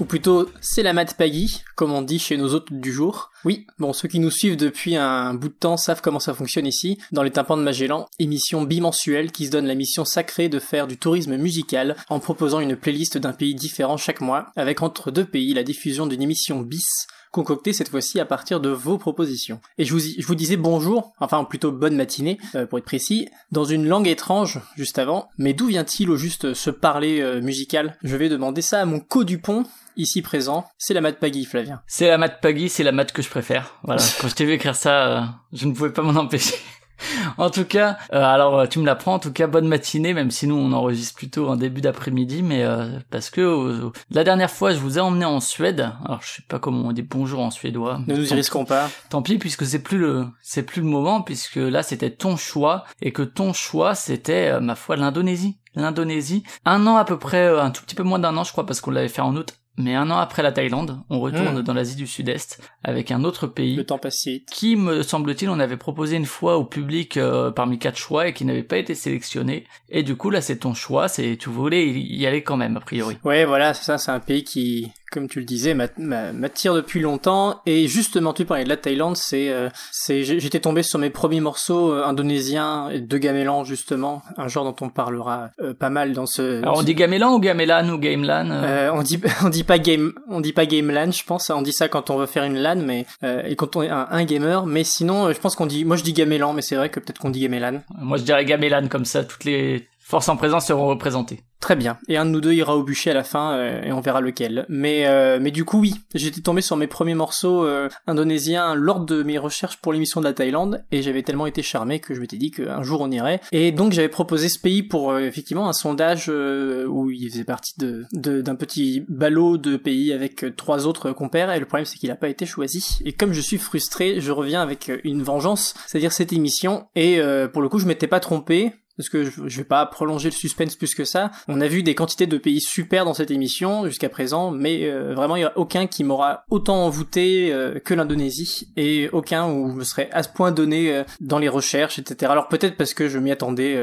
[0.00, 3.30] ou plutôt c'est la mat Paggy, comme on dit chez nos hôtes du jour.
[3.44, 6.66] Oui, bon, ceux qui nous suivent depuis un bout de temps savent comment ça fonctionne
[6.66, 10.58] ici, dans les tympans de Magellan, émission bimensuelle qui se donne la mission sacrée de
[10.58, 15.10] faire du tourisme musical en proposant une playlist d'un pays différent chaque mois, avec entre
[15.10, 19.60] deux pays la diffusion d'une émission bis concocté cette fois-ci à partir de vos propositions.
[19.76, 23.28] Et je vous, je vous disais bonjour, enfin plutôt bonne matinée, euh, pour être précis,
[23.50, 27.98] dans une langue étrange juste avant, mais d'où vient-il au juste ce parler euh, musical?
[28.04, 29.64] Je vais demander ça à mon co du pont,
[29.96, 31.82] ici présent, c'est la mat Paggy, Flavien.
[31.88, 33.74] C'est la mat Paggy, c'est la mat que je préfère.
[33.82, 36.54] Voilà, quand je t'ai vu écrire ça, euh, je ne pouvais pas m'en empêcher.
[37.38, 39.14] en tout cas, euh, alors euh, tu me l'apprends.
[39.14, 42.64] En tout cas, bonne matinée, même si nous on enregistre plutôt en début d'après-midi, mais
[42.64, 45.92] euh, parce que la dernière fois je vous ai emmené en Suède.
[46.04, 48.00] Alors je sais pas comment on dit bonjour en suédois.
[48.06, 48.88] Ne nous y risquons pas.
[49.10, 52.84] Tant pis, puisque c'est plus le c'est plus le moment, puisque là c'était ton choix
[53.02, 55.58] et que ton choix c'était ma foi l'Indonésie.
[55.76, 58.64] L'Indonésie, un an à peu près, un tout petit peu moins d'un an je crois,
[58.64, 61.62] parce qu'on l'avait fait en août mais un an après la Thaïlande, on retourne hmm.
[61.62, 63.74] dans l'Asie du Sud-Est avec un autre pays.
[63.74, 64.44] Le temps passé.
[64.50, 68.32] Qui, me semble-t-il, on avait proposé une fois au public euh, parmi quatre choix et
[68.32, 69.64] qui n'avait pas été sélectionné.
[69.88, 72.80] Et du coup, là, c'est ton choix, c'est tu voulais y aller quand même, a
[72.80, 73.16] priori.
[73.24, 77.60] Ouais, voilà, c'est ça, c'est un pays qui, comme tu le disais, m'attire depuis longtemps.
[77.66, 81.40] Et justement, tu parlais de la Thaïlande, c'est, euh, c'est, j'étais tombé sur mes premiers
[81.40, 86.26] morceaux euh, indonésiens de gamelan justement, un genre dont on parlera euh, pas mal dans
[86.26, 86.62] ce.
[86.62, 90.40] Alors on dit gamelan ou gamelan ou gamelan On dit, on dit pas game, on
[90.40, 91.50] dit pas gamelan, je pense.
[91.50, 94.24] On dit ça quand on veut faire une LAN, mais et quand on est un,
[94.24, 94.66] gamer.
[94.66, 97.18] Mais sinon, je pense qu'on dit, moi je dis gamelan, mais c'est vrai que peut-être
[97.18, 97.82] qu'on dit gamelan.
[97.98, 101.40] Moi je dirais gamelan comme ça, toutes les forces en présence seront représentées.
[101.64, 101.96] Très bien.
[102.08, 104.20] Et un de nous deux ira au bûcher à la fin euh, et on verra
[104.20, 104.66] lequel.
[104.68, 109.00] Mais euh, mais du coup oui, j'étais tombé sur mes premiers morceaux euh, indonésiens lors
[109.00, 112.20] de mes recherches pour l'émission de la Thaïlande et j'avais tellement été charmé que je
[112.20, 113.40] m'étais dit qu'un jour on irait.
[113.50, 118.04] Et donc j'avais proposé ce pays pour effectivement un sondage où il faisait partie de
[118.12, 122.16] d'un petit ballot de pays avec trois autres compères et le problème c'est qu'il n'a
[122.16, 122.98] pas été choisi.
[123.06, 127.22] Et comme je suis frustré, je reviens avec une vengeance, c'est-à-dire cette émission et
[127.54, 130.76] pour le coup je m'étais pas trompé parce que je, vais pas prolonger le suspense
[130.76, 131.30] plus que ça.
[131.48, 135.14] On a vu des quantités de pays super dans cette émission jusqu'à présent, mais euh,
[135.14, 139.70] vraiment il y a aucun qui m'aura autant envoûté euh, que l'Indonésie et aucun où
[139.70, 142.30] je me serais à ce point donné euh, dans les recherches, etc.
[142.30, 143.74] Alors peut-être parce que je m'y attendais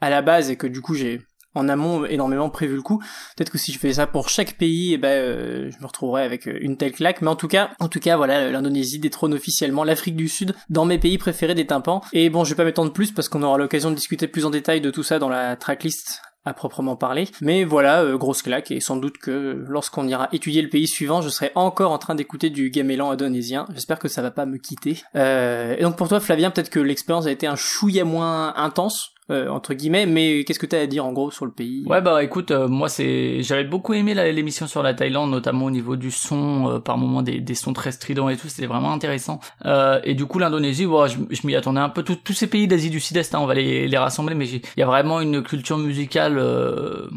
[0.00, 1.20] à la base et que du coup j'ai
[1.54, 2.98] en amont énormément prévu le coup.
[3.36, 6.22] Peut-être que si je fais ça pour chaque pays, eh ben, euh, je me retrouverai
[6.22, 7.22] avec euh, une telle claque.
[7.22, 10.84] Mais en tout cas, en tout cas, voilà, l'Indonésie détrône officiellement l'Afrique du Sud dans
[10.84, 12.02] mes pays préférés des tympans.
[12.12, 14.50] Et bon, je vais pas m'étendre plus parce qu'on aura l'occasion de discuter plus en
[14.50, 17.28] détail de tout ça dans la tracklist à proprement parler.
[17.40, 21.22] Mais voilà, euh, grosse claque, et sans doute que lorsqu'on ira étudier le pays suivant,
[21.22, 23.66] je serai encore en train d'écouter du gamelan indonésien.
[23.72, 25.02] J'espère que ça va pas me quitter.
[25.14, 29.48] et donc pour toi, Flavien, peut-être que l'expérience a été un chouïa moins intense, euh,
[29.48, 31.82] entre guillemets, mais qu'est-ce que tu as à dire en gros sur le pays?
[31.86, 35.70] Ouais bah écoute, euh, moi c'est j'avais beaucoup aimé l'émission sur la Thaïlande, notamment au
[35.70, 38.92] niveau du son, euh, par moments des, des, sons très stridents et tout, c'était vraiment
[38.92, 39.40] intéressant.
[40.04, 42.02] et du coup l'Indonésie, bon, je, je m'y attendais un peu.
[42.02, 44.82] tous ces pays d'Asie du Sud-Est, hein, on va les, les rassembler, mais il y
[44.82, 46.38] a vraiment une culture musicale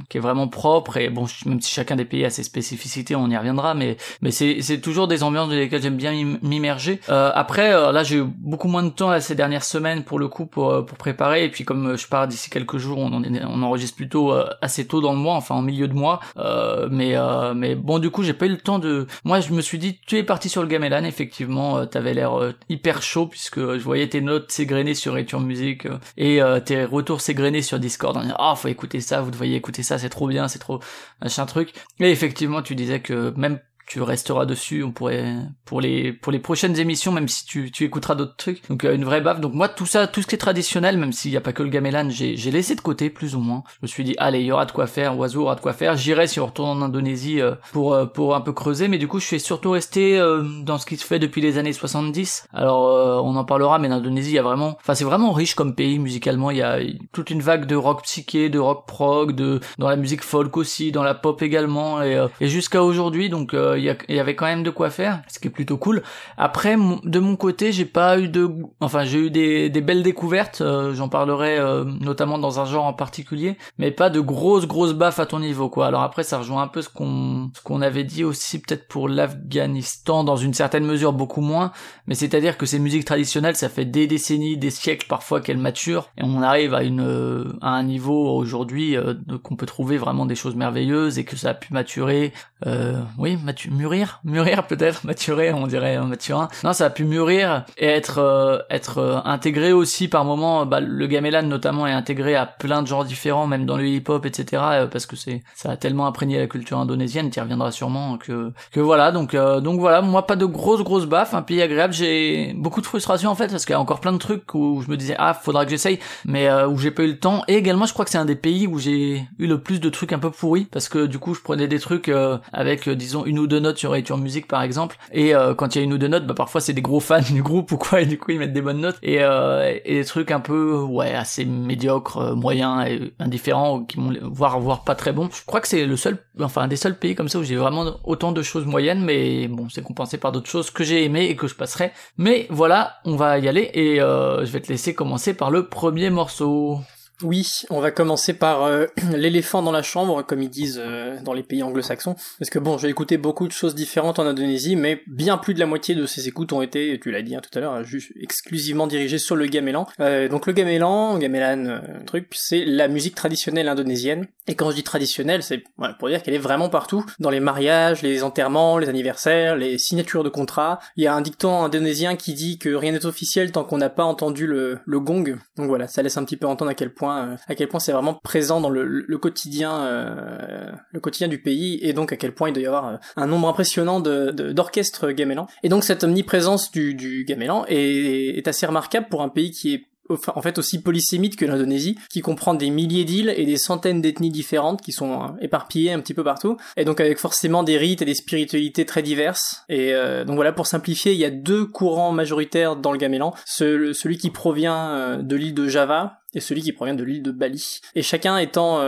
[0.07, 3.29] qui est vraiment propre et bon, même si chacun des pays a ses spécificités, on
[3.29, 7.01] y reviendra, mais mais c'est toujours des ambiances dans lesquelles j'aime bien m'immerger.
[7.09, 10.45] après là j'ai eu beaucoup moins de temps là, ces dernières semaines pour le coup
[10.45, 12.97] pour pour préparer et puis comme je pars d'ici quelques jours.
[12.99, 16.19] On, enregistre plutôt euh, assez tôt dans le mois, enfin en milieu de mois.
[16.37, 19.07] Euh, mais euh, mais bon, du coup, j'ai pas eu le temps de.
[19.23, 21.03] Moi, je me suis dit, tu es parti sur le gamelan.
[21.03, 25.87] Effectivement, t'avais l'air hyper chaud puisque je voyais tes notes s'égrener sur Return Music
[26.17, 28.17] et tes retours s'égrener sur Discord.
[28.37, 30.79] Ah, faut écouter ça, vous devriez écouter ça, c'est trop bien, c'est trop
[31.21, 31.73] machin truc.
[31.99, 34.83] Et effectivement, tu disais que même tu resteras dessus.
[34.83, 35.33] On pourrait
[35.65, 38.67] pour les pour les prochaines émissions, même si tu, tu écouteras d'autres trucs.
[38.69, 39.39] Donc euh, une vraie baffe.
[39.39, 41.63] Donc moi tout ça, tout ce qui est traditionnel, même s'il n'y a pas que
[41.63, 43.63] le gamelan, j'ai j'ai laissé de côté plus ou moins.
[43.71, 45.17] Je me suis dit allez, il y aura de quoi faire.
[45.17, 45.95] Oiseau aura de quoi faire.
[45.95, 48.89] J'irai si on retourne en Indonésie euh, pour euh, pour un peu creuser.
[48.89, 50.19] Mais du coup, je suis surtout resté
[50.63, 52.47] dans ce qui se fait depuis les années 70.
[52.53, 55.75] Alors on en parlera, mais l'Indonésie, il y a vraiment, enfin c'est vraiment riche comme
[55.75, 56.51] pays musicalement.
[56.51, 56.79] Il y a
[57.13, 60.91] toute une vague de rock psyché, de rock prog, de dans la musique folk aussi,
[60.91, 63.29] dans la pop également, et, et jusqu'à aujourd'hui.
[63.29, 66.03] Donc il y, avait quand même de quoi faire, ce qui est plutôt cool.
[66.37, 70.63] Après, de mon côté, j'ai pas eu de, enfin, j'ai eu des, des belles découvertes.
[70.93, 71.59] J'en parlerai
[72.01, 75.69] notamment dans un genre en particulier, mais pas de grosses grosses baffes à ton niveau,
[75.69, 75.87] quoi.
[75.87, 79.09] Alors après, ça rejoint un peu ce qu'on ce qu'on avait dit aussi peut-être pour
[79.09, 81.71] l'Afghanistan dans une certaine mesure, beaucoup moins.
[82.07, 86.09] Mais c'est-à-dire que ces musiques traditionnelles, ça fait des décennies, des siècles parfois qu'elles maturent,
[86.17, 88.95] et on arrive à une à un niveau aujourd'hui
[89.43, 92.33] qu'on peut trouver vraiment des choses merveilleuses et que ça a pu maturer,
[92.65, 93.37] euh, oui,
[93.69, 96.47] mûrir, mûrir peut-être, maturer, on dirait un maturin.
[96.63, 100.65] Non, ça a pu mûrir et être euh, être euh, intégré aussi par moment.
[100.65, 104.25] Bah, le gamelan notamment est intégré à plein de genres différents, même dans le hip-hop,
[104.25, 104.63] etc.
[104.71, 108.51] Euh, parce que c'est ça a tellement imprégné la culture indonésienne, tu reviendras sûrement que
[108.71, 109.11] que voilà.
[109.11, 111.93] Donc donc voilà, moi pas de grosses grosses baffes, un pays agréable.
[111.93, 114.81] J'ai beaucoup de frustration en fait parce qu'il y a encore plein de trucs où
[114.81, 117.43] je me disais ah faudra que j'essaye, mais où j'ai pas eu le temps.
[117.47, 119.89] Et également, je crois que c'est un des pays où j'ai eu le plus de
[119.89, 122.95] trucs un peu pourris parce que du coup je prenais des trucs euh, avec euh,
[122.95, 124.97] disons une ou deux notes sur iTunes Music par exemple.
[125.11, 126.99] Et euh, quand il y a une ou deux notes bah parfois c'est des gros
[126.99, 128.97] fans du groupe ou quoi et du coup ils mettent des bonnes notes.
[129.03, 134.59] Et, et des trucs un peu ouais assez médiocres moyens et indifférents qui m'ont voire
[134.59, 135.29] voire pas très bons.
[135.31, 137.55] Je crois que c'est le seul enfin un des seuls pays comme ça où j'ai
[137.55, 141.25] vraiment autant de choses moyennes mais bon c'est compensé par d'autres choses que j'ai aimé
[141.25, 141.91] et que je passerai.
[142.17, 146.09] Mais voilà on va y aller et je vais te laisser commencer par le premier
[146.09, 146.79] morceau
[147.23, 151.33] oui, on va commencer par euh, l'éléphant dans la chambre, comme ils disent euh, dans
[151.33, 152.15] les pays anglo-saxons.
[152.37, 155.59] Parce que bon, j'ai écouté beaucoup de choses différentes en Indonésie, mais bien plus de
[155.59, 158.11] la moitié de ces écoutes ont été, tu l'as dit hein, tout à l'heure, juste
[158.21, 159.87] exclusivement dirigées sur le gamelan.
[159.99, 164.27] Euh, donc le gamelan, gamelan, truc, c'est la musique traditionnelle indonésienne.
[164.47, 165.63] Et quand je dis traditionnelle, c'est
[165.97, 170.23] pour dire qu'elle est vraiment partout, dans les mariages, les enterrements, les anniversaires, les signatures
[170.23, 170.79] de contrats.
[170.95, 173.89] Il y a un dicton indonésien qui dit que rien n'est officiel tant qu'on n'a
[173.89, 175.37] pas entendu le gong.
[175.57, 177.79] Donc voilà, ça laisse un petit peu entendre à quel point euh, à quel point
[177.79, 182.33] c'est vraiment présent dans le, quotidien, euh, le quotidien du pays, et donc à quel
[182.33, 185.47] point il doit y avoir euh, un nombre impressionnant de, d'orchestres gamélan.
[185.63, 189.87] Et donc cette omniprésence du, du gamélan est, assez remarquable pour un pays qui est
[190.33, 194.29] en fait aussi polysémite que l'Indonésie, qui comprend des milliers d'îles et des centaines d'ethnies
[194.29, 198.05] différentes qui sont éparpillées un petit peu partout, et donc avec forcément des rites et
[198.05, 199.65] des spiritualités très diverses.
[199.67, 199.91] Et
[200.25, 204.29] donc voilà, pour simplifier, il y a deux courants majoritaires dans le gamelan, celui qui
[204.29, 207.81] provient de l'île de Java, et celui qui provient de l'île de Bali.
[207.95, 208.79] Et chacun étant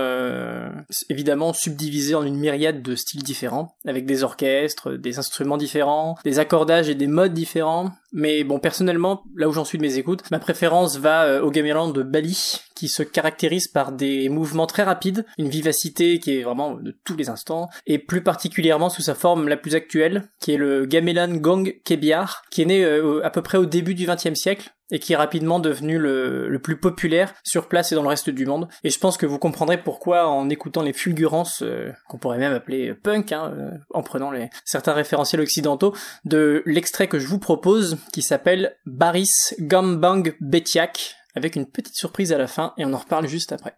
[1.10, 6.40] évidemment subdivisé en une myriade de styles différents, avec des orchestres, des instruments différents, des
[6.40, 10.30] accordages et des modes différents, mais bon, personnellement, là où j'en suis de mes écoutes,
[10.32, 14.84] ma préférence va euh, au gamelan de Bali, qui se caractérise par des mouvements très
[14.84, 19.16] rapides, une vivacité qui est vraiment de tous les instants, et plus particulièrement sous sa
[19.16, 23.30] forme la plus actuelle, qui est le gamelan gong kebiar, qui est né euh, à
[23.30, 27.34] peu près au début du XXe siècle, et qui est rapidement devenu le, plus populaire
[27.44, 28.68] sur place et dans le reste du monde.
[28.84, 32.54] Et je pense que vous comprendrez pourquoi en écoutant les fulgurances, euh, qu'on pourrait même
[32.54, 33.54] appeler punk, hein,
[33.94, 34.32] en prenant
[34.66, 35.96] certains référentiels occidentaux,
[36.26, 42.34] de l'extrait que je vous propose, qui s'appelle Baris Gambang Betiak, avec une petite surprise
[42.34, 43.76] à la fin, et on en reparle juste après.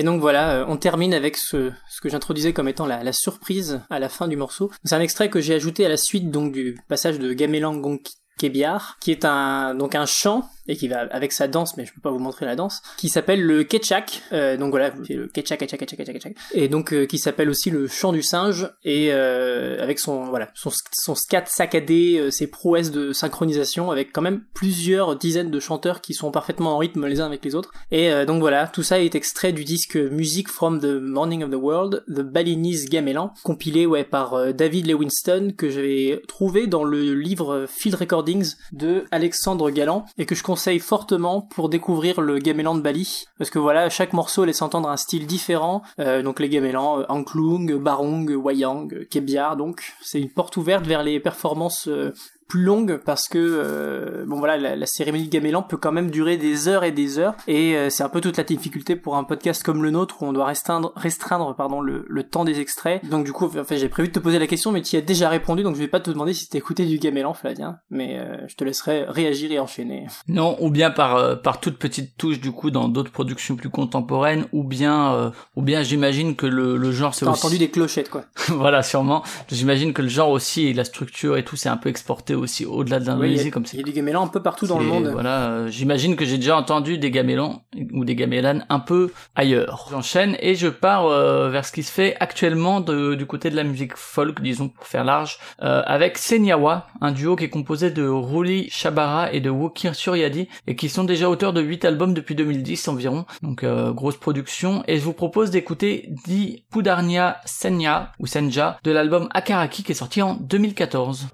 [0.00, 4.08] Et donc voilà, on termine avec ce, que j'introduisais comme étant la, surprise à la
[4.08, 4.70] fin du morceau.
[4.82, 8.14] C'est un extrait que j'ai ajouté à la suite donc du passage de Gamelan Gonki
[8.40, 11.92] Kebiar, qui est un donc un chant et qui va avec sa danse, mais je
[11.92, 14.22] peux pas vous montrer la danse, qui s'appelle le Ketchak.
[14.32, 17.68] Euh, donc voilà, c'est le Ketchak, Ketchak, Ketchak, Ketchak, et donc euh, qui s'appelle aussi
[17.68, 19.49] le chant du singe et euh,
[19.80, 25.16] avec son voilà son scat saccadé, euh, ses prouesses de synchronisation, avec quand même plusieurs
[25.16, 27.72] dizaines de chanteurs qui sont parfaitement en rythme les uns avec les autres.
[27.90, 31.50] Et euh, donc voilà, tout ça est extrait du disque Music from the Morning of
[31.50, 37.14] the World, The Balinese Gamelan, compilé ouais par David Lewinston que j'avais trouvé dans le
[37.14, 42.74] livre Field Recordings de Alexandre Galland et que je conseille fortement pour découvrir le gamelan
[42.74, 46.48] de Bali parce que voilà chaque morceau laisse entendre un style différent euh, donc les
[46.48, 49.69] gamelans euh, Anklung, Barong, Wayang, Kebiar donc
[50.00, 52.12] c'est une porte ouverte vers les performances euh,
[52.50, 56.10] plus longue parce que euh, bon voilà la, la, cérémonie de gamelan peut quand même
[56.10, 57.34] durer des heures et des heures.
[57.46, 60.26] Et euh, c'est un peu toute la difficulté pour un podcast comme le nôtre où
[60.26, 63.08] on doit restreindre restreindre pardon le, le temps des extraits.
[63.08, 65.02] Donc du coup enfin j'ai prévu de te poser la question mais tu y as
[65.02, 67.78] déjà répondu donc je vais pas te demander si t'as écouté du gamelan Flavien.
[67.88, 70.08] Mais euh, je te laisserai réagir et enchaîner.
[70.26, 74.46] Non ou bien par par toute petite touche du coup dans d'autres productions plus contemporaines
[74.52, 77.46] ou bien ou bien j'imagine que le, le genre c'est aussi...
[77.46, 78.24] entendu des clochettes quoi.
[78.48, 79.22] Voilà sûrement.
[79.48, 82.64] J'imagine que le genre aussi et la structure et tout c'est un peu exporté aussi
[82.64, 83.72] au-delà de l'Indonésie comme ça.
[83.74, 85.08] Il y a du gamelan un peu partout dans le monde.
[85.08, 89.88] Voilà, euh, j'imagine que j'ai déjà entendu des gamélans ou des gamelanes un peu ailleurs.
[89.90, 93.56] J'enchaîne et je pars euh, vers ce qui se fait actuellement de, du côté de
[93.56, 97.90] la musique folk, disons pour faire large, euh, avec Senyawa, un duo qui est composé
[97.90, 102.14] de Ruli Shabara et de Wokir Suryadi et qui sont déjà auteurs de 8 albums
[102.14, 103.24] depuis 2010 environ.
[103.42, 109.28] Donc grosse production et je vous propose d'écouter Di Pudarnia Senya ou Senja de l'album
[109.32, 111.28] Akaraki qui est sorti en 2014.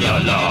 [0.00, 0.50] Ya, la.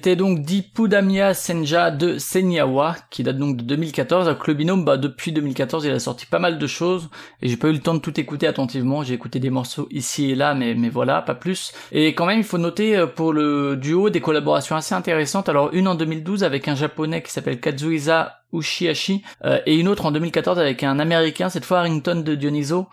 [0.00, 4.28] C'était donc Dipudamia Senja de Senyawa, qui date donc de 2014.
[4.28, 7.10] Avec le binôme, bah, depuis 2014, il a sorti pas mal de choses,
[7.42, 9.02] et j'ai pas eu le temps de tout écouter attentivement.
[9.02, 11.74] J'ai écouté des morceaux ici et là, mais, mais voilà, pas plus.
[11.92, 15.50] Et quand même, il faut noter euh, pour le duo des collaborations assez intéressantes.
[15.50, 19.22] Alors, une en 2012 avec un japonais qui s'appelle Kazuisa Ushiashi,
[19.66, 22.86] et une autre en 2014 avec un américain, cette fois Harrington de Dioniso,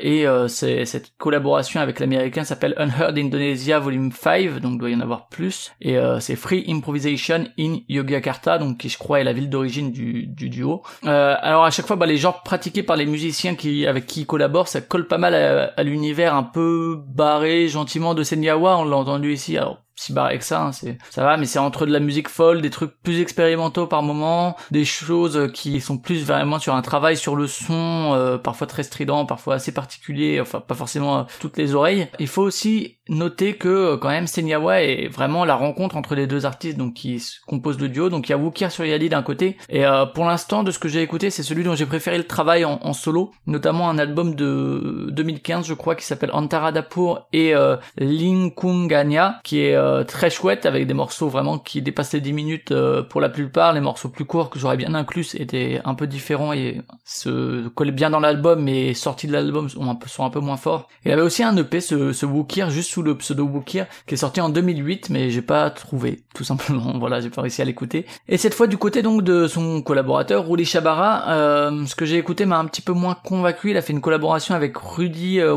[0.00, 5.00] et c'est cette collaboration avec l'américain s'appelle Unheard Indonesia Volume 5, donc doit y en
[5.00, 9.50] avoir plus, et c'est Free Improvisation in Yogyakarta, donc qui je crois est la ville
[9.50, 10.82] d'origine du, du, duo.
[11.02, 14.26] alors à chaque fois, bah, les genres pratiqués par les musiciens qui avec qui ils
[14.26, 18.96] collaborent, ça colle pas mal à, l'univers un peu barré gentiment de Senyawa, on l'a
[18.96, 19.56] entendu ici.
[19.56, 22.28] Alors si barré que ça, hein, c'est ça va, mais c'est entre de la musique
[22.28, 26.82] folle, des trucs plus expérimentaux par moment, des choses qui sont plus vraiment sur un
[26.82, 31.22] travail sur le son, euh, parfois très strident, parfois assez particulier, enfin pas forcément euh,
[31.40, 32.08] toutes les oreilles.
[32.18, 36.26] Il faut aussi noter que euh, quand même Senyawa est vraiment la rencontre entre les
[36.26, 38.08] deux artistes donc qui composent le duo.
[38.08, 39.84] Donc il y a Wukir sur Yali d'un côté et
[40.14, 42.92] pour l'instant de ce que j'ai écouté, c'est celui dont j'ai préféré le travail en,
[42.92, 49.60] solo, notamment un album de 2015 je crois qui s'appelle Antaradapur et euh, Linkunganya qui
[49.60, 53.20] est euh, très chouette avec des morceaux vraiment qui dépassent les 10 minutes euh, pour
[53.20, 53.72] la plupart.
[53.72, 57.92] Les morceaux plus courts que j'aurais bien inclus étaient un peu différents et se collaient
[57.92, 60.88] bien dans l'album mais sortis de l'album sont un peu, un peu moins forts.
[61.04, 62.26] Il avait aussi un EP, ce, ce
[62.68, 66.44] juste sous le pseudo Wukir, qui est sorti en 2008 mais j'ai pas trouvé, tout
[66.44, 66.94] simplement.
[66.98, 68.06] voilà, j'ai pas réussi à l'écouter.
[68.28, 72.18] Et cette fois du côté donc de son collaborateur, Ruli Shabara, euh, ce que j'ai
[72.18, 73.70] écouté m'a un petit peu moins convaincu.
[73.70, 75.56] Il a fait une collaboration avec Rudy euh,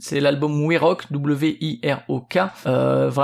[0.00, 2.38] c'est l'album We Rock, W-I-R-O-K,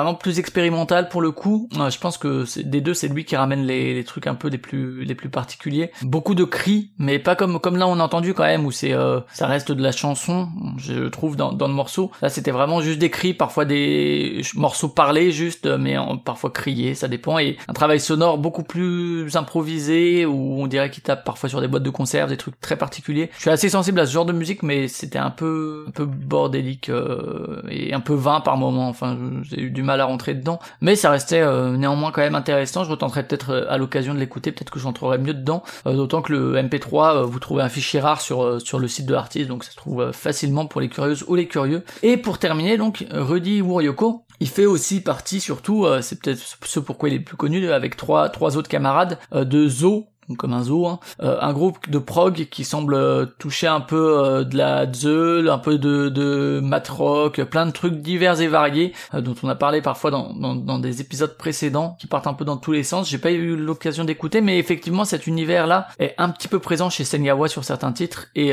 [0.02, 1.68] vraiment plus expérimental pour le coup.
[1.72, 4.58] Je pense que des deux, c'est lui qui ramène les, les, trucs un peu les
[4.58, 5.90] plus les plus particuliers.
[6.02, 8.92] Beaucoup de cris, mais pas comme comme là on a entendu quand même où c'est
[8.92, 12.10] euh, ça reste de la chanson, je trouve dans, dans le morceau.
[12.20, 17.08] Là, c'était vraiment juste des cris, parfois des morceaux parlés juste, mais parfois criés, ça
[17.08, 17.38] dépend.
[17.38, 21.68] Et un travail sonore beaucoup plus improvisé où on dirait qu'il tape parfois sur des
[21.68, 23.30] boîtes de conserve, des trucs très particuliers.
[23.36, 26.04] Je suis assez sensible à ce genre de musique, mais c'était un peu un peu
[26.04, 28.88] bordélique euh, et un peu vain par moment.
[28.88, 32.34] Enfin, j'ai eu du mal à rentrer dedans, mais ça restait euh, néanmoins quand même
[32.34, 32.84] intéressant.
[32.84, 35.62] Je retenterai peut-être euh, à l'occasion de l'écouter, peut-être que j'entrerai mieux dedans.
[35.84, 39.48] D'autant que le MP3, vous trouvez un fichier rare sur sur le site de l'artiste,
[39.48, 41.82] donc ça se trouve facilement pour les curieuses ou les curieux.
[42.02, 47.08] Et pour terminer, donc Rudy Wuryoko, il fait aussi partie, surtout, c'est peut-être ce pourquoi
[47.08, 51.00] il est plus connu, avec trois trois autres camarades de Zo, comme un zoo, hein.
[51.22, 55.48] euh, un groupe de prog qui semble euh, toucher un peu euh, de la zeul,
[55.48, 59.54] un peu de, de mat rock, plein de trucs divers et variés dont on a
[59.54, 62.82] parlé parfois dans, dans, dans, des épisodes précédents qui partent un peu dans tous les
[62.82, 63.08] sens.
[63.08, 67.04] J'ai pas eu l'occasion d'écouter, mais effectivement cet univers-là est un petit peu présent chez
[67.04, 68.52] Senyawa sur certains titres et,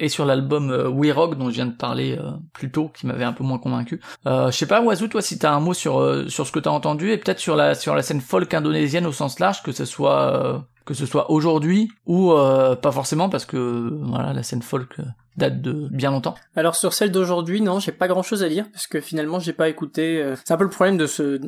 [0.00, 2.18] et sur l'album We Rock dont je viens de parler
[2.52, 4.00] plus tôt, qui m'avait un peu moins convaincu.
[4.26, 7.10] je sais pas, Wazoo, toi si t'as un mot sur sur ce que t'as entendu
[7.10, 10.64] et peut-être sur la sur la scène folk indonésienne au sens large, que ce soit
[10.84, 15.04] que ce soit aujourd'hui ou euh, pas forcément parce que voilà la scène folk euh,
[15.36, 16.34] date de bien longtemps.
[16.56, 19.52] Alors sur celle d'aujourd'hui, non, j'ai pas grand chose à dire parce que finalement j'ai
[19.52, 20.22] pas écouté.
[20.22, 21.06] Euh, c'est un peu le problème de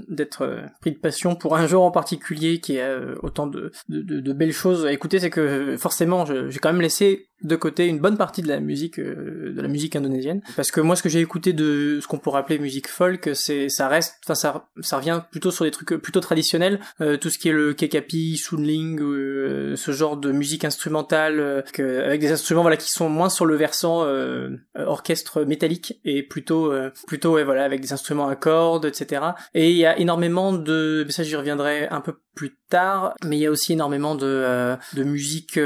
[0.09, 4.33] d'être pris de passion pour un genre en particulier qui a autant de, de, de,
[4.33, 8.16] belles choses à écouter, c'est que forcément j'ai quand même laissé de côté une bonne
[8.16, 10.42] partie de la musique de la musique indonésienne.
[10.57, 13.68] Parce que moi ce que j'ai écouté de ce qu'on pourrait appeler musique folk, c'est
[13.68, 16.81] ça reste, enfin ça ça revient plutôt sur des trucs plutôt traditionnels,
[17.20, 22.62] tout ce qui est le kekapi, sunling, ce genre de musique instrumentale avec des instruments
[22.62, 27.64] voilà qui sont moins sur le vers euh, orchestre métallique et plutôt euh, plutôt voilà
[27.64, 29.22] avec des instruments à cordes etc
[29.55, 33.40] et il y a énormément de ça j'y reviendrai un peu plus tard mais il
[33.40, 35.59] y a aussi énormément de euh, de musique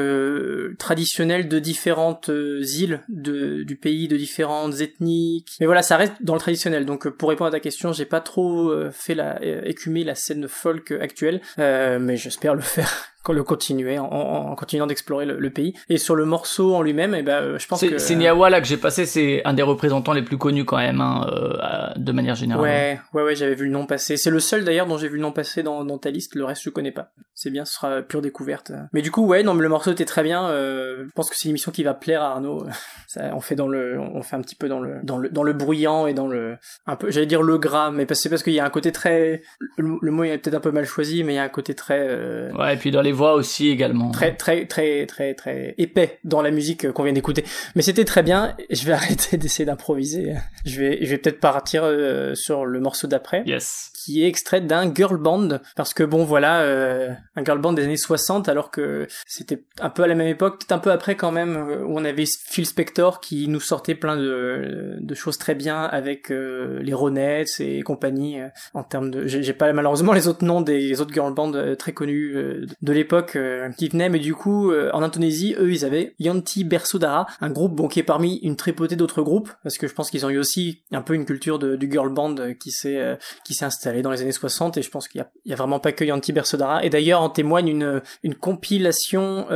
[0.79, 6.35] traditionnelle de différentes îles de, du pays de différentes ethnies mais voilà ça reste dans
[6.35, 6.87] le traditionnel.
[6.87, 10.93] Donc pour répondre à ta question j'ai pas trop fait la écumer la scène folk
[10.93, 15.75] actuelle mais j'espère le faire le continuer en, en continuant d'explorer le, pays.
[15.89, 18.61] Et sur le morceau en lui-même et eh ben je pense que c'est Niawa là
[18.61, 19.05] que j'ai passé.
[19.05, 22.63] C'est un des représentants les plus connus quand même hein, euh, de manière générale.
[22.63, 24.17] Ouais ouais ouais j'avais vu le nom passer.
[24.17, 26.35] C'est le seul d'ailleurs dont j'ai vu le nom passer dans, dans ta liste.
[26.35, 27.13] Le reste je connais pas.
[27.35, 28.73] C'est bien ce sera pure découverte.
[28.93, 31.37] Mais du coup ouais non mais le morceau était très bien euh, je pense que
[31.37, 32.65] c'est une émission qui va plaire à Arnaud.
[33.09, 35.43] Ça, on fait dans le on fait un petit peu dans le dans le dans
[35.43, 36.57] le bruyant et dans le
[36.87, 39.43] un peu j'allais dire le gras mais c'est parce qu'il y a un côté très
[39.77, 42.07] le, mot est peut-être un peu mal choisi mais il y a un côté très
[42.09, 44.11] euh, ouais et puis dans les voix aussi également.
[44.11, 47.45] Très très très très très épais dans la musique qu'on vient d'écouter.
[47.75, 48.57] Mais c'était très bien.
[48.71, 50.35] Je vais arrêter d'essayer d'improviser.
[50.65, 53.43] Je vais je vais peut-être partir euh, sur le morceau d'après.
[53.47, 53.93] Yes.
[54.03, 57.85] Qui est extrait d'un girl band parce que bon voilà euh, un girl band des
[57.85, 61.17] années 60 alors que c'était un peu à la même époque, peut-être un peu après
[61.17, 65.39] quand même euh, où on avait Phil Spector qui nous sortait plein de, de choses
[65.39, 68.39] très bien avec les Ronettes et compagnie
[68.75, 72.35] en termes de j'ai pas malheureusement les autres noms des autres girl bands très connus
[72.35, 73.39] de l'époque l'époque
[73.77, 77.89] qui venaient, mais du coup, en Indonésie, eux, ils avaient Yanti Bersodara, un groupe bon
[77.89, 80.83] qui est parmi une tripotée d'autres groupes, parce que je pense qu'ils ont eu aussi
[80.93, 84.23] un peu une culture de, du girl band qui s'est qui s'est installée dans les
[84.23, 86.85] années 60, et je pense qu'il y a, vraiment pas que Yanti Bersodara.
[86.85, 89.47] Et d'ailleurs, en témoigne une compilation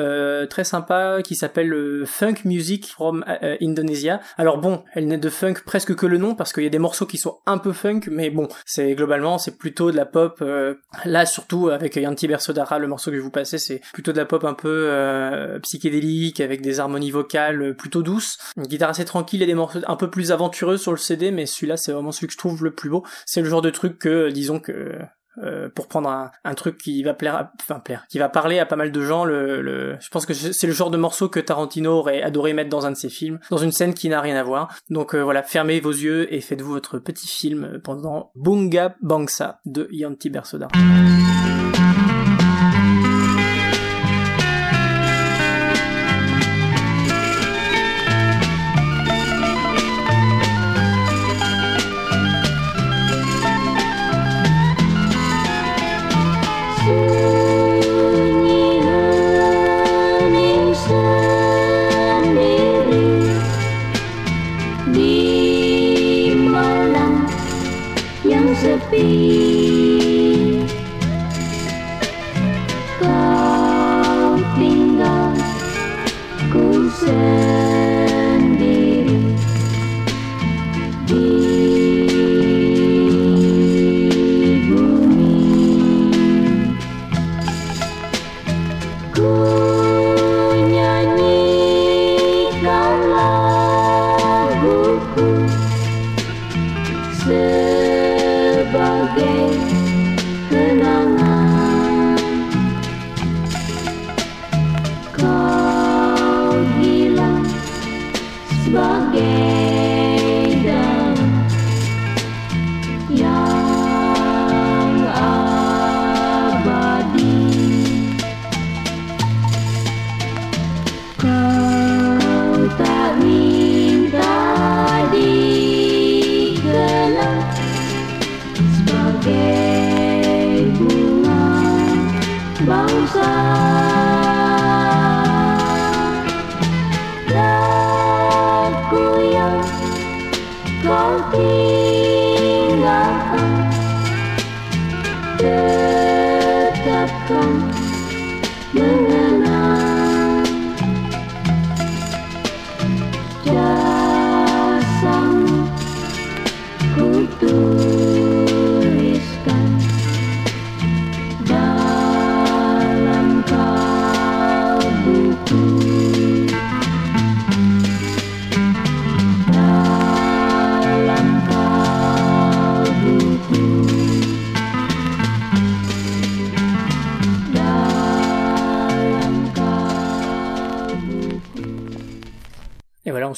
[0.50, 3.24] très sympa qui s'appelle Funk Music from
[3.60, 4.20] Indonesia.
[4.36, 6.78] Alors bon, elle n'est de funk presque que le nom, parce qu'il y a des
[6.78, 10.38] morceaux qui sont un peu funk, mais bon, c'est globalement c'est plutôt de la pop.
[10.42, 14.18] Euh, là surtout avec Yanti Bersodara, le morceau que je vous passais, c'est plutôt de
[14.18, 19.04] la pop un peu euh, psychédélique avec des harmonies vocales plutôt douces, une guitare assez
[19.04, 22.12] tranquille et des morceaux un peu plus aventureux sur le CD, mais celui-là c'est vraiment
[22.12, 23.04] celui que je trouve le plus beau.
[23.26, 24.98] C'est le genre de truc que disons que
[25.42, 28.76] euh, pour prendre un, truc qui va plaire, enfin plaire, qui va parler à pas
[28.76, 29.26] mal de gens.
[29.26, 32.92] Je pense que c'est le genre de morceau que Tarantino aurait adoré mettre dans un
[32.92, 34.72] de ses films, dans une scène qui n'a rien à voir.
[34.90, 39.88] Donc euh, voilà, fermez vos yeux et faites-vous votre petit film pendant Bunga Bangsa de
[39.90, 40.68] Yanti Bersoda.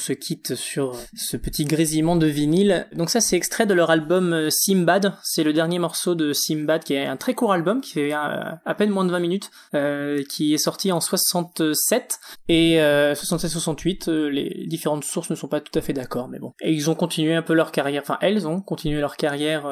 [0.07, 2.87] Se quitte sur ce petit grésillement de vinyle.
[2.93, 6.83] Donc ça c'est extrait de leur album euh, Simbad, c'est le dernier morceau de Simbad
[6.83, 9.51] qui est un très court album qui fait euh, à, peine moins de 20 minutes,
[9.73, 15.77] euh, qui est sorti en 67 et 67-68, les différentes sources ne sont pas tout
[15.77, 16.53] à fait d'accord mais bon.
[16.61, 19.63] Et ils ont continué un peu leur carrière, enfin elles ont continué leur carrière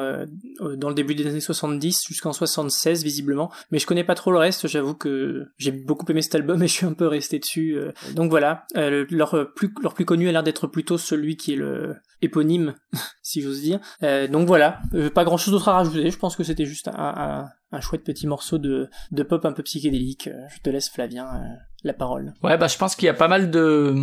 [0.60, 4.38] dans le début des années 70 jusqu'en 76 visiblement, mais je connais pas trop le
[4.38, 7.78] reste, j'avoue que j'ai beaucoup aimé cet album et je suis un peu resté dessus.
[8.14, 11.96] Donc voilà, leur plus leur plus connu a l'air d'être plutôt celui qui est le
[12.22, 12.74] éponyme,
[13.22, 13.80] si j'ose dire.
[14.02, 16.88] Euh, donc voilà, euh, pas grand chose d'autre à rajouter, je pense que c'était juste
[16.88, 20.28] un, un, chouette petit morceau de, de pop un peu psychédélique.
[20.28, 21.28] Euh, je te laisse Flavien
[21.86, 22.34] la parole.
[22.42, 23.94] Ouais, bah je pense qu'il y a pas mal de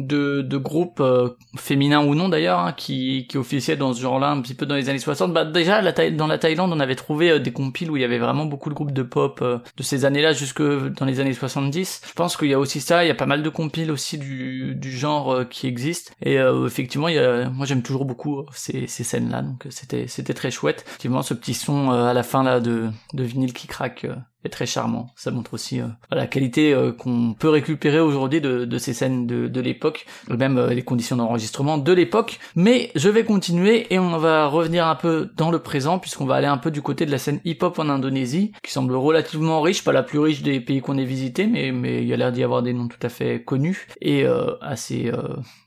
[0.00, 4.30] de, de groupes euh, féminins ou non d'ailleurs hein, qui qui officiaient dans ce genre-là
[4.30, 5.32] un petit peu dans les années 60.
[5.32, 8.18] Bah déjà dans la Thaïlande, on avait trouvé euh, des compiles où il y avait
[8.18, 12.02] vraiment beaucoup de groupes de pop euh, de ces années-là jusque dans les années 70.
[12.08, 14.18] Je pense qu'il y a aussi ça, il y a pas mal de compiles aussi
[14.18, 18.86] du du genre qui existent et effectivement, il y a moi j'aime toujours beaucoup ces
[18.86, 20.84] ces scènes-là donc c'était c'était très chouette.
[20.86, 24.06] Effectivement, ce petit son à la fin là de de vinyle qui craque
[24.48, 25.10] très charmant.
[25.16, 29.26] Ça montre aussi euh, la qualité euh, qu'on peut récupérer aujourd'hui de, de, ces scènes
[29.26, 32.38] de, de l'époque, même euh, les conditions d'enregistrement de l'époque.
[32.54, 36.36] Mais je vais continuer et on va revenir un peu dans le présent puisqu'on va
[36.36, 39.84] aller un peu du côté de la scène hip-hop en Indonésie, qui semble relativement riche,
[39.84, 42.32] pas la plus riche des pays qu'on ait visités, mais mais il y a l'air
[42.32, 44.26] d'y avoir des noms tout à fait connus et
[44.60, 45.10] assez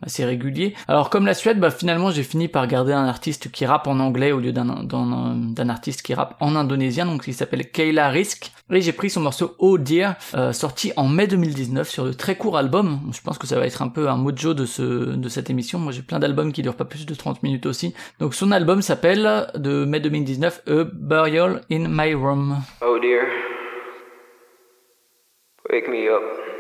[0.01, 0.73] assez réguliers.
[0.88, 3.99] Alors comme la Suède, bah finalement j'ai fini par garder un artiste qui rappe en
[3.99, 8.51] anglais au lieu d'un d'un artiste qui rappe en indonésien, donc il s'appelle Kayla Risk.
[8.71, 12.36] Et j'ai pris son morceau Oh Dear, euh, sorti en mai 2019 sur le très
[12.36, 12.99] court album.
[13.12, 15.79] Je pense que ça va être un peu un mojo de ce de cette émission.
[15.79, 17.95] Moi j'ai plein d'albums qui durent pas plus de 30 minutes aussi.
[18.19, 22.58] Donc son album s'appelle de mai 2019 A Burial in My Room.
[22.82, 23.23] Oh dear.
[25.71, 26.59] Wake me up.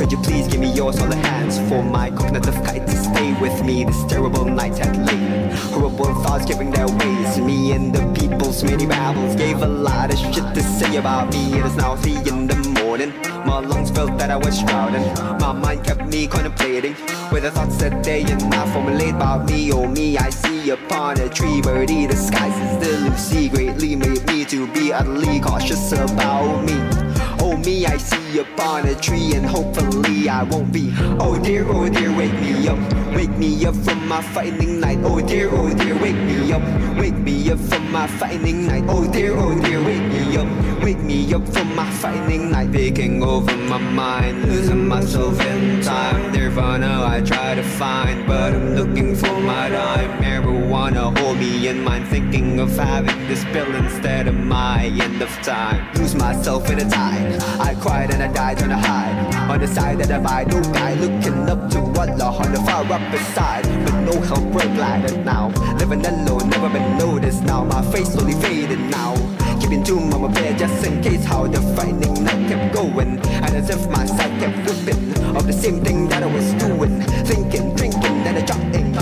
[0.00, 3.62] Could you please give me your solid hands for my cognitive kite to stay with
[3.64, 5.52] me this terrible night at late?
[5.72, 7.38] Horrible thoughts giving their ways.
[7.38, 11.52] Me and the people's many babbles gave a lot of shit to say about me.
[11.58, 13.12] It is now three in the morning.
[13.46, 15.04] My lungs felt that I was drowning.
[15.38, 16.96] My mind kept me contemplating
[17.30, 19.70] with the thoughts that they and night formulate about me.
[19.70, 24.66] Oh, me, I see upon a tree birdie disguises the Lucy greatly made me to
[24.72, 27.09] be utterly cautious about me.
[27.50, 30.94] Oh me, I see upon a tree and hopefully I won't be.
[31.18, 32.78] Oh dear, oh dear, wake me up.
[33.12, 35.00] Wake me up from my fighting night.
[35.02, 36.62] Oh dear, oh dear, wake me up.
[36.96, 38.84] Wake me up from my fighting night.
[38.86, 40.46] Oh dear, oh dear, wake me up.
[40.80, 42.72] Wake me up from my fighting night.
[42.72, 46.32] Taking over my mind, losing myself in time.
[46.32, 50.22] Nirvana I try to find, but I'm looking for my time.
[50.22, 55.30] Marijuana hold me in mind, thinking of having this pill instead of my end of
[55.42, 55.92] time.
[55.94, 57.39] Lose myself in a tide.
[57.60, 59.50] I cried and I died trying to hide.
[59.50, 62.84] On the side of the divide, no guy looking up to Allah on the far
[62.84, 63.64] upper side.
[63.84, 65.48] But no help, we're glad now.
[65.78, 67.64] Living alone, never been noticed now.
[67.64, 69.19] My face slowly fading now.
[69.70, 73.20] Keeping to my bed just in case how the fighting night kept going.
[73.20, 77.00] And as if my side kept flipping of the same thing that I was doing.
[77.24, 78.92] Thinking, drinking, then I dropped in.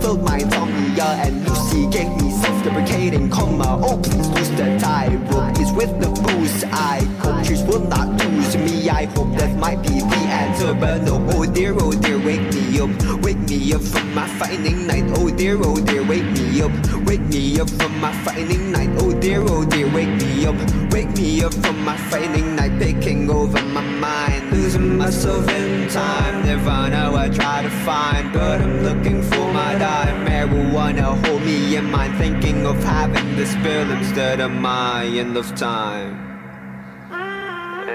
[0.00, 3.78] Filled my insomnia and Lucy gave me self-deprecating karma.
[3.80, 5.14] Oh, please lose the tie.
[5.30, 6.64] Rope is with the booze.
[6.72, 8.75] I countries will not lose me.
[8.88, 11.16] I hope that might be the answer, but no.
[11.32, 12.90] Oh dear, oh dear, wake me up,
[13.22, 15.04] wake me up from my fighting night.
[15.16, 16.72] Oh dear, oh dear, wake me up,
[17.06, 18.90] wake me up from my fighting night.
[18.98, 20.56] Oh dear, oh dear, wake me up,
[20.92, 26.44] wake me up from my fighting night, taking over my mind, losing myself in time.
[26.46, 30.26] Nirvana I try to find, but I'm looking for my dime.
[30.26, 35.54] Marijuana hold me in mind, thinking of having this pill instead of my end of
[35.56, 36.35] time.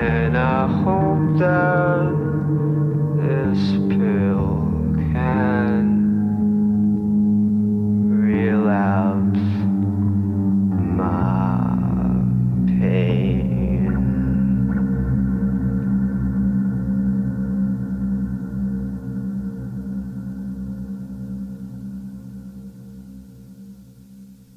[0.02, 2.10] And I hope that
[3.18, 4.68] this pill
[5.14, 5.91] can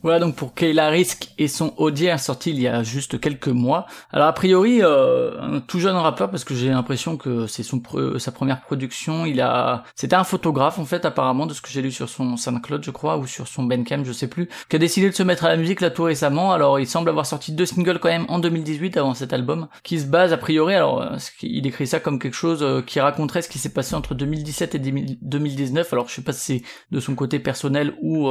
[0.05, 3.87] Voilà donc pour Kayla Risk et son Audière sorti il y a juste quelques mois.
[4.13, 7.83] Alors a priori euh, un tout jeune rappeur parce que j'ai l'impression que c'est son
[8.19, 9.25] sa première production.
[9.25, 12.37] Il a c'était un photographe en fait apparemment de ce que j'ai lu sur son
[12.37, 15.23] SoundCloud je crois ou sur son Bandcamp je sais plus qui a décidé de se
[15.23, 16.53] mettre à la musique là tout récemment.
[16.53, 19.99] Alors il semble avoir sorti deux singles quand même en 2018 avant cet album qui
[19.99, 23.41] se base a priori alors euh, il écrit ça comme quelque chose euh, qui raconterait
[23.41, 25.91] ce qui s'est passé entre 2017 et 2019.
[25.95, 28.29] Alors je sais pas si c'est de son côté personnel ou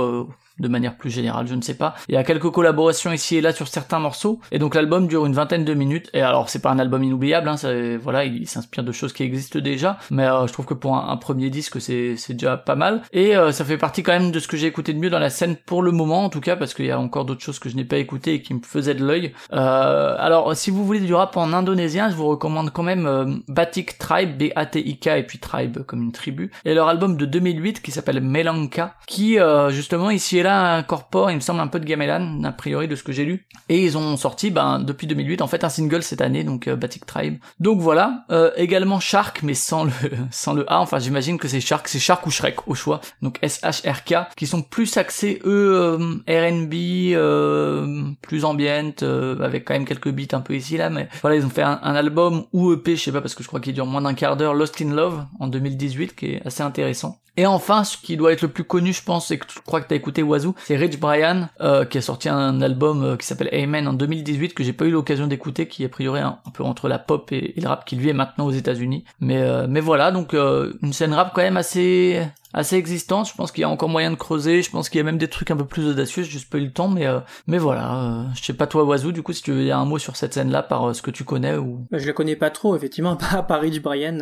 [0.59, 1.95] de manière plus générale, je ne sais pas.
[2.07, 5.25] Il y a quelques collaborations ici et là sur certains morceaux, et donc l'album dure
[5.25, 6.09] une vingtaine de minutes.
[6.13, 7.55] Et alors c'est pas un album inoubliable, hein,
[8.01, 11.17] voilà, il s'inspire de choses qui existent déjà, mais euh, je trouve que pour un,
[11.17, 13.01] premier disque c'est déjà pas mal.
[13.13, 15.19] Et euh, ça fait partie quand même de ce que j'ai écouté de mieux dans
[15.19, 17.59] la scène pour le moment, en tout cas parce qu'il y a encore d'autres choses
[17.59, 19.33] que je n'ai pas écoutées et qui me faisaient de l'œil.
[19.53, 23.97] Euh, alors si vous voulez du rap en indonésien, je vous recommande quand même Batik
[23.97, 28.21] Tribe, B-A-T-I-K et puis Tribe comme une tribu, et leur album de 2008 qui s'appelle
[28.21, 29.37] Melanka, qui
[29.69, 33.03] justement ici là incorpore, il me semble, un peu de gamelan, a priori de ce
[33.03, 33.47] que j'ai lu.
[33.69, 36.75] Et ils ont sorti, ben, depuis 2008, en fait, un single cette année, donc euh,
[36.75, 37.37] Batik Tribe.
[37.59, 38.25] Donc voilà.
[38.29, 39.91] Euh, également Shark, mais sans le
[40.31, 40.79] sans le A.
[40.79, 43.01] Enfin, j'imagine que c'est Shark, c'est Shark ou Shrek au choix.
[43.21, 49.85] Donc S-H-R-K, qui sont plus axés eux euh, R&B, euh, plus ambient, avec quand même
[49.85, 50.89] quelques beats un peu ici là.
[50.89, 53.43] Mais voilà, ils ont fait un, un album ou EP, je sais pas, parce que
[53.43, 56.45] je crois qu'il dure moins d'un quart d'heure, Lost in Love en 2018, qui est
[56.45, 57.19] assez intéressant.
[57.35, 59.81] Et enfin, ce qui doit être le plus connu, je pense, c'est que je crois
[59.81, 63.25] que t'as écouté Wazoo, c'est Rich Brian, euh, qui a sorti un album euh, qui
[63.25, 66.37] s'appelle Amen en 2018, que j'ai pas eu l'occasion d'écouter, qui est a priori un,
[66.53, 69.03] peu entre la pop et, le rap, qui lui est maintenant aux États-Unis.
[69.19, 72.21] Mais euh, mais voilà, donc une scène rap quand même assez
[72.53, 73.27] assez existantes.
[73.27, 74.61] Je pense qu'il y a encore moyen de creuser.
[74.61, 76.23] Je pense qu'il y a même des trucs un peu plus audacieux.
[76.23, 77.95] J'ai juste pas eu le temps, mais euh, mais voilà.
[77.95, 79.11] Euh, je sais pas toi, Oiseau.
[79.11, 81.11] Du coup, si tu veux dire un mot sur cette scène-là par euh, ce que
[81.11, 81.87] tu connais ou.
[81.91, 84.17] Bah, je la connais pas trop, effectivement, pas à Paris du Brian.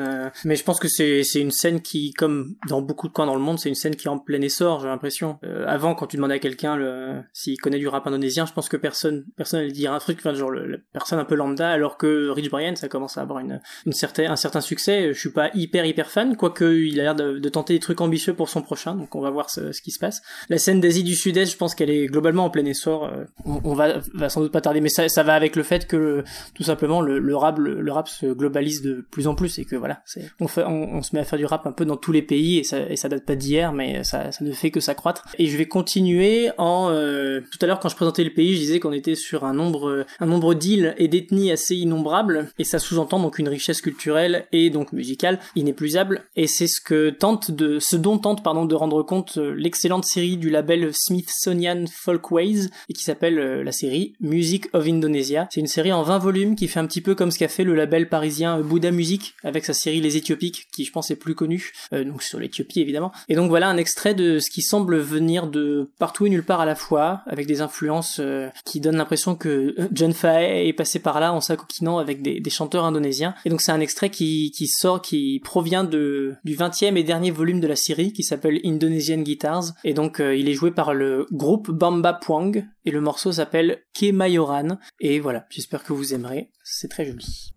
[0.46, 3.36] mais je pense que c'est c'est une scène qui, comme dans beaucoup de coins dans
[3.36, 4.80] le monde, c'est une scène qui est en plein essor.
[4.80, 5.39] J'ai l'impression.
[5.67, 8.78] avant, quand tu demandais à quelqu'un le s'il connaît du rap indonésien, je pense que
[8.78, 12.30] personne personne allait dire un truc, enfin genre le, personne un peu lambda, alors que
[12.30, 15.13] Rich Brian, ça commence à avoir une une certaine un certain succès.
[15.13, 18.00] Je suis pas hyper hyper fan, quoique il a l'air de, de tenter des trucs
[18.02, 20.22] ambitieux pour son prochain, donc on va voir ce, qui se passe.
[20.50, 23.06] La scène d'Asie du Sud-Est, je pense qu'elle est globalement en plein essor.
[23.06, 26.24] Euh, on, va, sans doute pas tarder, mais ça, ça va avec le fait que
[26.54, 30.04] tout simplement le, rap, le, rap se globalise de plus en plus et que voilà,
[30.40, 32.80] on, se met à faire du rap un peu dans tous les pays et ça,
[32.80, 35.26] et ça date pas d'hier, mais ça, ça ne fait que s'accroître.
[35.40, 38.60] Et je vais continuer en euh, tout à l'heure quand je présentais le pays, je
[38.60, 42.80] disais qu'on était sur un nombre, un nombre d'îles et d'ethnies assez innombrables et ça
[42.80, 47.80] sous-entend donc une richesse culturelle et donc musicale inépuisable et c'est ce que tente de,
[47.80, 52.93] ce dont tente pardon de rendre compte euh, l'excellente série du label Smithsonian Folkways et
[52.93, 55.47] qui s'appelle euh, la série Music of Indonesia.
[55.52, 57.63] C'est une série en 20 volumes qui fait un petit peu comme ce qu'a fait
[57.63, 61.15] le label parisien euh, Buddha Music avec sa série Les Éthiopiques qui je pense est
[61.15, 63.12] plus connue, donc sur l'Éthiopie évidemment.
[63.30, 66.62] Et donc voilà un extrait de ce qui semble venir de partout et nulle part
[66.62, 68.21] à la fois avec des influences
[68.65, 72.86] qui donnent l'impression que John Faye est passé par là en s'acoquinant avec des, chanteurs
[72.86, 73.34] indonésiens.
[73.45, 77.67] Et donc c'est un extrait qui, sort, qui provient du 20e et dernier volume de
[77.67, 79.74] la série qui s'appelle Indonesian Guitars.
[79.84, 82.52] Et donc euh, il est joué par le groupe Bamba Puang.
[82.86, 84.80] Et le morceau s'appelle Kemayoran.
[85.00, 87.54] Et voilà, j'espère que vous aimerez, c'est très joli.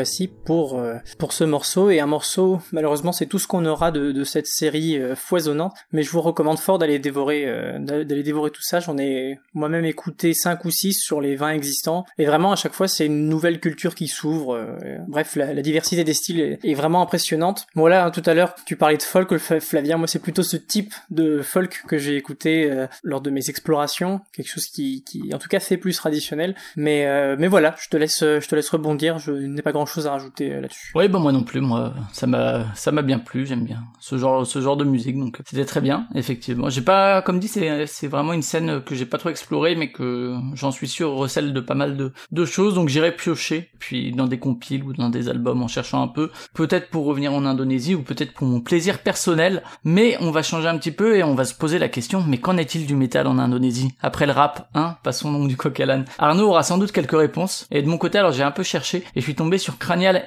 [0.00, 3.90] Voici pour, euh, pour ce morceau, et un morceau, malheureusement c'est tout ce qu'on aura
[3.90, 8.22] de, de cette série euh, foisonnante, mais je vous recommande fort d'aller dévorer, euh, d'aller
[8.22, 12.24] dévorer tout ça, j'en ai moi-même écouté 5 ou 6 sur les 20 existants, et
[12.24, 14.76] vraiment à chaque fois c'est une nouvelle culture qui s'ouvre,
[15.08, 17.66] bref la, la, diversité des styles est, vraiment impressionnante.
[17.74, 20.94] Voilà, hein, tout à l'heure tu parlais de folk, Flavien, moi c'est plutôt ce type
[21.10, 25.48] de folk que j'ai écouté lors de mes explorations, quelque chose qui, qui en tout
[25.48, 29.32] cas fait plus traditionnel, mais, mais voilà, je te laisse, je te laisse rebondir, je
[29.60, 30.89] pas grand chose à rajouter euh, là-dessus.
[30.94, 34.18] Oui, bah moi non plus, moi ça m'a ça m'a bien plu, j'aime bien ce
[34.18, 36.68] genre ce genre de musique, donc c'était très bien, effectivement.
[36.68, 39.92] J'ai pas, comme dit, c'est c'est vraiment une scène que j'ai pas trop explorée, mais
[39.92, 44.10] que j'en suis sûr recèle de pas mal de de choses, donc j'irai piocher, puis
[44.10, 47.44] dans des compiles ou dans des albums en cherchant un peu, peut-être pour revenir en
[47.44, 51.22] Indonésie ou peut-être pour mon plaisir personnel, mais on va changer un petit peu et
[51.22, 53.94] on va se poser la question, mais qu'en est-il du métal en Indonésie?
[54.00, 57.68] Après le rap, hein Passons donc du coq à Arnaud aura sans doute quelques réponses,
[57.70, 60.24] et de mon côté, alors j'ai un peu cherché et je suis tombé sur Cranial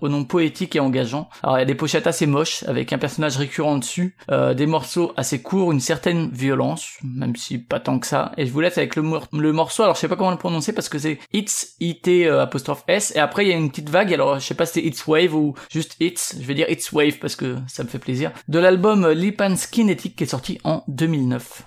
[0.00, 1.28] Au nom poétique et engageant.
[1.42, 4.66] Alors il y a des pochettes assez moches avec un personnage récurrent dessus, euh, des
[4.66, 8.32] morceaux assez courts, une certaine violence, même si pas tant que ça.
[8.36, 9.02] Et je vous laisse avec le,
[9.52, 9.82] morceau.
[9.82, 13.12] Alors je sais pas comment le prononcer parce que c'est It's It euh, apostrophe S
[13.14, 14.12] et après il y a une petite vague.
[14.12, 16.36] Alors je sais pas si c'est It's Wave ou juste It's.
[16.40, 18.32] Je vais dire It's Wave parce que ça me fait plaisir.
[18.48, 21.64] De l'album Lipan Skinetic qui est sorti en 2009.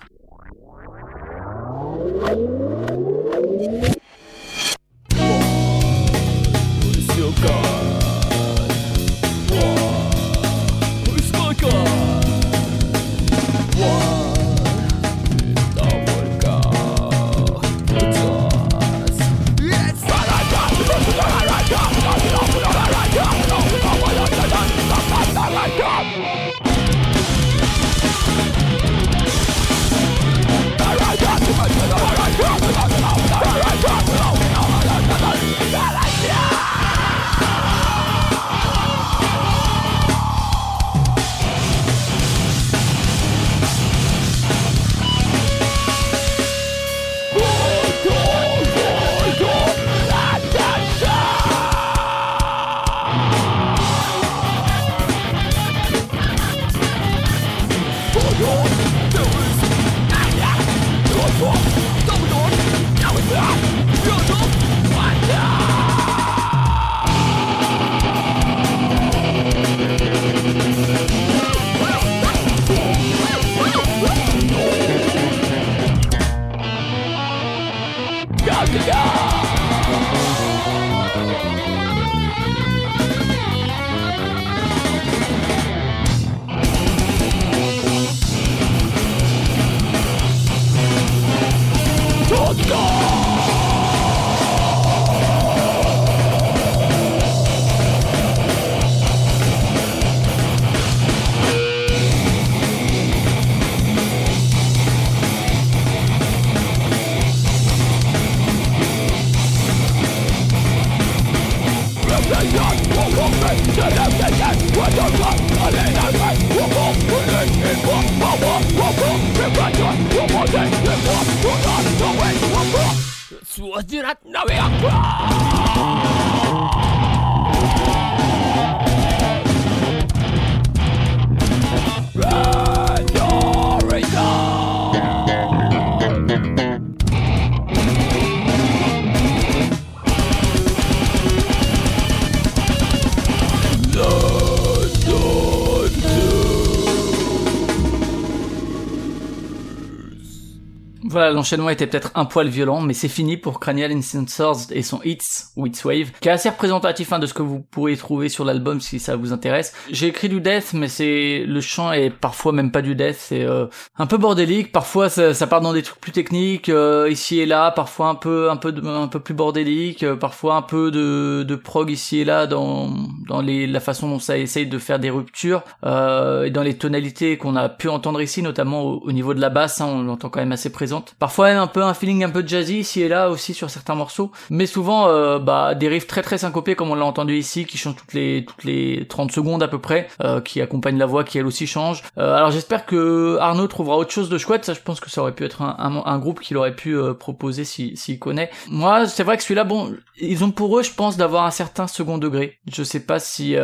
[151.42, 155.41] L'enchaînement était peut-être un poil violent, mais c'est fini pour Cranial Incensors et son Hits
[155.56, 158.98] Wave, qui est assez représentatif hein, de ce que vous pourriez trouver sur l'album si
[158.98, 159.74] ça vous intéresse.
[159.90, 163.44] J'ai écrit du death, mais c'est le chant est parfois même pas du death, c'est
[163.44, 163.66] euh,
[163.98, 164.72] un peu bordélique.
[164.72, 168.14] Parfois ça, ça, part dans des trucs plus techniques, euh, ici et là, parfois un
[168.14, 172.20] peu un peu un peu plus bordélique, euh, parfois un peu de, de prog ici
[172.20, 172.90] et là dans
[173.28, 177.36] dans les la façon dont ça essaye de faire des ruptures et dans les tonalités
[177.38, 180.40] qu'on a pu entendre ici, notamment au, niveau de la basse, hein, on l'entend quand
[180.40, 181.14] même assez présente.
[181.18, 184.30] Parfois un peu un feeling un peu jazzy ici et là aussi sur certains morceaux,
[184.50, 187.78] mais souvent euh, bah des riffs très très syncopés comme on l'a entendu ici, qui
[187.78, 191.24] changent toutes les toutes les 30 secondes à peu près, euh, qui accompagnent la voix
[191.24, 192.02] qui elle aussi change.
[192.18, 194.64] Euh, alors j'espère que Arnaud trouvera autre chose de chouette.
[194.64, 197.64] Ça, je pense que ça aurait pu être un, un, groupe qu'il aurait pu proposer
[197.64, 198.50] s'il si, connaît.
[198.68, 201.86] Moi, c'est vrai que celui-là, bon, ils ont pour eux, je pense, d'avoir un certain
[201.86, 202.58] second degré.
[202.70, 203.56] Je sais pas si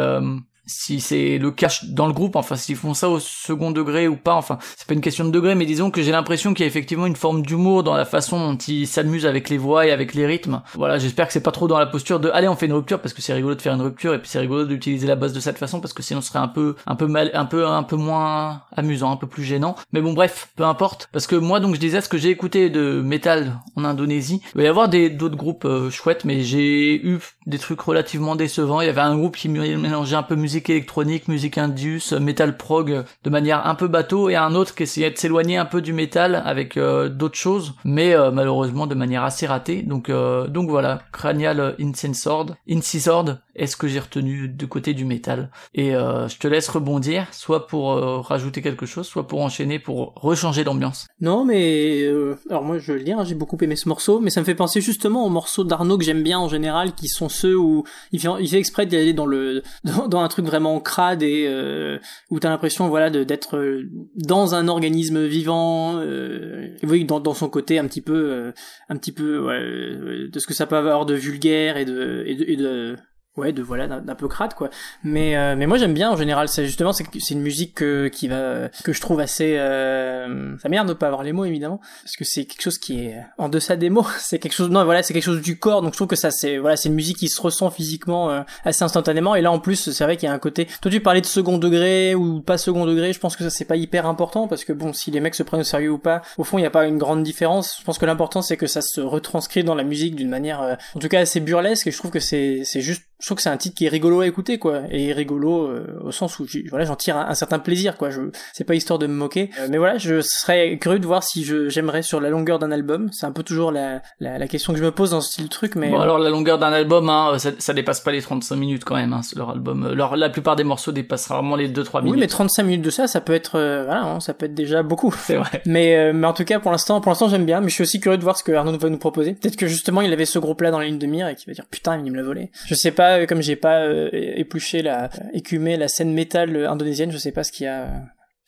[0.69, 4.17] si c'est le cas dans le groupe, enfin s'ils font ça au second degré ou
[4.17, 6.67] pas, enfin c'est pas une question de degré, mais disons que j'ai l'impression qu'il y
[6.67, 9.91] a effectivement une forme d'humour dans la façon dont ils s'amusent avec les voix et
[9.91, 10.63] avec les rythmes.
[10.75, 13.01] Voilà, j'espère que c'est pas trop dans la posture de allez on fait une rupture
[13.01, 15.33] parce que c'est rigolo de faire une rupture et puis c'est rigolo d'utiliser la base
[15.33, 17.67] de cette façon parce que sinon ce serait un peu un peu mal un peu
[17.67, 19.75] un peu moins amusant, un peu plus gênant.
[19.93, 22.69] Mais bon bref, peu importe parce que moi donc je disais ce que j'ai écouté
[22.71, 24.43] de métal en Indonésie.
[24.55, 28.37] Il va y avoir des d'autres groupes euh, chouettes mais j'ai eu des trucs relativement
[28.37, 28.81] décevants.
[28.81, 33.05] Il y avait un groupe qui mélangeait un peu musique électronique, musique indus, metal prog
[33.25, 35.93] de manière un peu bateau et un autre qui essayait de s'éloigner un peu du
[35.93, 39.83] métal avec euh, d'autres choses mais euh, malheureusement de manière assez ratée.
[39.83, 45.95] Donc donc voilà, Cranial Incisord, Incisord est-ce que j'ai retenu du côté du métal Et
[45.95, 50.15] euh, je te laisse rebondir, soit pour euh, rajouter quelque chose, soit pour enchaîner, pour
[50.17, 51.07] rechanger d'ambiance.
[51.21, 54.31] Non, mais euh, alors moi je veux le dire, j'ai beaucoup aimé ce morceau, mais
[54.31, 57.29] ça me fait penser justement aux morceaux d'Arnaud que j'aime bien en général, qui sont
[57.29, 61.23] ceux où il fait, il fait exprès d'aller dans le dans, un truc vraiment crade
[61.23, 61.99] et euh,
[62.31, 63.83] où t'as l'impression voilà d'être
[64.15, 68.53] dans un organisme vivant, euh, oui, dans, dans son côté un petit peu
[68.89, 72.35] un petit peu ouais, de ce que ça peut avoir de vulgaire et de, et
[72.35, 72.97] de, et de
[73.39, 74.71] ouais de voilà d'un peu crade quoi.
[75.03, 76.49] Mais euh, mais moi j'aime bien en général.
[76.49, 80.89] C'est justement c'est une musique que, qui va que je trouve assez euh, ça merde
[80.89, 83.77] de pas avoir les mots évidemment parce que c'est quelque chose qui est en deçà
[83.77, 84.07] des mots.
[84.19, 85.81] C'est quelque chose non voilà c'est quelque chose du corps.
[85.83, 88.43] Donc je trouve que ça c'est voilà c'est une musique qui se ressent physiquement euh,
[88.65, 89.35] assez instantanément.
[89.35, 91.27] Et là en plus c'est vrai qu'il y a un côté toi tu parlais de
[91.27, 93.13] second degré ou pas second degré.
[93.13, 95.43] Je pense que ça c'est pas hyper important parce que bon si les mecs se
[95.43, 97.77] prennent au sérieux ou pas au fond il n'y a pas une grande différence.
[97.79, 100.75] Je pense que l'important c'est que ça se retranscrit dans la musique d'une manière euh,
[100.95, 101.87] en tout cas assez burlesque.
[101.87, 103.89] Et je trouve que c'est c'est juste je trouve que c'est un titre qui est
[103.89, 107.59] rigolo à écouter quoi et rigolo euh, au sens où voilà j'en tire un, certain
[107.59, 108.21] plaisir quoi je
[108.53, 109.51] c'est pas histoire de me moquer.
[109.59, 112.71] Euh, mais voilà je serais curieux de voir si je j'aimerais sur la longueur d'un
[112.71, 113.09] album.
[113.13, 115.49] C'est un peu toujours la, la, la, question que je me pose dans ce style
[115.49, 118.55] truc mais bon alors la longueur d'un album hein, ça, ça, dépasse pas les 35
[118.55, 119.93] minutes quand même hein, leur album.
[119.93, 122.15] Leur la plupart des morceaux dépassent rarement les 2 3 minutes.
[122.15, 124.55] oui mais 35 minutes de ça ça peut être euh, voilà hein, ça peut être
[124.55, 125.13] déjà beaucoup.
[125.19, 125.63] C'est vrai.
[125.67, 128.01] Mais mais en tout cas pour l'instant pour l'instant j'aime bien mais je suis aussi
[128.01, 129.35] curieux de voir ce que Arnaud va nous proposer.
[129.35, 131.49] Peut-être que justement il avait ce groupe là dans la ligne de mire et qu'il
[131.49, 134.83] va dire putain il me l'a volé je sais pas comme j'ai pas euh, épluché
[134.83, 137.89] la, écumé la scène métal indonésienne, je sais pas ce qu'il y a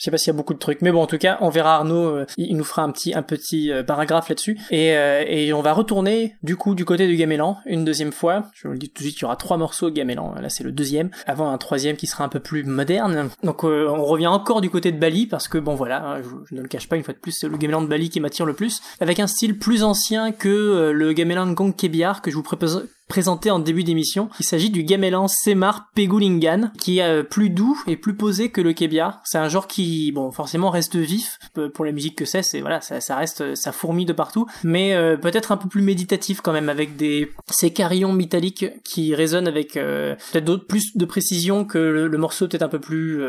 [0.01, 1.51] je sais pas s'il y a beaucoup de trucs, mais bon, en tout cas, on
[1.51, 4.59] verra Arnaud, euh, il nous fera un petit, un petit euh, paragraphe là-dessus.
[4.71, 8.47] Et, euh, et on va retourner, du coup, du côté du Gamelan, une deuxième fois.
[8.55, 10.37] Je vous le dis tout de suite, il y aura trois morceaux de Gamelan.
[10.41, 11.11] Là, c'est le deuxième.
[11.27, 13.29] Avant un troisième qui sera un peu plus moderne.
[13.43, 16.63] Donc, on revient encore du côté de Bali, parce que bon, voilà, hein, je, ne
[16.63, 18.55] le cache pas, une fois de plus, c'est le Gamelan de Bali qui m'attire le
[18.55, 18.81] plus.
[19.01, 22.89] Avec un style plus ancien que le Gamelan de Gong Kebiar, que je vous propose
[23.11, 24.31] présenté en début d'émission.
[24.39, 28.61] Il s'agit du gamelan Semar Pegulingan, qui est euh, plus doux et plus posé que
[28.61, 29.21] le kebia.
[29.25, 31.39] C'est un genre qui, bon, forcément reste vif
[31.75, 32.43] pour la musique que c'est.
[32.43, 36.41] C'est voilà, ça, reste, ça fourmille de partout, mais euh, peut-être un peu plus méditatif
[36.41, 41.05] quand même, avec des ces carillons métalliques qui résonnent avec euh, peut-être d'autres plus de
[41.05, 43.21] précision que le, morceau peut-être un peu plus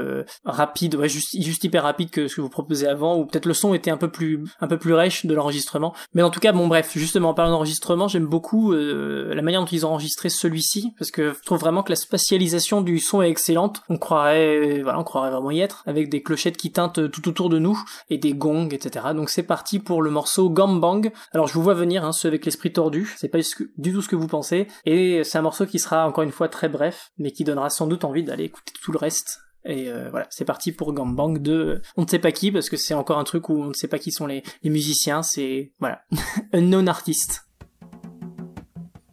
[0.46, 3.54] rapide, ouais, juste, juste hyper rapide que ce que vous proposez avant, ou peut-être le
[3.56, 5.96] son était un peu plus un peu plus rêche de l'enregistrement.
[6.14, 9.70] Mais en tout cas, bon bref, justement en parlant d'enregistrement, j'aime beaucoup la manière dont
[9.72, 13.30] ils ont enregistré celui-ci parce que je trouve vraiment que la spatialisation du son est
[13.30, 13.82] excellente.
[13.89, 17.49] On croirait, voilà, on croirait vraiment y être avec des clochettes qui teintent tout autour
[17.49, 19.07] de nous et des gongs, etc.
[19.15, 21.11] Donc c'est parti pour le morceau Gambang.
[21.34, 23.13] Alors je vous vois venir, hein, ceux avec l'esprit tordu.
[23.17, 23.39] C'est pas
[23.78, 26.49] du tout ce que vous pensez et c'est un morceau qui sera encore une fois
[26.49, 29.39] très bref, mais qui donnera sans doute envie d'aller écouter tout le reste.
[29.63, 32.78] Et euh, voilà, c'est parti pour Gambang de on ne sait pas qui parce que
[32.78, 35.72] c'est encore un truc où on ne sait pas qui sont les, les musiciens, c'est
[35.80, 36.01] voilà,
[36.53, 36.88] un non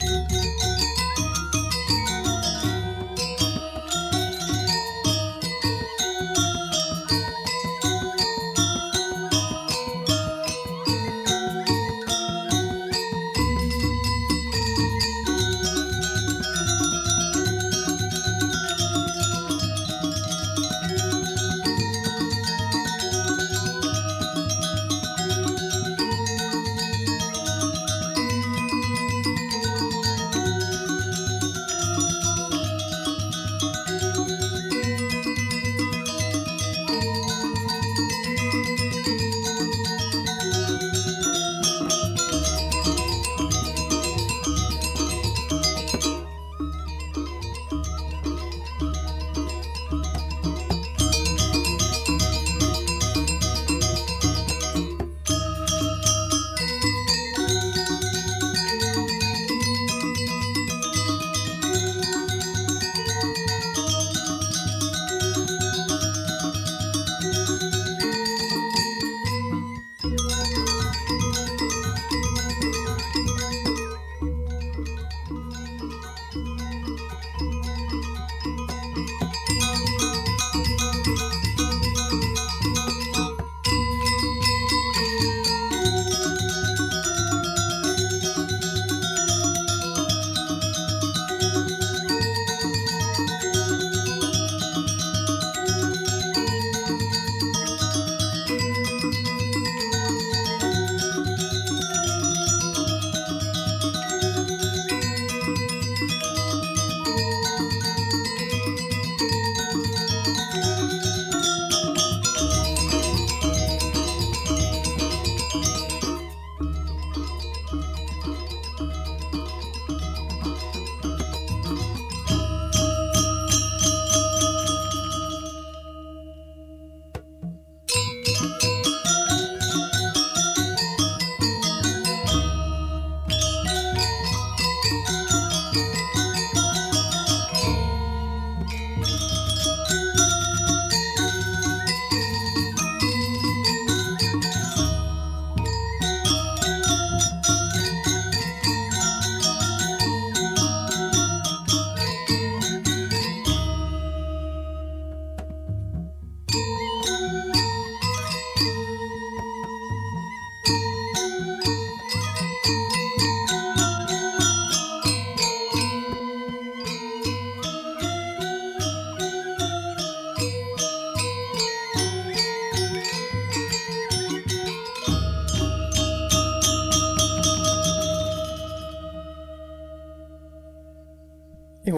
[0.08, 0.77] artiste.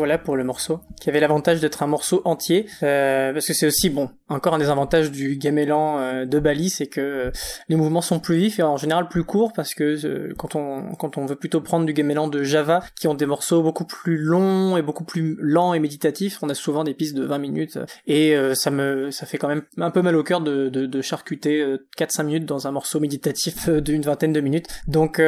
[0.01, 3.67] Voilà pour le morceau, qui avait l'avantage d'être un morceau entier, euh, parce que c'est
[3.67, 7.31] aussi, bon, encore un des avantages du gamelan euh, de Bali, c'est que euh,
[7.69, 11.17] les mouvements sont plus vifs et en général plus courts, parce que quand on quand
[11.17, 14.77] on veut plutôt prendre du gamelan de Java, qui ont des morceaux beaucoup plus longs
[14.77, 18.37] et beaucoup plus lents et méditatifs, on a souvent des pistes de 20 minutes, et
[18.55, 21.65] ça me ça fait quand même un peu mal au cœur de, de, de charcuter
[21.97, 24.67] 4-5 minutes dans un morceau méditatif d'une vingtaine de minutes.
[24.87, 25.21] Donc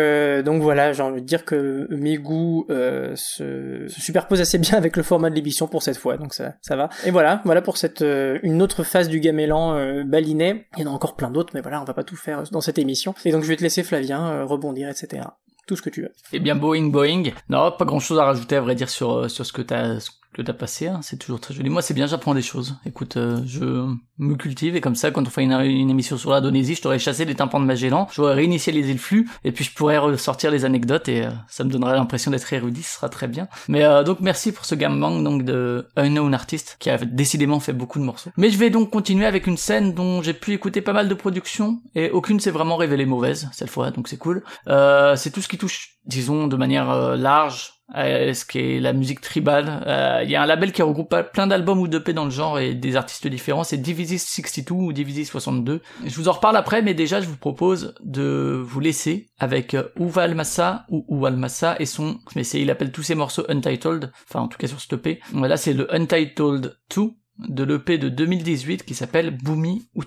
[0.45, 4.97] donc voilà, j'ai envie de dire que mes goûts se, se superposent assez bien avec
[4.97, 6.89] le format de l'émission pour cette fois, donc ça, ça va.
[7.05, 10.67] Et voilà, voilà pour cette euh, une autre phase du gamelan euh, balinet.
[10.77, 12.61] Il y en a encore plein d'autres, mais voilà, on va pas tout faire dans
[12.61, 13.15] cette émission.
[13.25, 15.23] Et donc je vais te laisser Flavien euh, rebondir, etc.
[15.67, 16.13] Tout ce que tu veux.
[16.33, 17.31] Eh bien, Boeing, Boeing.
[17.49, 19.99] Non, pas grand chose à rajouter à vrai dire sur sur ce que t'as
[20.33, 21.69] que t'as passé, hein, c'est toujours très joli.
[21.69, 22.77] Moi, c'est bien, j'apprends des choses.
[22.87, 23.87] Écoute, euh, je
[24.19, 25.53] me cultive et comme ça, quand on fait une,
[25.91, 29.53] émission sur l'Indonésie, je t'aurais chassé les tympans de Magellan, j'aurais réinitialisé le flux et
[29.53, 32.95] puis je pourrais ressortir les anecdotes et euh, ça me donnerait l'impression d'être érudit, ce
[32.95, 33.49] sera très bien.
[33.69, 37.75] Mais euh, donc merci pour ce gangbang donc de Unknown Artist qui a décidément fait
[37.75, 38.31] beaucoup de morceaux.
[38.39, 41.15] Mais je vais donc continuer avec une scène dont j'ai pu écouter pas mal de
[41.15, 44.43] productions et aucune s'est vraiment révélée mauvaise cette fois, donc c'est cool.
[44.67, 49.21] c'est tout ce qui touche, disons, de manière large euh, ce qui est la musique
[49.21, 49.83] tribale.
[49.87, 52.59] Euh, il y a un label qui regroupe plein d'albums ou d'EP dans le genre
[52.59, 55.81] et des artistes différents, c'est Divisis 62 ou Divisis 62.
[56.05, 60.35] Je vous en reparle après, mais déjà je vous propose de vous laisser avec Uval
[60.35, 64.49] Massa ou Massa et son, mais c'est, il appelle tous ses morceaux Untitled, enfin en
[64.49, 65.21] tout cas sur ce EP.
[65.35, 67.03] Là c'est le Untitled 2
[67.49, 70.05] de l'EP de 2018 qui s'appelle Boomy ou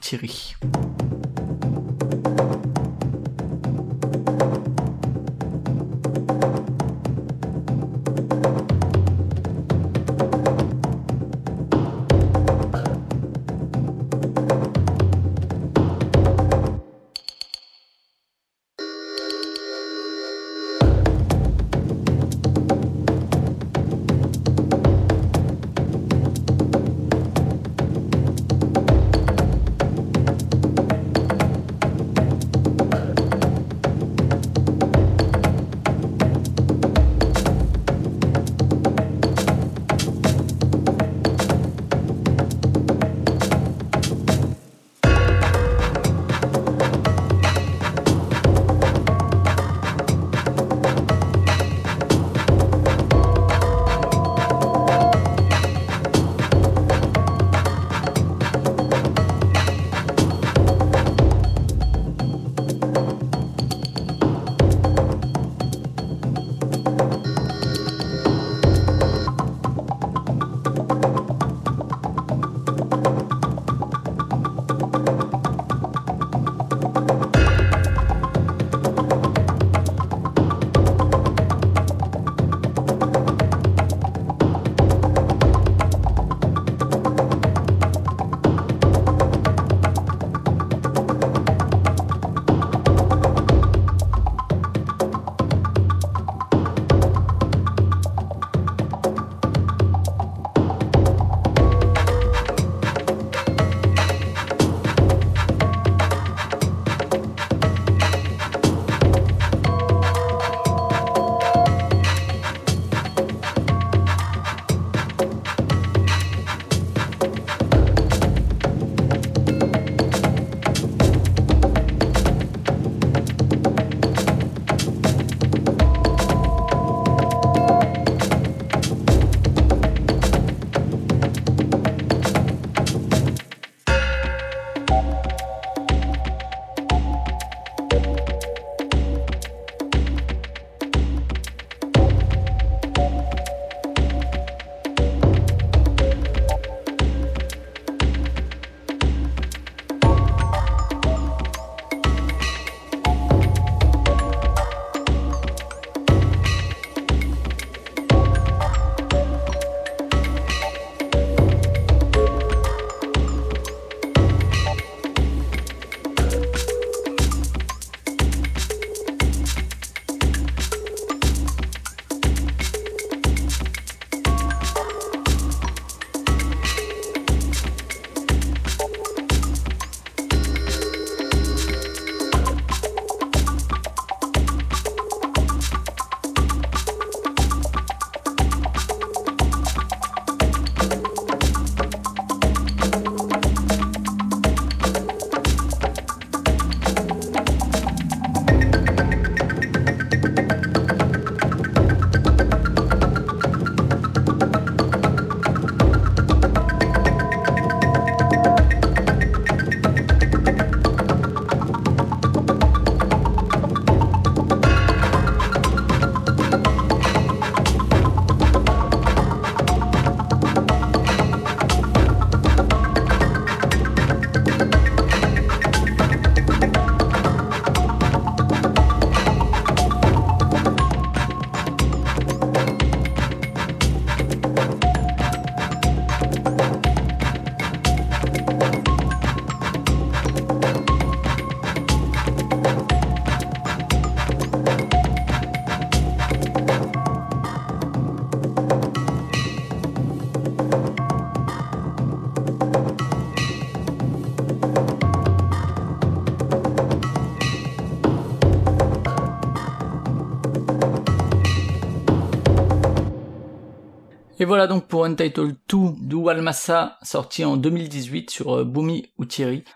[264.45, 268.63] Et voilà donc pour Untitled 2 d'Uwalmasa, sorti en 2018 sur euh,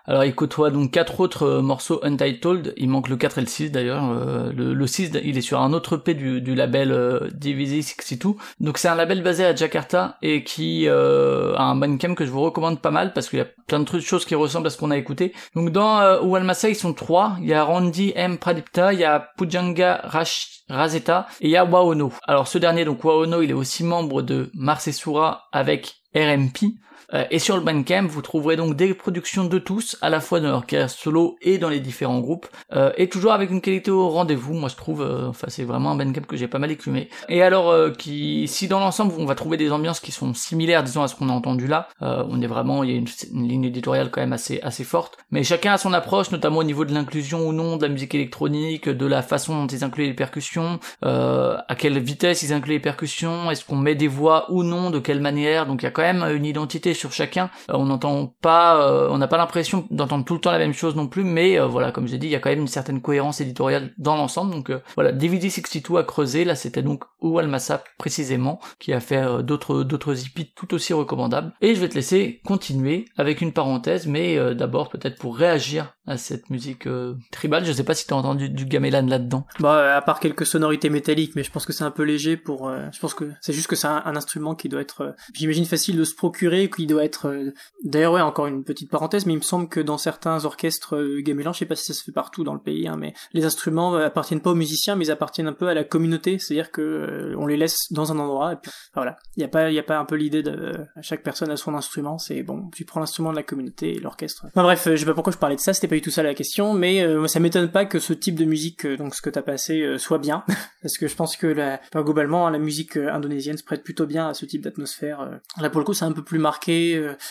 [0.06, 3.48] Alors il côtoie donc quatre autres euh, morceaux Untitled, il manque le 4 et le
[3.48, 4.10] 6 d'ailleurs.
[4.10, 8.36] Euh, le, le, 6 il est sur un autre P du, label euh, DVZ 62.
[8.60, 12.32] Donc c'est un label basé à Jakarta et qui euh, a un bandcamp que je
[12.32, 14.70] vous recommande pas mal parce qu'il y a plein de trucs, choses qui ressemblent à
[14.70, 15.34] ce qu'on a écouté.
[15.56, 16.20] Donc dans euh,
[16.64, 21.28] ils sont trois, il y a Randy M Pradipta, il y a Pujanga Rash Razeta
[21.42, 22.12] et il y a Waono.
[22.28, 26.76] Alors ce dernier, donc Waono, il est aussi membre de Marsesura avec RMP.
[27.14, 30.40] Euh, et sur le Bandcamp, vous trouverez donc des productions de tous, à la fois
[30.40, 33.92] dans leur carrière solo et dans les différents groupes, euh, et toujours avec une qualité
[33.92, 34.54] au rendez-vous.
[34.54, 37.10] Moi, je trouve, euh, enfin, c'est vraiment un Bandcamp que j'ai pas mal écumé.
[37.28, 40.84] Et alors, euh, qui, si dans l'ensemble, on va trouver des ambiances qui sont similaires,
[40.84, 43.08] disons, à ce qu'on a entendu là, euh, on est vraiment, il y a une,
[43.34, 45.18] une, ligne éditoriale quand même assez, assez forte.
[45.32, 48.14] Mais chacun a son approche, notamment au niveau de l'inclusion ou non de la musique
[48.16, 52.80] électronique, de la façon dont ils incluent les percussions, à quelle vitesse ils incluent les
[52.80, 55.66] percussions, est-ce qu'on met des voix ou non, de quelle manière.
[55.66, 57.50] Donc, il y a quand même une identité sur chacun.
[57.70, 60.74] Euh, on n'entend pas, euh, on n'a pas l'impression d'entendre tout le temps la même
[60.74, 62.68] chose non plus, mais euh, voilà, comme j'ai dit, il y a quand même une
[62.68, 64.52] certaine cohérence éditoriale dans l'ensemble.
[64.52, 66.44] Donc voilà, DVD 62 a creusé.
[66.44, 71.54] Là, c'était donc Oualmassa précisément qui a fait d'autres d'autres hippies tout aussi recommandables.
[71.62, 76.18] Et je vais te laisser continuer avec une parenthèse, mais d'abord peut-être pour réagir à
[76.18, 76.88] cette musique
[77.32, 77.66] tribale.
[77.66, 79.46] Je sais pas si t'as entendu du gamelan là-dedans.
[79.60, 82.70] Bah à part quelques sonorités métalliques, mais je pense que c'est un peu léger pour.
[82.92, 85.98] je pense que c'est juste que c'est un, un, instrument qui doit être, j'imagine facile
[85.98, 87.54] de se procurer, qui doit être.
[87.84, 91.22] D'ailleurs, ouais, encore une petite parenthèse, mais il me semble que dans certains orchestres euh,
[91.22, 93.46] gamelan, je sais pas si ça se fait partout dans le pays, hein, mais les
[93.46, 96.72] instruments euh, appartiennent pas aux musiciens, mais ils appartiennent un peu à la communauté, c'est-à-dire
[96.72, 98.60] que euh, on les laisse dans un endroit,
[98.94, 99.18] voilà.
[99.38, 101.58] Il y a pas, il y a pas un peu l'idée de chaque personne a
[101.58, 104.46] son instrument, c'est bon, tu prends l'instrument de la communauté et l'orchestre.
[104.48, 106.24] Enfin bref, je sais pas pourquoi je parlais de ça, c'était pas du tout ça
[106.24, 109.42] la question, mais ça m'étonne pas que ce type de musique, donc ce que t'as
[109.42, 110.44] passé, soit bien,
[110.82, 114.46] parce que je pense que globalement, la musique indonésienne se prête plutôt bien à ce
[114.46, 115.40] type d'atmosphère.
[115.60, 116.79] Là pour le coup, c'est un peu plus marqué,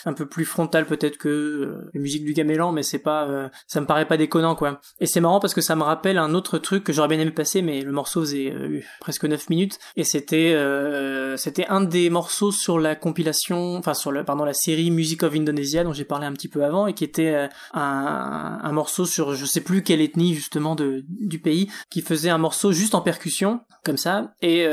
[0.05, 3.49] un peu plus frontal peut-être que euh, les musiques du gamelan mais c'est pas euh,
[3.67, 4.81] ça me paraît pas déconnant quoi.
[5.01, 7.31] Et c'est marrant parce que ça me rappelle un autre truc que j'aurais bien aimé
[7.31, 9.79] passer mais le morceau faisait euh, presque 9 minutes.
[9.97, 10.57] Et c'était
[11.37, 15.35] c'était un des morceaux sur la compilation enfin sur le pardon la série Music of
[15.35, 19.35] Indonesia dont j'ai parlé un petit peu avant et qui était un, un morceau sur
[19.35, 23.01] je sais plus quelle ethnie justement de du pays qui faisait un morceau juste en
[23.01, 24.35] percussion comme ça.
[24.43, 24.67] Et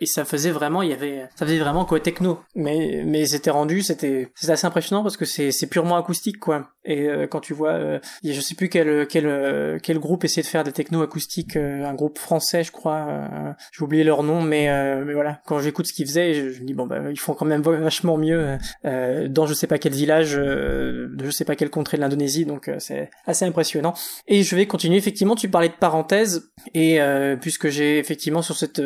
[0.00, 2.40] et ça faisait vraiment il y avait ça faisait vraiment quoi techno.
[2.54, 6.68] Mais mais c'était rendu c'était c'était assez impressionnant parce que c'est c'est purement acoustique quoi.
[6.84, 10.42] Et euh, quand tu vois, euh, je sais plus quel quel euh, quel groupe essaie
[10.42, 14.22] de faire des techno acoustiques, euh, un groupe français je crois, euh, j'ai oublié leur
[14.22, 14.68] nom, mais
[15.04, 17.44] mais voilà, quand j'écoute ce qu'ils faisaient, je, me dis bon bah ils font quand
[17.44, 21.96] même vachement mieux dans je sais pas quel village, de je sais pas quel contrée
[21.96, 23.94] de l'Indonésie, donc c'est assez impressionnant.
[24.26, 26.98] Et je vais continuer effectivement, tu parlais de parenthèse et
[27.40, 28.82] puisque j'ai effectivement sur cette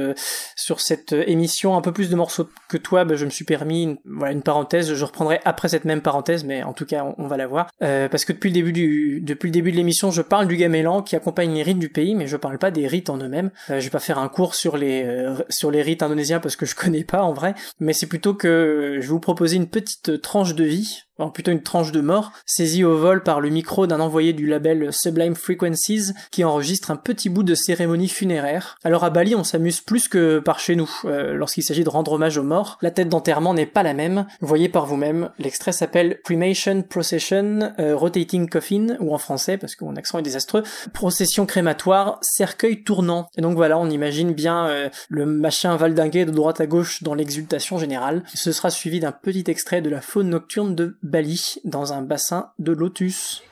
[0.57, 3.85] sur cette émission un peu plus de morceaux que toi, bah, je me suis permis
[3.85, 5.05] une, voilà une parenthèse, je
[5.45, 7.69] après cette même parenthèse, mais en tout cas, on, on va la voir.
[7.83, 10.57] Euh, parce que depuis le début du, depuis le début de l'émission, je parle du
[10.57, 13.51] gamelan qui accompagne les rites du pays, mais je parle pas des rites en eux-mêmes.
[13.71, 16.57] Euh, je vais pas faire un cours sur les, euh, sur les rites indonésiens parce
[16.57, 19.69] que je connais pas en vrai, mais c'est plutôt que je vais vous proposer une
[19.69, 23.49] petite tranche de vie alors plutôt une tranche de mort, saisie au vol par le
[23.49, 28.77] micro d'un envoyé du label Sublime Frequencies qui enregistre un petit bout de cérémonie funéraire.
[28.85, 30.91] Alors à Bali, on s'amuse plus que par chez nous.
[31.05, 34.27] Euh, Lorsqu'il s'agit de rendre hommage aux morts, la tête d'enterrement n'est pas la même.
[34.41, 39.85] Voyez par vous-même, l'extrait s'appelle Cremation Procession euh, Rotating Coffin, ou en français, parce que
[39.85, 40.63] mon accent est désastreux,
[40.93, 43.29] procession crématoire, cercueil tournant.
[43.37, 47.15] Et donc voilà, on imagine bien euh, le machin valdinguer de droite à gauche dans
[47.15, 48.23] l'exultation générale.
[48.35, 52.51] Ce sera suivi d'un petit extrait de la faune nocturne de Bali dans un bassin
[52.59, 53.43] de lotus.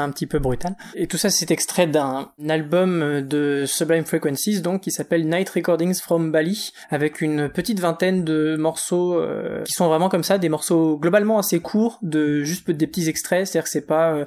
[0.00, 0.74] Un petit peu brutal.
[0.94, 5.94] Et tout ça, c'est extrait d'un album de Sublime Frequencies, donc qui s'appelle Night Recordings
[5.94, 10.48] from Bali, avec une petite vingtaine de morceaux euh, qui sont vraiment comme ça, des
[10.48, 13.46] morceaux globalement assez courts, de juste des petits extraits.
[13.46, 14.24] C'est-à-dire que c'est pas, euh,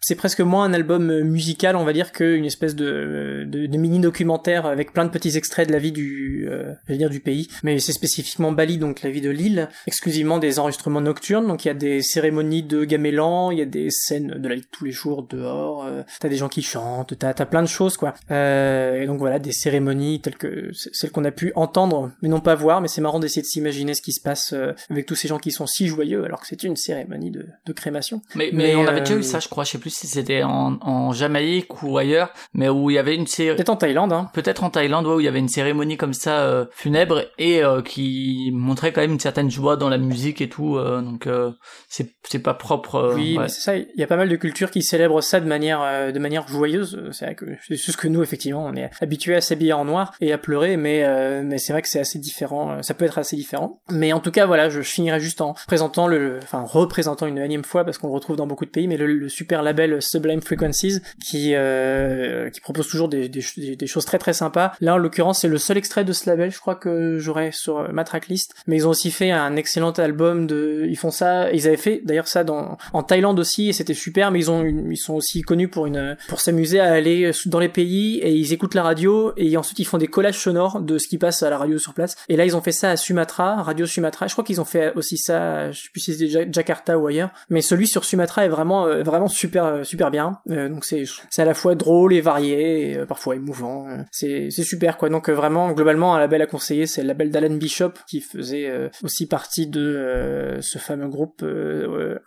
[0.00, 3.98] c'est presque moins un album musical, on va dire, qu'une espèce de, de, de mini
[4.00, 7.20] documentaire avec plein de petits extraits de la vie du, euh, je veux dire du
[7.20, 7.48] pays.
[7.62, 11.46] Mais c'est spécifiquement Bali, donc la vie de l'île, exclusivement des enregistrements nocturnes.
[11.46, 14.54] Donc il y a des cérémonies de gamelan, il y a des scènes de la
[14.54, 15.84] vie de tous les jours dehors.
[15.84, 18.14] Euh, t'as des gens qui chantent, t'as as plein de choses quoi.
[18.30, 22.40] Euh, et donc voilà, des cérémonies telles que celles qu'on a pu entendre, mais non
[22.40, 22.80] pas voir.
[22.80, 25.38] Mais c'est marrant d'essayer de s'imaginer ce qui se passe euh, avec tous ces gens
[25.38, 28.22] qui sont si joyeux, alors que c'est une cérémonie de, de crémation.
[28.34, 29.64] Mais, mais, on avait déjà euh, eu ça, je crois.
[29.64, 33.14] Je sais plus si c'était en, en Jamaïque ou ailleurs, mais où il y avait
[33.14, 33.54] une série.
[33.56, 34.30] Peut-être en Thaïlande, hein.
[34.34, 37.62] Peut-être en Thaïlande, ouais, où il y avait une cérémonie comme ça euh, funèbre et
[37.62, 40.76] euh, qui montrait quand même une certaine joie dans la musique et tout.
[40.76, 41.50] euh, donc euh,
[41.88, 42.96] c'est c'est pas propre.
[42.96, 43.48] euh, Oui, ouais.
[43.48, 43.76] c'est ça.
[43.76, 46.46] Il y a pas mal de cultures qui célèbrent ça de manière euh, de manière
[46.48, 47.00] joyeuse.
[47.12, 50.14] C'est vrai que c'est juste que nous, effectivement, on est habitués à s'habiller en noir
[50.20, 52.72] et à pleurer, mais euh, mais c'est vrai que c'est assez différent.
[52.72, 53.80] euh, Ça peut être assez différent.
[53.90, 57.64] Mais en tout cas, voilà, je finirai juste en présentant le, enfin représentant une énième
[57.64, 61.00] fois parce qu'on le retrouve dans beaucoup de pays, mais le, super label Sublime Frequencies
[61.24, 64.72] qui euh, qui propose toujours des, des, choses très très sympas.
[64.80, 67.78] Là, en l'occurrence, c'est le seul extrait de ce label, je crois que j'aurai sur
[67.78, 68.54] euh, ma tracklist.
[68.66, 72.02] Mais ils ont aussi fait un excellent album de, ils font ça, ils avaient fait
[72.04, 74.30] d'ailleurs ça dans en Thaïlande aussi et c'était super.
[74.30, 75.83] Mais ils ont, ils sont aussi connus pour
[76.28, 79.84] pour s'amuser à aller dans les pays et ils écoutent la radio et ensuite ils
[79.84, 82.16] font des collages sonores de ce qui passe à la radio sur place.
[82.28, 84.26] Et là, ils ont fait ça à Sumatra, Radio Sumatra.
[84.26, 87.30] Je crois qu'ils ont fait aussi ça, je sais plus si Ja- Jakarta ou ailleurs.
[87.50, 90.38] Mais celui sur Sumatra est vraiment, euh, vraiment super, euh, super bien.
[90.50, 93.86] Euh, donc c'est, c'est à la fois drôle et varié, parfois émouvant.
[94.10, 95.08] C'est, c'est super quoi.
[95.08, 98.70] Donc vraiment, globalement, un label à conseiller, c'est le label d'Alan Bishop qui faisait
[99.02, 101.44] aussi partie de ce fameux groupe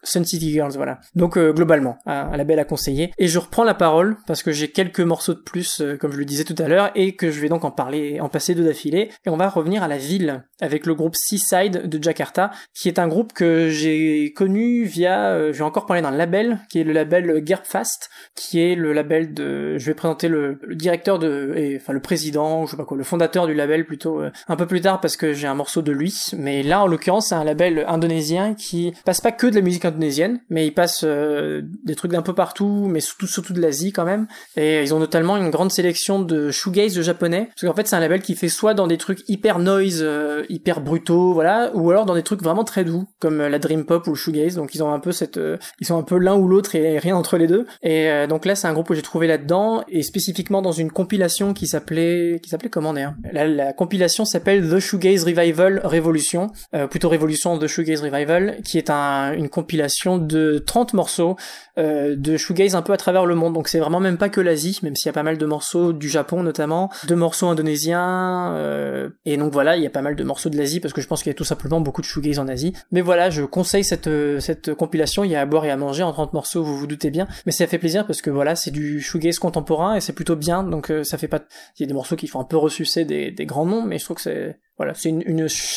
[0.03, 0.74] Sun City Girls.
[0.76, 0.99] Voilà.
[1.16, 3.12] Donc globalement, un, un label à conseiller.
[3.18, 6.18] Et je reprends la parole parce que j'ai quelques morceaux de plus, euh, comme je
[6.18, 8.64] le disais tout à l'heure, et que je vais donc en parler, en passer deux
[8.64, 9.10] d'affilée.
[9.26, 13.00] Et on va revenir à la ville avec le groupe Seaside de Jakarta, qui est
[13.00, 16.84] un groupe que j'ai connu via, euh, je vais encore parler d'un label, qui est
[16.84, 21.78] le label Gerbfast, qui est le label de, je vais présenter le, directeur de, et,
[21.78, 24.66] enfin le président, je sais pas quoi, le fondateur du label plutôt, euh, un peu
[24.66, 27.43] plus tard parce que j'ai un morceau de lui, mais là en l'occurrence c'est un
[27.43, 31.95] label indonésien qui passe pas que de la musique indonésienne, mais il passe euh, des
[31.95, 35.38] trucs d'un peu partout, mais surtout surtout de l'Asie quand même, et ils ont notamment
[35.38, 38.74] une grande sélection de shoegaze japonais, parce qu'en fait c'est un label qui fait soit
[38.74, 42.64] dans des trucs hyper noise, euh, hyper brutaux, voilà, ou alors dans des trucs vraiment
[42.64, 45.12] très doux, comme euh, la dream pop ou le shoegaze, donc ils ont un peu
[45.12, 48.10] cette, euh, ils sont un peu l'un ou l'autre et rien entre les deux, et
[48.28, 51.68] donc là c'est un groupe que j'ai trouvé là-dedans, et spécifiquement dans une compilation qui
[51.68, 53.14] s'appelait, qui s'appelait comment d'ailleurs?
[53.32, 58.78] La, la compilation s'appelle The Shoegaze Revival Revolution, euh, plutôt Révolution The Shoegaze Revival, qui
[58.78, 61.36] est un, une compilation de 30 morceaux
[61.78, 63.54] de shoegaze un peu à travers le monde.
[63.54, 65.94] Donc c'est vraiment même pas que l'Asie, même s'il y a pas mal de morceaux
[65.94, 70.16] du Japon notamment, de morceaux indonésiens, euh, et donc voilà, il y a pas mal
[70.16, 72.08] de morceaux de l'Asie parce que je pense qu'il y a tout simplement beaucoup de
[72.08, 72.74] shoegaze en Asie.
[72.92, 75.24] Mais voilà, je conseille cette euh, cette compilation.
[75.24, 77.28] Il y a à boire et à manger en 30 morceaux, vous vous doutez bien.
[77.46, 80.64] Mais ça fait plaisir parce que voilà, c'est du shoegaze contemporain et c'est plutôt bien.
[80.64, 81.42] Donc euh, ça fait pas,
[81.78, 84.00] il y a des morceaux qui font un peu ressucer des, des grands noms, mais
[84.00, 85.24] je trouve que c'est voilà, c'est une,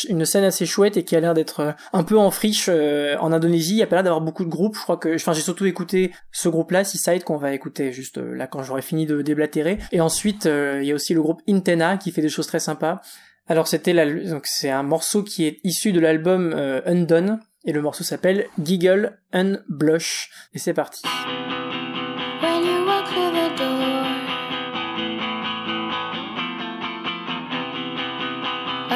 [0.09, 3.17] une, scène assez chouette et qui a l'air d'être euh, un peu en friche euh,
[3.19, 3.73] en Indonésie.
[3.73, 4.77] Il y a pas l'air d'avoir beaucoup de groupes.
[4.77, 8.35] Je crois que, enfin, j'ai surtout écouté ce groupe-là, Seaside, qu'on va écouter juste euh,
[8.35, 9.79] là quand j'aurai fini de déblatérer.
[9.93, 13.01] Et ensuite, il y a aussi le groupe Intena qui fait des choses très sympas.
[13.49, 16.55] Alors c'était la, donc c'est un morceau qui est issu de l'album
[16.87, 20.31] Undone et le morceau s'appelle Giggle and Blush.
[20.55, 21.03] Et c'est parti.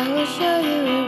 [0.04, 1.03] I will show you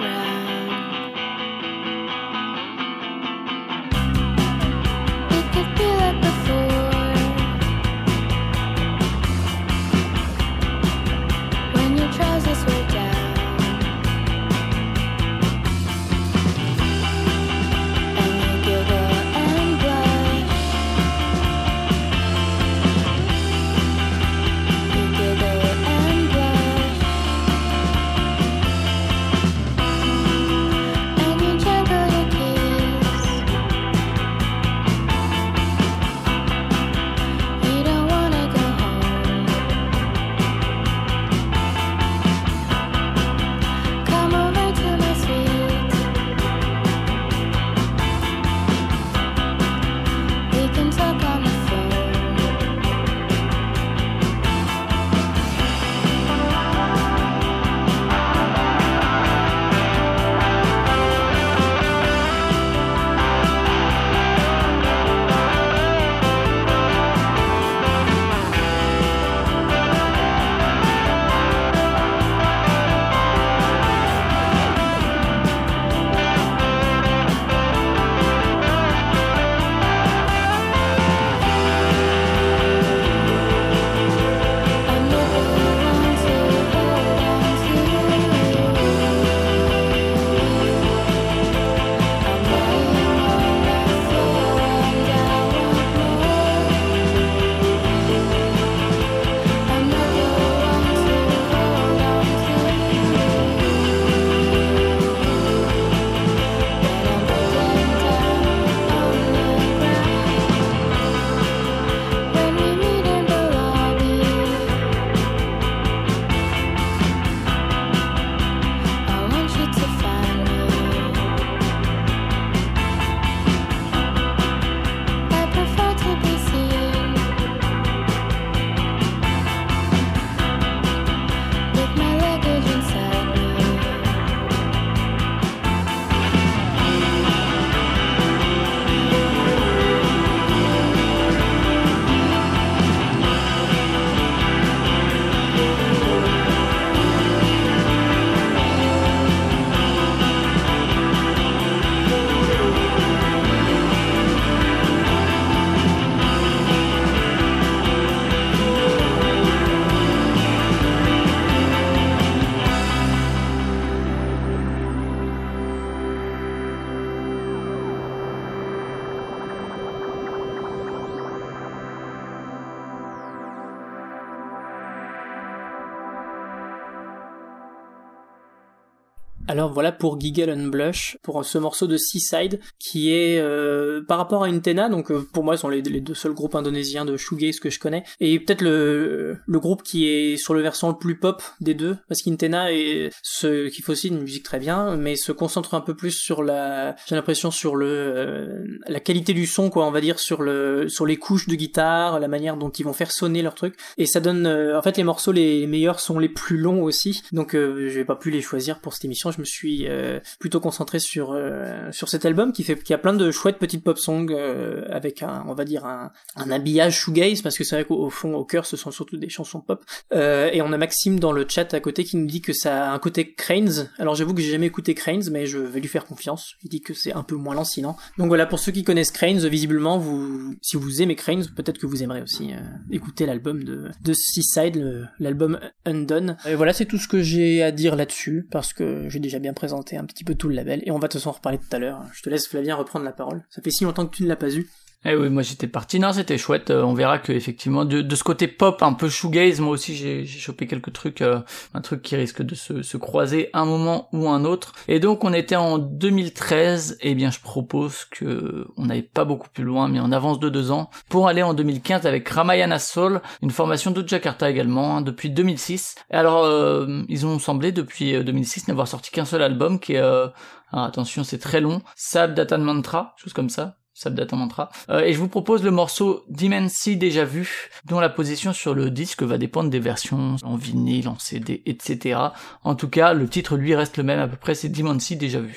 [179.57, 184.19] Alors voilà pour Giggle and Blush, pour ce morceau de Seaside, qui est euh, par
[184.19, 187.17] rapport à Intena, donc euh, pour moi sont les, les deux seuls groupes indonésiens de
[187.17, 190.97] shoegaze que je connais, et peut-être le, le groupe qui est sur le versant le
[190.97, 194.97] plus pop des deux, parce qu'Intena est ce qui fait aussi une musique très bien,
[194.97, 199.33] mais se concentre un peu plus sur la, j'ai l'impression sur le euh, la qualité
[199.33, 202.57] du son, quoi, on va dire sur le sur les couches de guitare, la manière
[202.57, 205.33] dont ils vont faire sonner leur truc, et ça donne, euh, en fait les morceaux
[205.33, 208.81] les meilleurs sont les plus longs aussi, donc euh, je vais pas pu les choisir
[208.81, 212.65] pour cette émission, je me suis euh, plutôt concentré sur euh, sur cet album qui
[212.65, 215.85] fait qui a plein de chouettes petites pop songs euh, avec un on va dire
[215.85, 218.91] un, un habillage shoegaze parce que c'est vrai qu'au au fond au cœur ce sont
[218.91, 219.85] surtout des chansons pop.
[220.13, 222.91] Euh, et on a Maxime dans le chat à côté qui nous dit que ça
[222.91, 223.91] a un côté Cranes.
[223.99, 226.55] Alors j'avoue que j'ai jamais écouté Cranes mais je vais lui faire confiance.
[226.63, 227.97] Il dit que c'est un peu moins lancinant.
[228.19, 231.87] Donc voilà pour ceux qui connaissent Cranes visiblement vous si vous aimez Cranes peut-être que
[231.87, 232.61] vous aimerez aussi euh,
[232.91, 236.37] écouter l'album de de Seaside l'album Undone.
[236.47, 239.55] Et voilà c'est tout ce que j'ai à dire là-dessus parce que j'ai déjà bien
[239.55, 240.83] présenté un petit peu tout le label.
[240.85, 242.03] Et on va de toute façon en reparler tout à l'heure.
[242.13, 243.45] Je te laisse Flavien reprendre la parole.
[243.51, 244.69] Ça fait si longtemps que tu ne l'as pas eu
[245.09, 246.01] Eh oui, moi j'étais parti.
[246.01, 246.71] Non, c'était chouette.
[246.71, 250.27] Euh, on verra que effectivement, de, ce côté pop un peu shoegaze, moi aussi j'ai
[250.27, 251.39] chopé quelques trucs, euh,
[251.75, 254.73] un truc qui risque de se, se croiser un moment ou un autre.
[254.89, 256.99] Et donc on était en 2013.
[257.03, 260.49] Et bien, je propose que on n'aille pas beaucoup plus loin, mais on avance de
[260.49, 265.01] deux ans pour aller en 2015 avec Ramayana Soul, une formation de Jakarta également hein,
[265.03, 265.95] depuis 2006.
[266.11, 269.93] Et alors, euh, ils ont semblé depuis euh, 2006 n'avoir sorti qu'un seul album qui
[269.93, 270.27] est euh,
[270.73, 271.81] alors attention, c'est très long.
[271.95, 273.77] Sab Datan Mantra, chose comme ça.
[273.97, 274.69] Sab Datan Mantra.
[274.91, 278.91] Euh, et je vous propose le morceau Dimensi déjà vu, dont la position sur le
[278.91, 282.21] disque va dépendre des versions en vinyle, en CD, etc.
[282.63, 285.41] En tout cas, le titre lui reste le même à peu près, c'est Dimensi déjà
[285.41, 285.57] vu.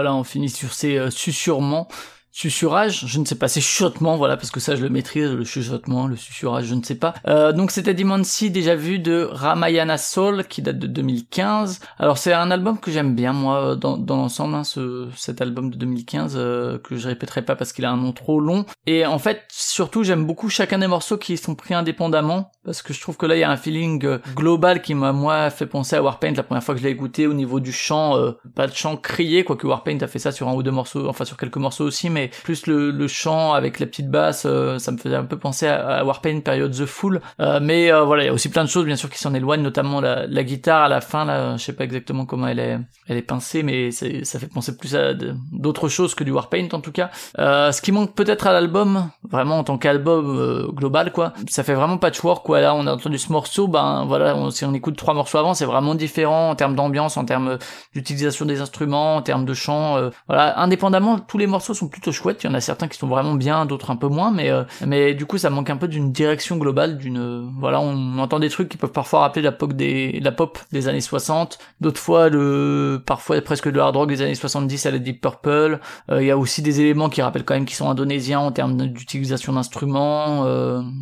[0.00, 1.10] Voilà, on finit sur ces euh.
[2.32, 5.44] Susurrage, je ne sais pas, c'est chuchotement, voilà, parce que ça je le maîtrise, le
[5.44, 7.14] chuchotement, le susurrage, je ne sais pas.
[7.26, 11.80] Euh, donc c'était Dimansi, déjà vu de Ramayana Soul, qui date de 2015.
[11.98, 15.70] Alors c'est un album que j'aime bien, moi, dans, dans l'ensemble, hein, ce, cet album
[15.70, 18.64] de 2015, euh, que je répéterai pas parce qu'il a un nom trop long.
[18.86, 22.92] Et en fait, surtout, j'aime beaucoup chacun des morceaux qui sont pris indépendamment, parce que
[22.92, 25.66] je trouve que là, il y a un feeling euh, global qui m'a, moi, fait
[25.66, 28.32] penser à Warpaint la première fois que je l'ai écouté au niveau du chant, euh,
[28.54, 31.24] pas de chant crié, quoique Warpaint a fait ça sur un ou deux morceaux, enfin
[31.24, 34.92] sur quelques morceaux aussi, mais plus le, le chant avec la petite basse, euh, ça
[34.92, 37.20] me faisait un peu penser à, à Warpaint période The Fool.
[37.40, 39.34] Euh, mais euh, voilà, il y a aussi plein de choses bien sûr qui s'en
[39.34, 42.58] éloignent, notamment la, la guitare à la fin là, je sais pas exactement comment elle
[42.58, 42.78] est,
[43.08, 45.14] elle est pincée, mais ça fait penser plus à
[45.52, 47.10] d'autres choses que du Warpaint en tout cas.
[47.36, 51.98] Ce qui manque peut-être à l'album, vraiment en tant qu'album global quoi, ça fait vraiment
[51.98, 52.60] patchwork quoi.
[52.60, 55.64] Là on a entendu ce morceau, ben voilà, si on écoute trois morceaux avant, c'est
[55.64, 57.58] vraiment différent en termes d'ambiance, en termes
[57.94, 59.96] d'utilisation des instruments, en termes de chant.
[59.96, 62.42] euh, voilà, indépendamment, tous les morceaux sont plutôt chouettes.
[62.42, 65.14] Il y en a certains qui sont vraiment bien, d'autres un peu moins, mais euh,
[65.14, 68.48] du coup, ça manque un peu d'une direction globale, d'une euh, voilà, on entend des
[68.48, 72.28] trucs qui peuvent parfois rappeler la pop des la pop des années 60, d'autres fois
[72.28, 75.80] le parfois presque le hard rock des années 70 à la Deep Purple.
[76.10, 78.52] Euh, Il y a aussi des éléments qui rappellent quand même qu'ils sont indonésiens en
[78.52, 80.44] termes d'utilisation d'instruments,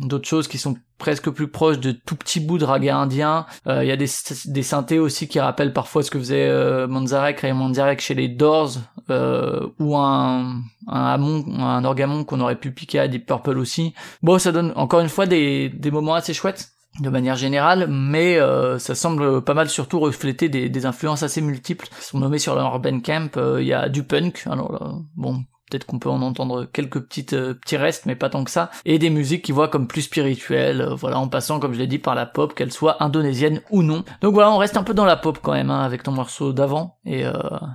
[0.03, 3.47] d'autres choses qui sont presque plus proches de tout petits bouts de raga indien.
[3.65, 4.09] Euh, Il y a des,
[4.45, 8.27] des synthés aussi qui rappellent parfois ce que faisait euh, Manzarek, Ray Manzarek chez les
[8.27, 8.73] Doors,
[9.09, 13.95] euh, ou un, un hamon, un orgamon qu'on aurait pu piquer à Deep Purple aussi.
[14.21, 16.69] Bon, ça donne encore une fois des, des moments assez chouettes
[16.99, 21.39] de manière générale, mais euh, ça semble pas mal surtout refléter des, des influences assez
[21.39, 21.87] multiples.
[21.97, 25.43] Ils sont nommés sur leur Bandcamp, euh, il y a du punk, alors là, bon,
[25.69, 28.71] peut-être qu'on peut en entendre quelques petites euh, petits restes mais pas tant que ça.
[28.85, 31.87] Et des musiques qui voient comme plus spirituelles euh, voilà en passant comme je l'ai
[31.87, 34.03] dit par la pop qu'elle soit indonésienne ou non.
[34.21, 36.53] Donc voilà on reste un peu dans la pop quand même hein, avec ton morceau
[36.53, 36.97] d'avant.
[37.05, 37.33] Et, euh,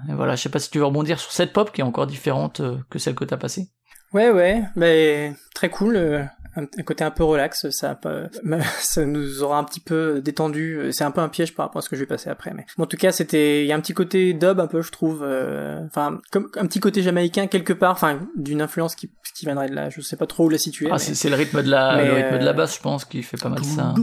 [0.09, 2.07] et voilà je sais pas si tu veux rebondir sur cette pop qui est encore
[2.07, 3.69] différente euh, que celle que t'as passée.
[4.13, 6.29] Ouais, ouais, mais très cool.
[6.57, 7.99] Un, un côté un peu relax, ça,
[8.79, 10.89] ça nous aura un petit peu détendu.
[10.93, 12.65] C'est un peu un piège par rapport à ce que je vais passer après, mais
[12.79, 15.23] en tout cas, c'était, il y a un petit côté dub un peu, je trouve.
[15.23, 19.69] euh, Enfin, comme un petit côté jamaïcain quelque part, enfin, d'une influence qui, qui viendrait
[19.69, 19.91] de là.
[19.91, 20.87] Je sais pas trop où la situer.
[20.91, 23.05] ah mais- c'est le rythme de la le rythme de la euh, basse je pense
[23.05, 23.95] qui fait pas mal ça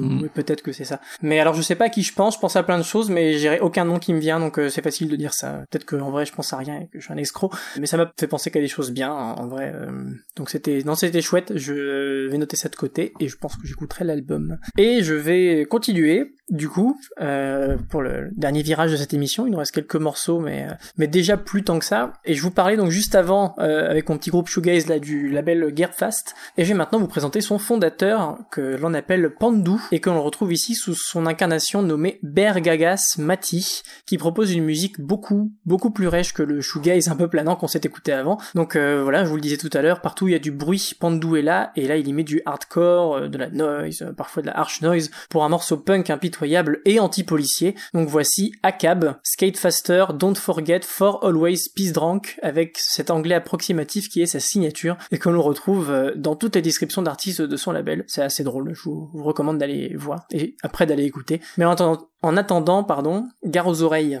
[0.00, 0.22] Mm.
[0.22, 1.00] Oui, Peut-être que c'est ça.
[1.20, 3.10] Mais alors je sais pas à qui je pense, je pense à plein de choses,
[3.10, 5.64] mais j'ai aucun nom qui me vient, donc euh, c'est facile de dire ça.
[5.70, 7.86] Peut-être que en vrai je pense à rien et que je suis un escroc, mais
[7.86, 9.72] ça m'a fait penser qu'à des choses bien, en, en vrai.
[9.74, 9.90] euh,
[10.36, 11.52] donc c'était, non c'était chouette.
[11.56, 14.58] Je vais noter ça de côté et je pense que j'écouterai l'album.
[14.78, 16.34] Et je vais continuer.
[16.50, 20.38] Du coup, euh, pour le dernier virage de cette émission, il nous reste quelques morceaux,
[20.38, 22.12] mais euh, mais déjà plus tant que ça.
[22.26, 25.30] Et je vous parlais donc juste avant euh, avec mon petit groupe shoegaze là du
[25.30, 26.34] label Gearbfast.
[26.58, 30.22] Et je vais maintenant vous présenter son fondateur que l'on appelle Pandu et que l'on
[30.22, 36.08] retrouve ici sous son incarnation nommée Bergagas Mati, qui propose une musique beaucoup beaucoup plus
[36.08, 38.38] rêche que le shoegaze un peu planant qu'on s'est écouté avant.
[38.54, 40.50] Donc euh, voilà, je vous le disais tout à l'heure, partout il y a du
[40.50, 44.02] bruit, Pandu est là et là il y met du hardcore, euh, de la noise,
[44.02, 47.74] euh, parfois de la harsh noise pour un morceau punk impitoyable et anti-policier.
[47.94, 54.08] Donc voici Akab, Skate Faster, Don't Forget, For Always, Peace Drunk, avec cet anglais approximatif
[54.08, 57.72] qui est sa signature et que l'on retrouve dans toutes les descriptions d'artistes de son
[57.72, 58.04] label.
[58.06, 61.40] C'est assez drôle, je vous recommande d'aller voir et après d'aller écouter.
[61.56, 64.20] Mais en attendant, en attendant, pardon, gare aux oreilles.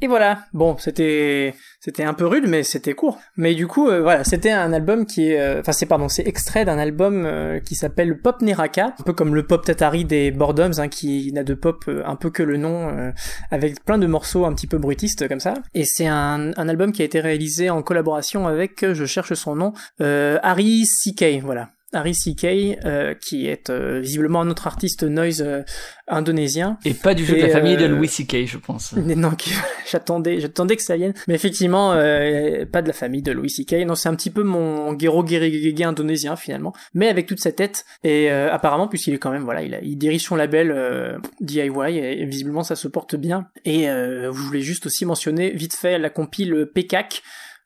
[0.00, 0.44] Et voilà.
[0.52, 3.18] Bon, c'était c'était un peu rude, mais c'était court.
[3.36, 6.26] Mais du coup, euh, voilà, c'était un album qui est, euh, enfin c'est pardon, c'est
[6.26, 10.30] extrait d'un album euh, qui s'appelle Pop Neraka, un peu comme le pop Tatari des
[10.30, 13.12] Boredoms, hein, qui n'a de pop euh, un peu que le nom, euh,
[13.50, 15.54] avec plein de morceaux un petit peu bruitistes comme ça.
[15.74, 19.54] Et c'est un, un album qui a été réalisé en collaboration avec, je cherche son
[19.54, 21.42] nom, Harry C.K.
[21.42, 21.70] Voilà.
[21.92, 22.44] Harry C.K.,
[22.84, 25.62] euh, qui est euh, visiblement un autre artiste noise euh,
[26.06, 26.78] indonésien.
[26.84, 28.94] Et pas du tout de la famille de euh, Louis C.K., je pense.
[29.18, 29.32] Non,
[29.90, 31.14] j'attendais, j'attendais que ça vienne.
[31.26, 33.86] Mais effectivement, euh, pas de la famille de Louis C.K.
[33.86, 37.84] Non, c'est un petit peu mon Gero Gerigege indonésien finalement, mais avec toute sa tête.
[38.04, 41.18] Et euh, apparemment, puisqu'il est quand même, voilà, il, a, il dirige son label euh,
[41.40, 43.48] DIY et, et visiblement ça se porte bien.
[43.64, 47.22] Et euh, je voulais juste aussi mentionner vite fait la compile PKAK.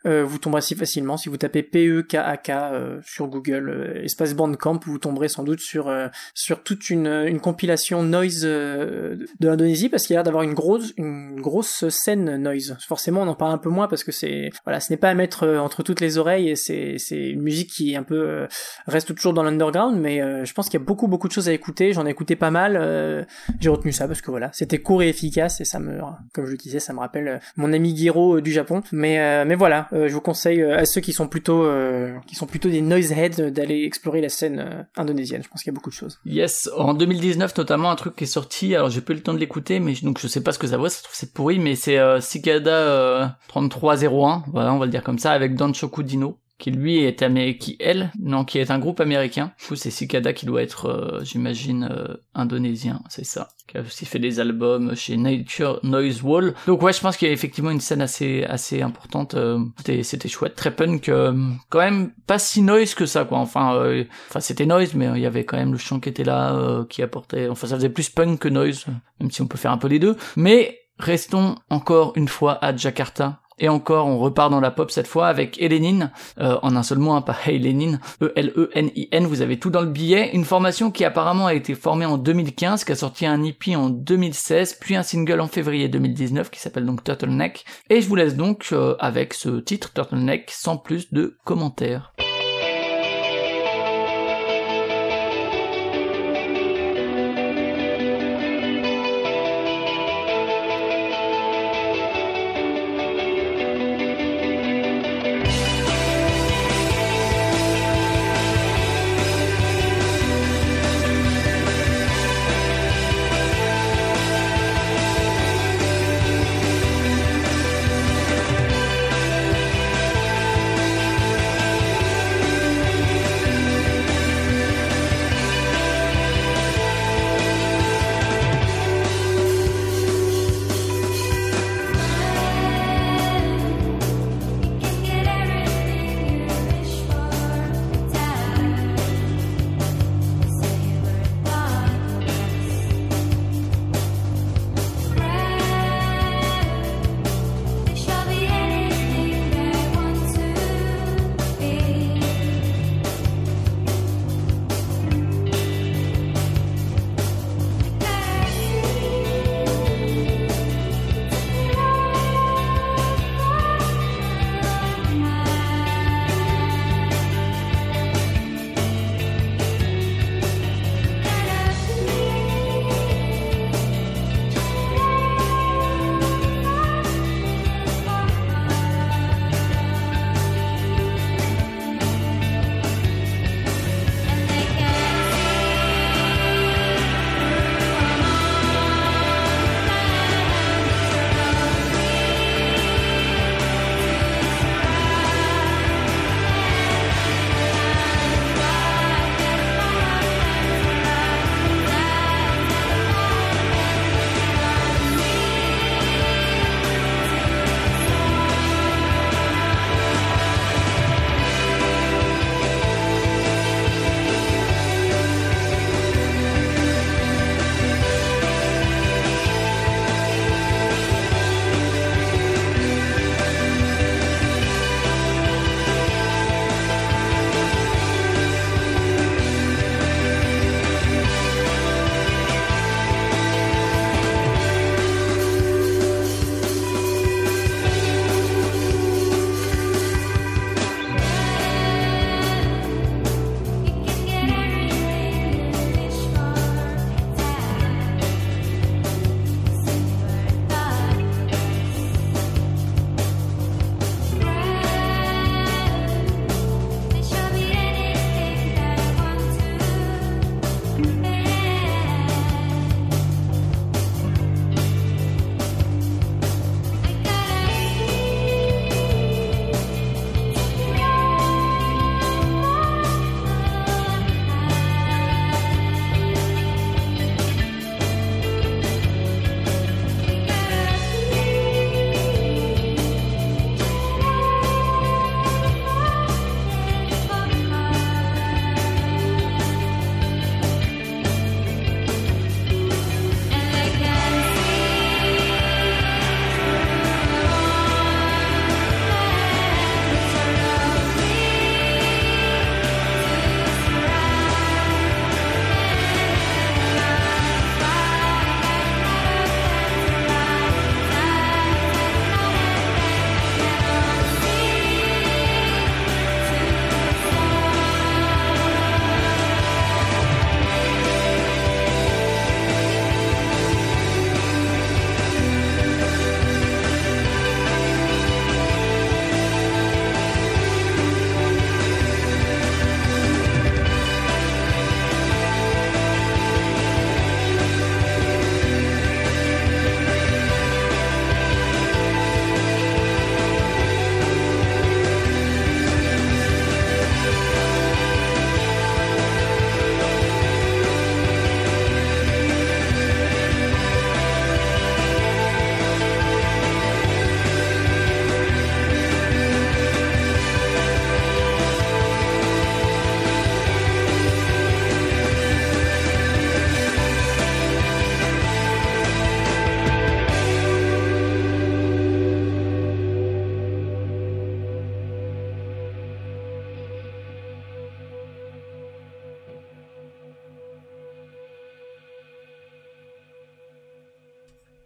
[0.07, 4.81] Euh, vous tomberez si facilement si vous tapez P-E-K-A-K euh, sur Google euh, espace Bandcamp
[4.85, 9.89] vous tomberez sans doute sur euh, sur toute une, une compilation noise euh, de l'Indonésie
[9.89, 12.77] parce qu'il y a l'air d'avoir une grosse une grosse scène noise.
[12.87, 15.15] Forcément, on en parle un peu moins parce que c'est voilà, ce n'est pas à
[15.15, 18.47] mettre entre toutes les oreilles et c'est c'est une musique qui est un peu
[18.87, 21.53] reste toujours dans l'underground mais je pense qu'il y a beaucoup beaucoup de choses à
[21.53, 23.27] écouter, j'en ai écouté pas mal,
[23.61, 26.01] j'ai retenu ça parce que voilà, c'était court et efficace et ça me
[26.33, 28.83] comme je le disais, ça me rappelle mon ami Giro du Japon.
[28.93, 32.47] Mais mais voilà, je vous conseille euh, à ceux qui sont plutôt euh, qui sont
[32.47, 35.43] plutôt des noiseheads euh, d'aller explorer la scène euh, indonésienne.
[35.43, 36.19] Je pense qu'il y a beaucoup de choses.
[36.25, 39.35] Yes, en 2019 notamment un truc qui est sorti, alors j'ai pas eu le temps
[39.35, 41.15] de l'écouter, mais je- donc je sais pas ce que ça vaut, ça se trouve
[41.17, 45.33] c'est pourri, mais c'est euh, Cicada euh, 3301, voilà on va le dire comme ça,
[45.33, 49.53] avec Dan Dino qui lui est amé qui elle non qui est un groupe américain.
[49.59, 53.49] Du coup c'est Cicada qui doit être euh, j'imagine euh, indonésien c'est ça.
[53.67, 56.55] Qui a aussi fait des albums chez Nature Noise Wall.
[56.69, 60.05] Donc ouais je pense qu'il y a effectivement une scène assez assez importante euh, c'était
[60.05, 60.55] c'était chouette.
[60.55, 61.35] Très punk euh,
[61.69, 63.39] quand même pas si noise que ça quoi.
[63.39, 66.85] Enfin enfin c'était noise mais il y avait quand même le chant qui était là
[66.89, 68.87] qui apportait enfin ça faisait plus punk que noise
[69.19, 70.17] même si on peut faire un peu les deux.
[70.37, 75.07] Mais restons encore une fois à Jakarta et encore, on repart dans la pop cette
[75.07, 79.59] fois avec Elenin, euh, en un seul mot, hein, pas Hey Lenin, E-L-E-N-I-N, vous avez
[79.59, 80.31] tout dans le billet.
[80.35, 83.91] Une formation qui apparemment a été formée en 2015, qui a sorti un EP en
[83.91, 87.65] 2016, puis un single en février 2019 qui s'appelle donc Turtleneck.
[87.91, 92.13] Et je vous laisse donc euh, avec ce titre Turtleneck sans plus de commentaires.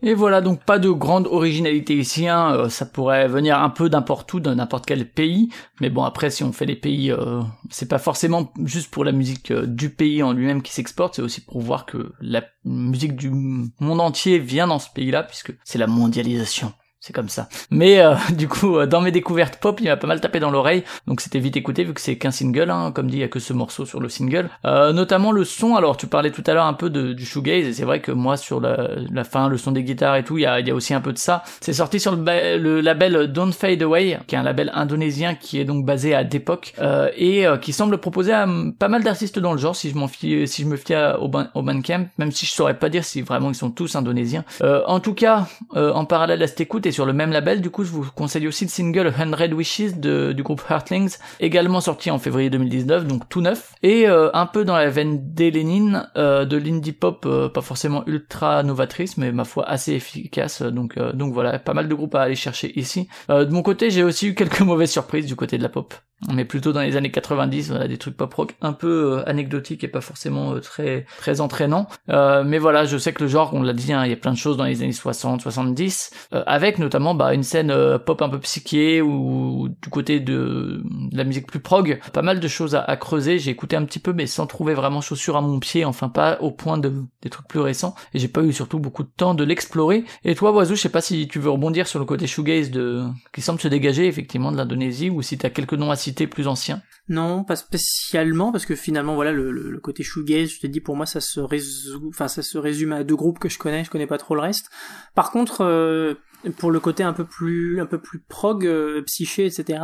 [0.07, 2.53] Et voilà, donc pas de grande originalité ici, hein.
[2.53, 5.49] euh, ça pourrait venir un peu n'importe où, dans n'importe quel pays,
[5.81, 9.11] mais bon après si on fait les pays, euh, c'est pas forcément juste pour la
[9.11, 13.17] musique euh, du pays en lui-même qui s'exporte, c'est aussi pour voir que la musique
[13.17, 16.73] du monde entier vient dans ce pays-là, puisque c'est la mondialisation.
[17.07, 17.49] C'est comme ça.
[17.71, 20.51] Mais euh, du coup, euh, dans mes découvertes pop, il m'a pas mal tapé dans
[20.51, 23.23] l'oreille, donc c'était vite écouté vu que c'est qu'un single, hein, comme dit, il y
[23.23, 24.51] a que ce morceau sur le single.
[24.65, 25.77] Euh, notamment le son.
[25.77, 28.11] Alors, tu parlais tout à l'heure un peu de, du shoegaze, et c'est vrai que
[28.11, 31.01] moi sur la, fin, le son des guitares et tout, il y a, aussi un
[31.01, 31.45] peu de ça.
[31.61, 35.65] C'est sorti sur le, label Don't Fade Away, qui est un label indonésien qui est
[35.65, 38.49] donc basé à Depok euh, et euh, qui semble proposer à
[38.81, 41.29] pas mal d'artistes dans le genre, si je m'en fie, si je me fie au,
[41.29, 44.45] ban- au Bandcamp, même si je saurais pas dire si vraiment ils sont tous indonésiens.
[44.63, 45.47] Euh, en tout cas,
[45.77, 48.65] en parallèle à cette écoute sur le même label, du coup, je vous conseille aussi
[48.65, 53.75] le single 100 Wishes du groupe Heartlings, également sorti en février 2019, donc tout neuf,
[53.83, 58.03] et euh, un peu dans la veine d'Elenin, euh, de l'indie pop, euh, pas forcément
[58.07, 62.15] ultra novatrice, mais ma foi assez efficace, donc euh, donc voilà, pas mal de groupes
[62.15, 63.09] à aller chercher ici.
[63.29, 65.93] De mon côté, j'ai aussi eu quelques mauvaises surprises du côté de la pop
[66.33, 69.85] mais plutôt dans les années 90, voilà, des trucs pop rock un peu euh, anecdotiques
[69.85, 71.89] et pas forcément euh, très très entraînants.
[72.09, 74.17] Euh, mais voilà, je sais que le genre, on l'a dit, hein, il y a
[74.17, 77.99] plein de choses dans les années 60, 70, euh, avec notamment bah, une scène euh,
[77.99, 80.83] pop un peu psyché ou du côté de,
[81.13, 83.39] la musique plus prog, pas mal de choses à, à creuser.
[83.39, 86.39] J'ai écouté un petit peu, mais sans trouver vraiment chaussure à mon pied, enfin pas
[86.41, 87.95] au point de des trucs plus récents.
[88.15, 90.05] Et j'ai pas eu surtout beaucoup de temps de l'explorer.
[90.25, 93.05] Et toi, Oiseau, je sais pas si tu veux rebondir sur le côté shoegaze de
[93.35, 96.83] qui semble se dégager effectivement de l'Indonésie ou si t'as quelques noms à plus anciens.
[97.09, 101.07] Non, pas spécialement, parce que finalement, voilà, le, côté shoegaze, je te dis, pour moi,
[101.07, 104.07] ça se résume, enfin, ça se résume à deux groupes que je connais, je connais
[104.07, 104.71] pas trop le reste.
[105.15, 106.15] Par contre, euh,
[106.51, 109.81] pour le côté un peu plus, un peu plus prog, euh, psyché, etc.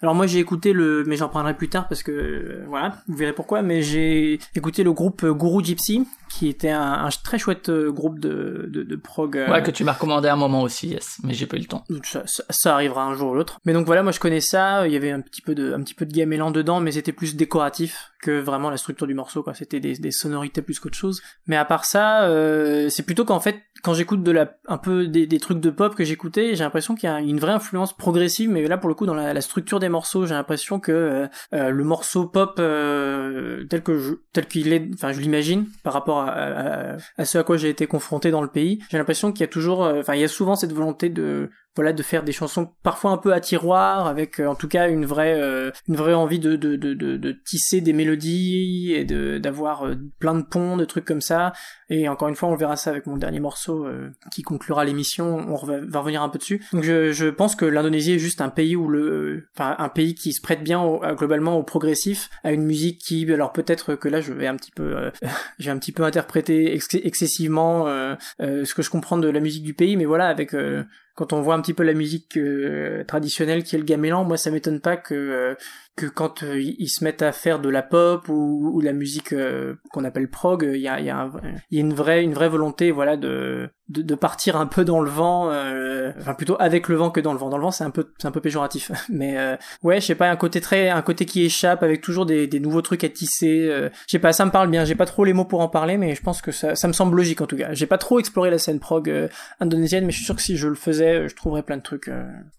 [0.00, 3.16] Alors moi j'ai écouté le, mais j'en parlerai plus tard parce que euh, voilà, vous
[3.16, 3.62] verrez pourquoi.
[3.62, 8.20] Mais j'ai écouté le groupe euh, Guru Gypsy, qui était un, un très chouette groupe
[8.20, 9.36] de, de, de prog.
[9.36, 11.60] euh, Ouais, que tu m'as recommandé à un moment aussi, yes, mais j'ai pas eu
[11.60, 11.82] le temps.
[12.04, 13.58] ça, ça, ça arrivera un jour ou l'autre.
[13.64, 14.86] Mais donc voilà, moi je connais ça.
[14.86, 17.12] Il y avait un petit peu de, un petit peu de gamelan dedans, mais c'était
[17.12, 19.42] plus décoratif que vraiment la structure du morceau.
[19.42, 21.20] Quoi, c'était des, des sonorités plus qu'autre chose.
[21.48, 25.08] Mais à part ça, euh, c'est plutôt qu'en fait, quand j'écoute de la, un peu
[25.08, 27.94] des, des trucs de pop que j'écoutais, j'ai l'impression qu'il y a une vraie influence
[27.94, 28.48] progressive.
[28.48, 31.70] Mais là, pour le coup, dans la, structure des morceaux, j'ai l'impression que euh, euh,
[31.70, 36.20] le morceau pop euh, tel que je, tel qu'il est, enfin je l'imagine par rapport
[36.20, 39.40] à, à, à ce à quoi j'ai été confronté dans le pays, j'ai l'impression qu'il
[39.40, 42.32] y a toujours, enfin il y a souvent cette volonté de voilà de faire des
[42.32, 45.94] chansons parfois un peu à tiroir avec euh, en tout cas une vraie euh, une
[45.94, 50.42] vraie envie de de, de, de, tisser des mélodies et de d'avoir euh, plein de
[50.42, 51.52] ponts de trucs comme ça.
[51.88, 55.36] Et encore une fois on verra ça avec mon dernier morceau euh, qui conclura l'émission.
[55.48, 56.64] On va revenir un peu dessus.
[56.72, 60.14] Donc je, je pense que l'Indonésie est juste un pays où le enfin un pays
[60.16, 64.08] qui se prête bien au- globalement au progressif à une musique qui alors peut-être que
[64.08, 65.10] là je vais un petit peu euh,
[65.60, 69.40] j'ai un petit peu interprété ex- excessivement euh, euh, ce que je comprends de la
[69.40, 70.82] musique du pays mais voilà avec euh,
[71.18, 74.36] quand on voit un petit peu la musique euh, traditionnelle qui est le gamelan, moi
[74.36, 75.54] ça m'étonne pas que euh,
[75.98, 79.32] que quand euh, ils se mettent à faire de la pop ou, ou la musique
[79.32, 81.28] euh, qu'on appelle prog, il y a, y, a
[81.70, 85.00] y a une vraie une vraie volonté voilà de de, de partir un peu dans
[85.00, 87.48] le vent, euh, enfin plutôt avec le vent que dans le vent.
[87.48, 90.14] Dans le vent c'est un peu c'est un peu péjoratif, mais euh, ouais je sais
[90.14, 93.08] pas un côté très un côté qui échappe avec toujours des, des nouveaux trucs à
[93.08, 93.66] tisser.
[93.68, 94.84] euh, je sais pas ça me parle bien.
[94.84, 96.92] J'ai pas trop les mots pour en parler, mais je pense que ça ça me
[96.92, 97.72] semble logique en tout cas.
[97.72, 99.28] J'ai pas trop exploré la scène prog euh,
[99.60, 102.10] indonésienne, mais je suis sûr que si je le faisais, je trouverais plein de trucs.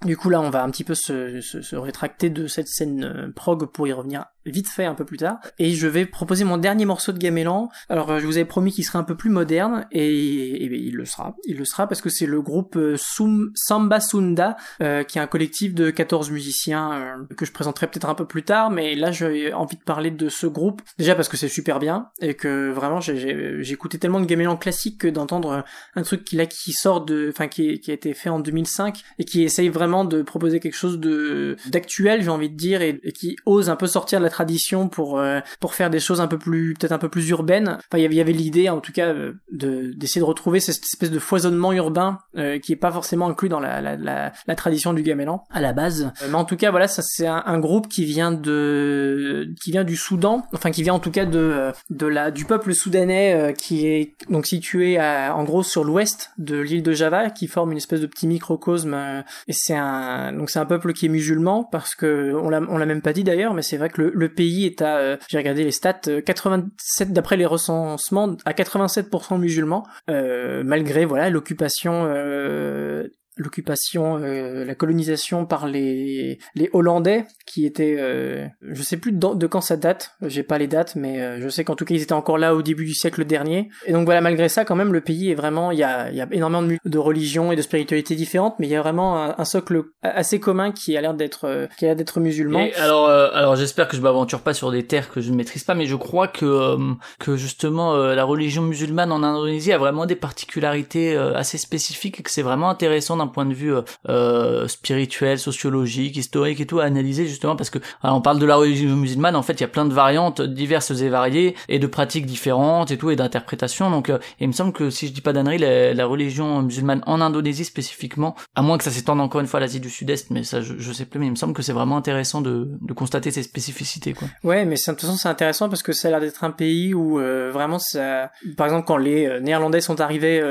[0.06, 3.29] Du coup, là, on va un petit peu se, se, se rétracter de cette scène
[3.32, 5.40] prog pour y revenir vite fait un peu plus tard.
[5.58, 7.70] Et je vais proposer mon dernier morceau de gamelan.
[7.90, 11.06] Alors, euh, je vous avais promis qu'il serait un peu plus moderne, et, il le
[11.06, 11.36] sera.
[11.46, 15.22] Il le sera parce que c'est le groupe euh, Sum, Samba Sunda, euh, qui est
[15.22, 19.12] un collectif de 14 musiciens que je présenterai peut-être un peu plus tard, mais là,
[19.12, 20.82] j'ai envie de parler de ce groupe.
[20.98, 25.00] Déjà parce que c'est super bien, et que vraiment, j'ai- écouté tellement de gamelan classique
[25.00, 25.64] que d'entendre
[25.96, 29.04] un truc qui là qui sort de enfin qui, qui a été fait en 2005
[29.20, 33.00] et qui essaye vraiment de proposer quelque chose de d'actuel j'ai envie de dire et,
[33.04, 36.22] et qui ose un peu sortir de la tradition pour euh, pour faire des choses
[36.22, 37.78] un peu plus peut-être un peu plus urbaines.
[37.78, 41.12] Enfin il y avait, l'idée en tout cas euh, de d'essayer de retrouver cette espèce
[41.12, 45.04] de foisonnement urbain euh, qui est pas forcément inclus dans la la, la, tradition du
[45.04, 46.12] gamelan à la base.
[46.28, 49.96] Mais en tout cas voilà ça c'est un, groupe qui vient de qui vient du
[49.96, 50.46] Soudan.
[50.54, 54.46] Enfin qui vient en tout cas de de la du peuple soudanais qui est donc
[54.46, 58.28] situé en gros sur l'ouest de l'île de Java qui forme une espèce de petit
[58.28, 62.62] microcosme et c'est un donc c'est un peuple qui est musulman parce que on l'a
[62.70, 64.98] on l'a même pas dit d'ailleurs mais c'est vrai que le, le pays est à
[64.98, 71.06] euh, j'ai regardé les stats euh, 87 d'après les recensements à 87% musulmans euh, malgré
[71.06, 73.08] voilà l'occupation euh,
[73.40, 79.48] l'occupation, euh, la colonisation par les les Hollandais, qui étaient, euh, je sais plus de,
[79.48, 82.02] quand ça date, j'ai pas les dates, mais euh, je sais qu'en tout cas ils
[82.02, 83.70] étaient encore là au début du siècle dernier.
[83.86, 86.22] Et donc voilà, malgré ça, quand même, le pays est vraiment, il y a, y
[86.22, 89.46] a énormément de, de religions et de spiritualités différentes, mais il y a vraiment un,
[89.46, 92.60] socle assez commun qui a l'air d'être, euh, qui a l'air d'être musulman.
[92.60, 95.36] Et alors, euh, alors j'espère que je m'aventure pas sur des terres que je ne
[95.36, 96.78] maîtrise pas, mais je crois que
[97.20, 102.32] que justement la religion musulmane en Indonésie a vraiment des particularités assez spécifiques et que
[102.32, 107.28] c'est vraiment intéressant point de vue euh, euh, spirituel, sociologique, historique et tout à analyser
[107.28, 109.68] justement parce que alors, on parle de la religion musulmane, en fait il y a
[109.68, 113.90] plein de variantes diverses et variées et de pratiques différentes et tout et d'interprétations.
[113.90, 117.22] Donc, euh, il me semble que si je dis pas d'annerie, la, religion musulmane en
[117.22, 120.44] Indonésie spécifiquement, à moins que ça s'étende encore une fois à l'Asie du Sud-Est, mais
[120.44, 123.44] ça je, sais plus, mais il me semble que c'est vraiment intéressant de, constater ces
[123.44, 124.28] spécificités quoi.
[124.44, 126.94] Ouais, mais de toute façon c'est intéressant parce que ça a l'air d'être un pays
[126.94, 130.42] où vraiment ça, par exemple quand les Néerlandais sont arrivés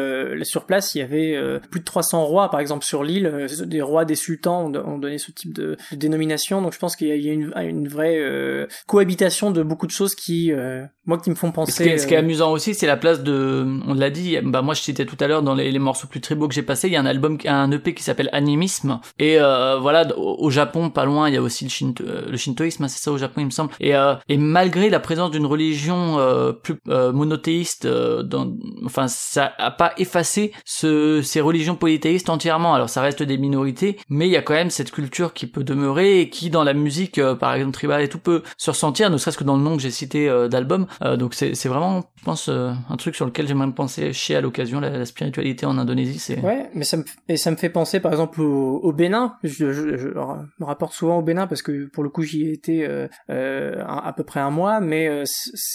[0.45, 1.37] sur place, il y avait
[1.71, 5.19] plus de 300 rois par exemple sur l'île, euh, des rois, des sultans ont, donné
[5.19, 7.53] ce type de, de dénomination, donc je pense qu'il y a, il y a une,
[7.57, 11.73] une vraie euh, cohabitation de beaucoup de choses qui, euh, moi qui me font penser.
[11.73, 14.39] Ce qui, est, ce qui est amusant aussi, c'est la place de, on l'a dit,
[14.43, 16.63] bah moi je citais tout à l'heure dans les, les morceaux plus tribaux que j'ai
[16.63, 20.51] passés, il y a un album, un EP qui s'appelle Animisme, et euh, voilà, au,
[20.51, 23.19] Japon, pas loin, il y a aussi le, shinto, le shintoïsme, hein, c'est ça au
[23.19, 23.93] Japon il me semble, et,
[24.29, 26.17] et malgré la présence d'une religion
[26.63, 28.53] plus monothéiste, dans,
[28.85, 33.99] enfin ça a pas effacé ce, ces religions polythéistes entièrement, alors ça reste des minorités,
[34.09, 36.73] mais il y a quand même cette culture qui peut demeurer et qui dans la
[36.73, 39.63] musique, euh, par exemple tribal et tout, peut se ressentir, ne serait-ce que dans le
[39.63, 43.15] nom que j'ai cité euh, d'album, Euh, donc c'est vraiment, je pense, euh, un truc
[43.15, 46.41] sur lequel j'aimerais me penser chez à l'occasion, la, spiritualité en Indonésie, c'est...
[46.41, 49.35] Ouais, mais ça me, fait penser par exemple au, Bénin.
[49.43, 52.87] Je, me rapporte souvent au Bénin parce que pour le coup j'y ai été
[53.29, 55.25] à peu près un mois, mais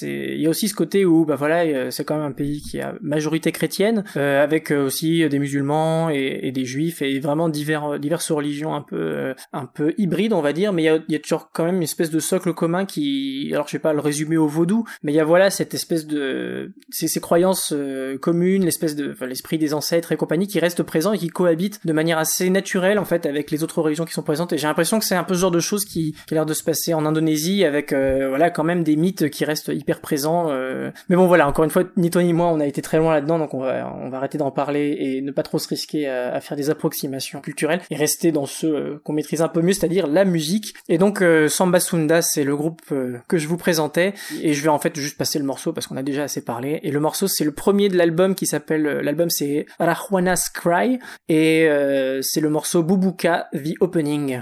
[0.01, 2.79] il y a aussi ce côté où bah voilà c'est quand même un pays qui
[2.79, 8.73] a majorité chrétienne avec aussi des musulmans et des juifs et vraiment divers diverses religions
[8.73, 11.65] un peu euh, un peu hybrides on va dire, mais il y a, toujours quand
[11.65, 14.85] même une espèce de socle commun qui alors je vais pas le résumer au vaudou,
[15.03, 19.11] mais il y a voilà cette espèce de ces, ces croyances euh, communes, l'espèce de
[19.11, 22.49] enfin, l'esprit des ancêtres et compagnie qui reste présent et qui cohabite de manière assez
[22.49, 25.15] naturelle en fait avec les autres religions qui sont présentes et j'ai l'impression que c'est
[25.15, 27.94] un peu ce genre de choses qui, a l'air de se passer en Indonésie avec
[27.94, 30.91] euh, voilà quand même des mythes qui restent hyper présents euh.
[31.10, 33.14] mais bon voilà encore une fois ni toi ni moi on a été très loin
[33.14, 36.07] là-dedans donc on va on va arrêter d'en parler et ne pas trop se risquer
[36.07, 39.73] à faire des approximations culturelles et rester dans ce euh, qu'on maîtrise un peu mieux
[39.73, 40.73] c'est-à-dire la musique.
[40.89, 44.13] Et donc euh, Samba Sunda c'est le groupe euh, que je vous présentais.
[44.41, 46.80] Et je vais en fait juste passer le morceau parce qu'on a déjà assez parlé.
[46.84, 50.99] Et le morceau c'est le premier de l'album qui s'appelle l'album c'est Rajuana's Cry.
[51.30, 51.67] Et
[52.21, 54.41] c'est le morceau Bubuka The Opening.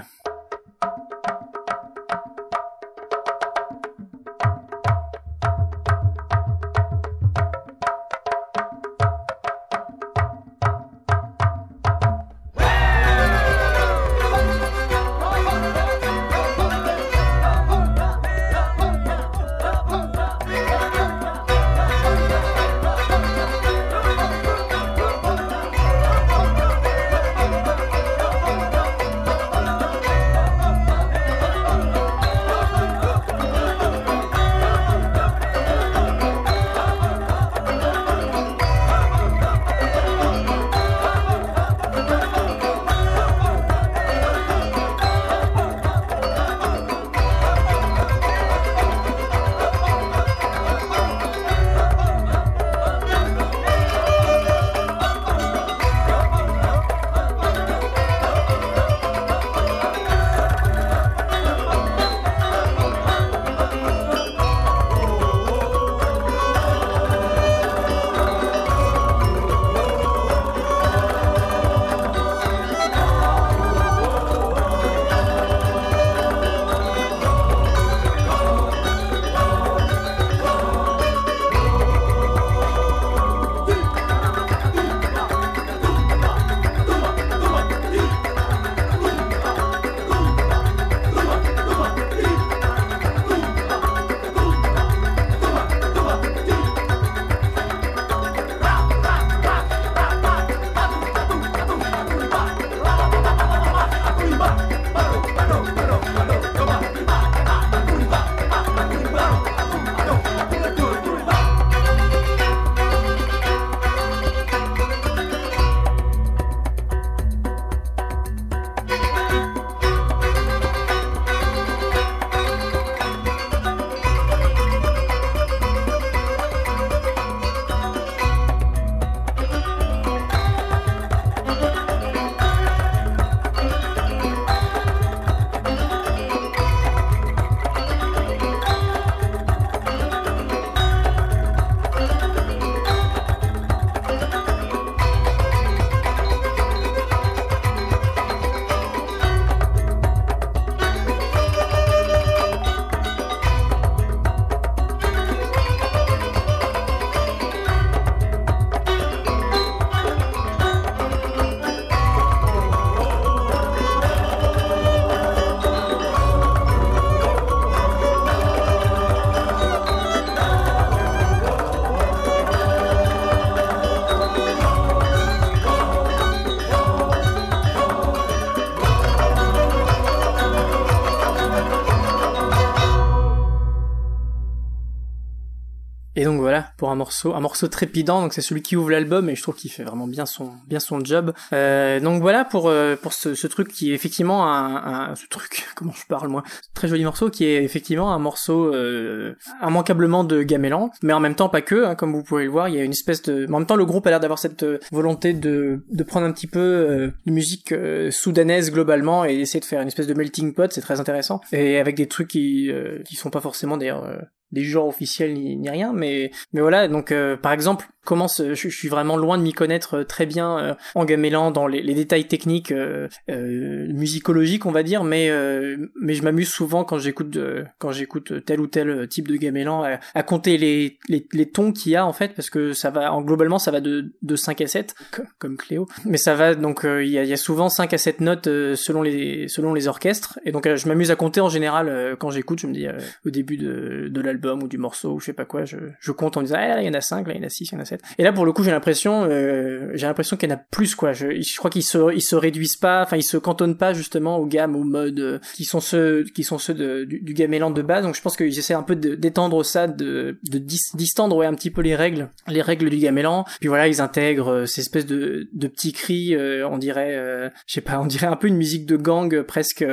[186.92, 188.22] Un morceau, un morceau trépidant.
[188.22, 190.80] Donc c'est celui qui ouvre l'album et je trouve qu'il fait vraiment bien son bien
[190.80, 191.32] son job.
[191.52, 195.26] Euh, donc voilà pour euh, pour ce, ce truc qui est effectivement un, un ce
[195.26, 196.42] truc comment je parle moi
[196.74, 201.34] très joli morceau qui est effectivement un morceau euh, immanquablement de Gamelan, mais en même
[201.34, 201.84] temps pas que.
[201.84, 203.46] hein, comme vous pouvez le voir, il y a une espèce de.
[203.46, 206.26] mais En même temps, le groupe a l'air d'avoir cette euh, volonté de de prendre
[206.26, 210.06] un petit peu euh, de musique euh, soudanaise globalement et essayer de faire une espèce
[210.06, 210.70] de melting pot.
[210.72, 212.70] C'est très intéressant et avec des trucs qui
[213.04, 214.06] qui sont pas forcément d'ailleurs
[214.52, 218.54] des genres officiels ni, ni rien mais mais voilà donc euh, par exemple comment je,
[218.68, 221.94] suis vraiment loin de m'y connaître euh, très bien euh, en gamelan dans les, les
[221.94, 226.98] détails techniques euh, euh, musicologiques on va dire mais euh, mais je m'amuse souvent quand
[226.98, 227.38] j'écoute
[227.78, 231.72] quand j'écoute tel ou tel type de gamelan à, à compter les, les, les tons
[231.72, 234.36] qu'il y a en fait parce que ça va en globalement ça va de, de
[234.36, 237.36] 5 à 7 co- comme Cléo mais ça va donc il y, a, y a
[237.36, 241.16] souvent 5 à 7 notes selon les selon les orchestres et donc je m'amuse à
[241.16, 242.86] compter en général quand j'écoute je me dis
[243.24, 246.12] au début de, de l'album ou du morceau ou je sais pas quoi je, je
[246.12, 247.74] compte en disant il y en a 5 là il y en a 6 il
[247.74, 250.48] y en a 7 et là pour le coup j'ai l'impression euh, j'ai l'impression qu'il
[250.48, 251.12] y en a plus quoi.
[251.12, 254.38] Je, je crois qu'ils se ils se réduisent pas enfin ils se cantonnent pas justement
[254.38, 257.70] aux gammes aux modes euh, qui sont ceux qui sont ceux de, du, du gamelan
[257.70, 258.04] de base.
[258.04, 261.54] Donc je pense qu'ils essaient un peu d'étendre ça de de dis- distendre ouais un
[261.54, 265.06] petit peu les règles les règles du gamelan puis voilà ils intègrent euh, ces espèces
[265.06, 268.48] de de petits cris euh, on dirait euh, je sais pas on dirait un peu
[268.48, 269.84] une musique de gang euh, presque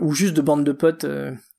[0.00, 1.06] ou juste de bande de potes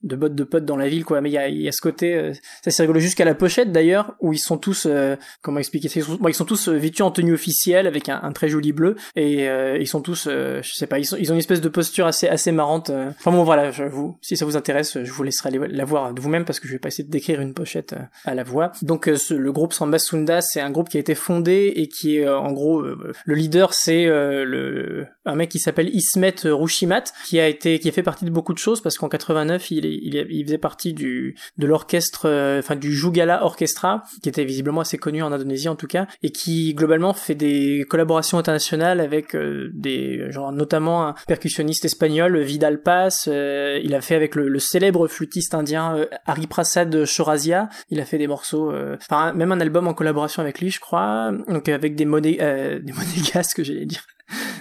[0.04, 1.22] de bottes de potes dans la ville quoi.
[1.22, 3.00] Mais il y a, y a ce côté euh, ça c'est rigolo.
[3.00, 6.46] Jusqu'à la pochette d'ailleurs où ils sont tous euh, comment expliquer ils bon, ils sont
[6.46, 8.96] tous euh, vêtus en tenue officielle avec un, un très joli bleu.
[9.16, 11.62] Et euh, ils sont tous euh, je sais pas ils, sont, ils ont une espèce
[11.62, 13.10] de posture assez assez marrante euh.
[13.10, 16.14] enfin bon voilà je vous si ça vous intéresse je vous laisserai aller la voir
[16.14, 18.72] de vous-même parce que je vais pas essayer de décrire une pochette à la voix.
[18.82, 22.18] Donc ce- le groupe Samba Sunda c'est un groupe qui a été fondé et qui
[22.18, 27.48] est en gros le leader c'est le un mec qui s'appelle Ismet Rushimat qui a
[27.48, 30.46] été qui a fait partie de beaucoup de choses parce qu'en 89 il est, il,
[30.46, 35.22] faisait partie du de l'orchestre euh, enfin du Jugala Orchestra qui était visiblement assez connu
[35.22, 40.32] en Indonésie en tout cas et qui globalement fait des collaborations internationales avec euh, des
[40.32, 45.56] genre notamment un percussionniste espagnol Vidal Paz euh, il a fait avec le, célèbre flûtiste
[45.56, 47.70] indien Hari Prasad Chorazia.
[47.90, 51.32] Il a fait des morceaux enfin même un album en collaboration avec lui je crois
[51.48, 54.06] donc avec des moné euh, des monégasques j'allais dire.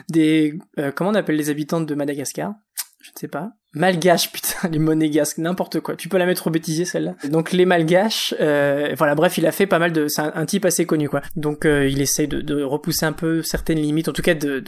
[0.09, 2.55] Des euh, comment on appelle les habitants de Madagascar?
[3.03, 3.53] Je ne sais pas.
[3.75, 5.97] Malgaches, putain, les monégasques, n'importe quoi.
[5.97, 7.15] Tu peux la mettre au bêtisier celle-là.
[7.29, 10.65] Donc les malgaches, euh, voilà, bref, il a fait pas mal de, c'est un, type
[10.65, 11.23] assez connu quoi.
[11.37, 14.63] Donc euh, il essaye de, repousser un peu certaines limites, en tout cas de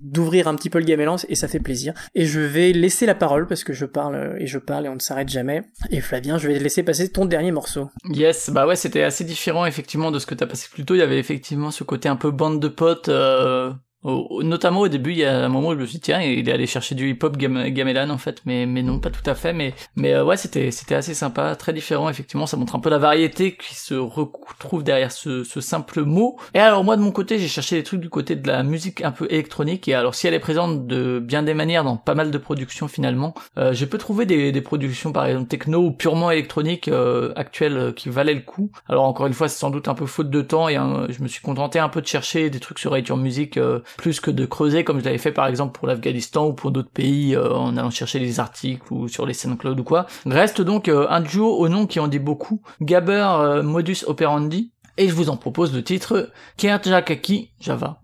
[0.00, 1.92] d'ouvrir un petit peu le gamelan et ça fait plaisir.
[2.14, 4.94] Et je vais laisser la parole parce que je parle et je parle et on
[4.94, 5.62] ne s'arrête jamais.
[5.90, 7.90] Et Flavien, je vais laisser passer ton dernier morceau.
[8.08, 10.94] Yes, bah ouais, c'était assez différent effectivement de ce que t'as passé plus tôt.
[10.94, 13.08] Il y avait effectivement ce côté un peu bande de potes.
[13.08, 13.72] euh,
[14.04, 16.48] notamment au début, il y a un moment où je me suis dit tiens, il
[16.48, 19.34] est allé chercher du hip-hop gam- gamelan en fait, mais mais non, pas tout à
[19.34, 19.52] fait.
[19.52, 22.46] Mais mais euh, ouais, c'était c'était assez sympa, très différent effectivement.
[22.46, 26.36] Ça montre un peu la variété qui se retrouve derrière ce, ce simple mot.
[26.54, 29.02] Et alors moi de mon côté, j'ai cherché des trucs du côté de la musique
[29.02, 29.88] un peu électronique.
[29.88, 32.88] Et alors si elle est présente de bien des manières dans pas mal de productions
[32.88, 37.32] finalement, euh, j'ai peu trouvé des, des productions par exemple techno ou purement électroniques euh,
[37.36, 38.70] actuelles euh, qui valaient le coup.
[38.88, 41.22] Alors encore une fois, c'est sans doute un peu faute de temps et hein, je
[41.22, 44.30] me suis contenté un peu de chercher des trucs sur iTunes Music euh, plus que
[44.30, 47.52] de creuser comme je l'avais fait par exemple pour l'Afghanistan ou pour d'autres pays euh,
[47.52, 50.06] en allant chercher des articles ou sur les SoundCloud ou quoi.
[50.26, 54.70] Reste donc euh, un duo au nom qui en dit beaucoup, Gabber euh, Modus Operandi.
[54.96, 57.98] Et je vous en propose le titre Kerjakaki Java.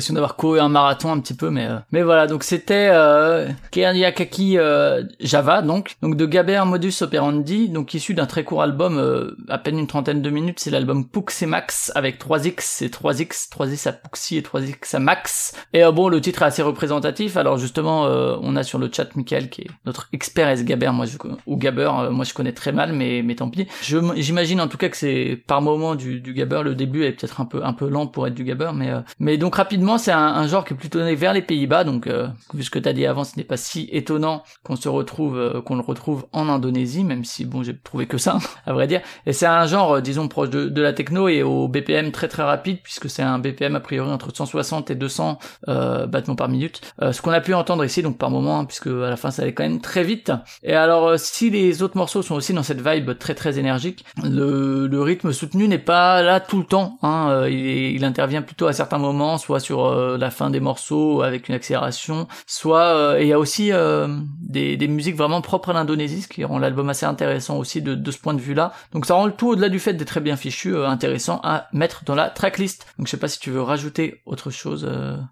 [0.00, 2.26] L'impression d'avoir couru un marathon un petit peu, mais euh, mais voilà.
[2.26, 8.26] Donc c'était euh, Keriakaki euh, Java, donc donc de Gaber Modus Operandi, donc issu d'un
[8.26, 10.58] très court album, euh, à peine une trentaine de minutes.
[10.60, 14.98] C'est l'album Pux et Max avec 3x et 3x, 3x à Puxi et 3x à
[14.98, 15.54] Max.
[15.74, 17.36] Et euh, bon, le titre est assez représentatif.
[17.36, 20.90] Alors justement, euh, on a sur le chat Michael qui est notre expert S Gaber,
[20.92, 21.06] moi
[21.46, 23.66] ou Gaber, euh, moi je connais très mal, mais mais tant pis.
[23.82, 26.62] J'imagine en tout cas que c'est par moment du, du Gabber.
[26.64, 29.36] Le début est peut-être un peu un peu lent pour être du Gabber, mais mais
[29.36, 31.84] donc rapidement c'est un, genre qui est plutôt tourné vers les Pays-Bas.
[31.84, 34.88] Donc euh, vu ce que t'as dit avant, ce n'est pas si étonnant qu'on se
[34.88, 38.72] retrouve euh, qu'on le retrouve en Indonésie, même si bon j'ai trouvé que ça à
[38.72, 39.00] vrai dire.
[39.26, 42.42] Et c'est un genre euh, disons proche de, la techno et au BPM très très
[42.42, 45.38] rapide puisque c'est un BPM a priori entre 160 et 200
[45.68, 46.80] euh, battements par minute.
[47.00, 49.42] Ce qu'on a pu entendre ici donc par moment hein, puisque à la fin ça
[49.42, 50.32] allait quand même très vite.
[50.62, 55.00] Et alors si les autres morceaux sont aussi dans cette vibe très très énergique, le,
[55.00, 56.98] rythme soutenu n'est pas là tout le temps.
[57.02, 61.48] Hein, il intervient plutôt à certains moments, soit sur euh, la fin des morceaux avec
[61.48, 64.08] une accélération, soit euh, il y a aussi euh,
[64.40, 68.18] des, musiques vraiment propres à l'Indonésie, ce qui rend l'album assez intéressant aussi de, ce
[68.18, 68.72] point de vue-là.
[68.92, 72.14] Donc ça rend tout au-delà du fait d'être très bien fichu, intéressant à mettre dans
[72.14, 72.86] la tracklist.
[72.98, 74.88] Donc je sais pas si tu veux rajouter autre chose,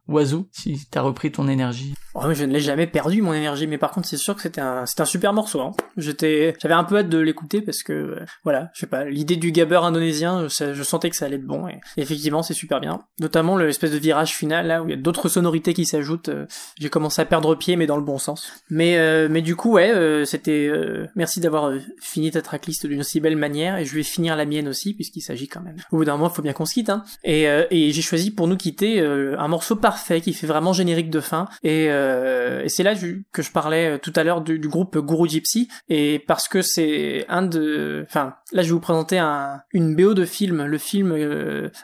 [0.07, 1.95] Wazoo, si t'as repris ton énergie.
[2.15, 4.61] Oh, je ne l'ai jamais perdu mon énergie, mais par contre c'est sûr que c'était
[4.61, 5.61] un, super morceau.
[5.61, 5.73] Hein.
[5.97, 9.53] J'étais, j'avais un peu hâte de l'écouter parce que voilà, je sais pas, l'idée du
[9.53, 13.01] gabber indonésien, je sentais que ça allait être bon et effectivement c'est super bien.
[13.21, 16.29] Notamment l'espèce de virage final là où il y a d'autres sonorités qui s'ajoutent.
[16.31, 16.47] euh,
[16.79, 18.53] J'ai commencé à perdre pied mais dans le bon sens.
[18.71, 22.87] Mais euh, mais du coup ouais, euh, c'était euh, merci d'avoir euh, fini ta tracklist
[22.87, 25.77] d'une si belle manière et je vais finir la mienne aussi puisqu'il s'agit quand même.
[25.93, 27.05] Au bout d'un moment, il faut bien qu'on se quitte hein.
[27.25, 31.11] Et, euh, et j'ai choisi pour nous quitter un morceau parfait qui fait vraiment générique
[31.11, 31.49] de fin.
[31.63, 32.95] Et, et c'est là
[33.33, 35.69] que je parlais tout à l'heure du, du groupe Guru Gypsy.
[35.89, 38.05] Et parce que c'est un de...
[38.09, 40.65] Enfin, là je vais vous présenter un, une BO de film.
[40.65, 41.17] Le film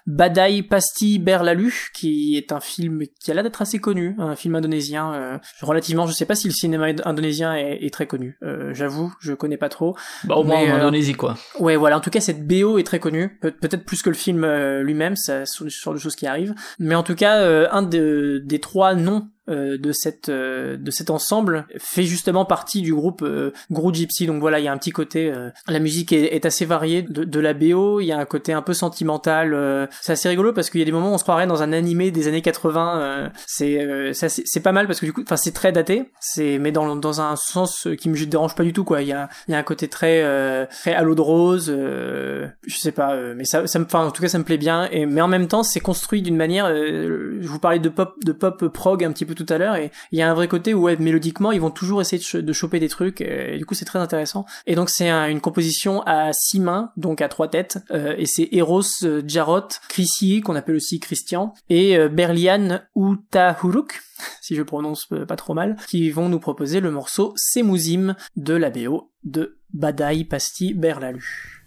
[0.07, 4.15] Badai Pasti Berlalu, qui est un film qui a l'air d'être assez connu.
[4.19, 5.13] Un film indonésien.
[5.15, 8.37] euh, relativement, je sais pas si le cinéma indonésien est, est très connu.
[8.43, 9.97] Euh, J'avoue, je connais pas trop.
[10.25, 11.37] Bah au moins en euh, Indonésie quoi.
[11.59, 11.97] Ouais, voilà.
[11.99, 13.39] En tout cas, cette BO est très connue.
[13.41, 15.17] Pe- Peut-être plus que le film euh, lui-même.
[15.17, 16.55] Ça, ce sortes de choses qui arrivent.
[16.79, 21.11] Mais en tout cas, euh, un de- des trois noms de cette euh, de cet
[21.11, 24.27] ensemble fait justement partie du groupe euh, Guru Gypsy.
[24.27, 27.03] Donc voilà il y a un petit côté euh, la musique est, est assez variée
[27.03, 30.29] de, de la BO il y a un côté un peu sentimental euh, c'est assez
[30.29, 32.29] rigolo parce qu'il y a des moments où on se croirait dans un animé des
[32.29, 35.73] années 80 euh, c'est euh, c'est pas mal parce que du coup enfin c'est très
[35.73, 36.11] daté.
[36.21, 39.03] C'est mais dans dans un sens qui me dérange pas du tout quoi.
[39.03, 42.47] Il y a il y a un côté très euh, très l'eau de rose euh,
[42.67, 44.59] je sais pas euh, mais ça ça me enfin en tout cas ça me plaît
[44.59, 44.89] bien.
[44.91, 48.15] Et mais en même temps c'est construit d'une manière euh, je vous parlais de pop
[48.25, 50.49] de pop prog un petit peu tout à l'heure et il y a un vrai
[50.49, 53.57] côté où ouais, mélodiquement ils vont toujours essayer de, ch- de choper des trucs et,
[53.59, 54.47] du coup c'est très intéressant.
[54.67, 58.27] Et donc c'est un- une composition à six mains donc à trois têtes euh, et
[58.27, 64.01] c'est Eros euh, Jarot Chrissy qu'on appelle aussi Christian et euh, Berlian Utahuruk
[64.41, 68.55] si je prononce euh, pas trop mal qui vont nous proposer le morceau Semuzim de
[68.55, 71.64] la BO de Badai Pasti Berlalu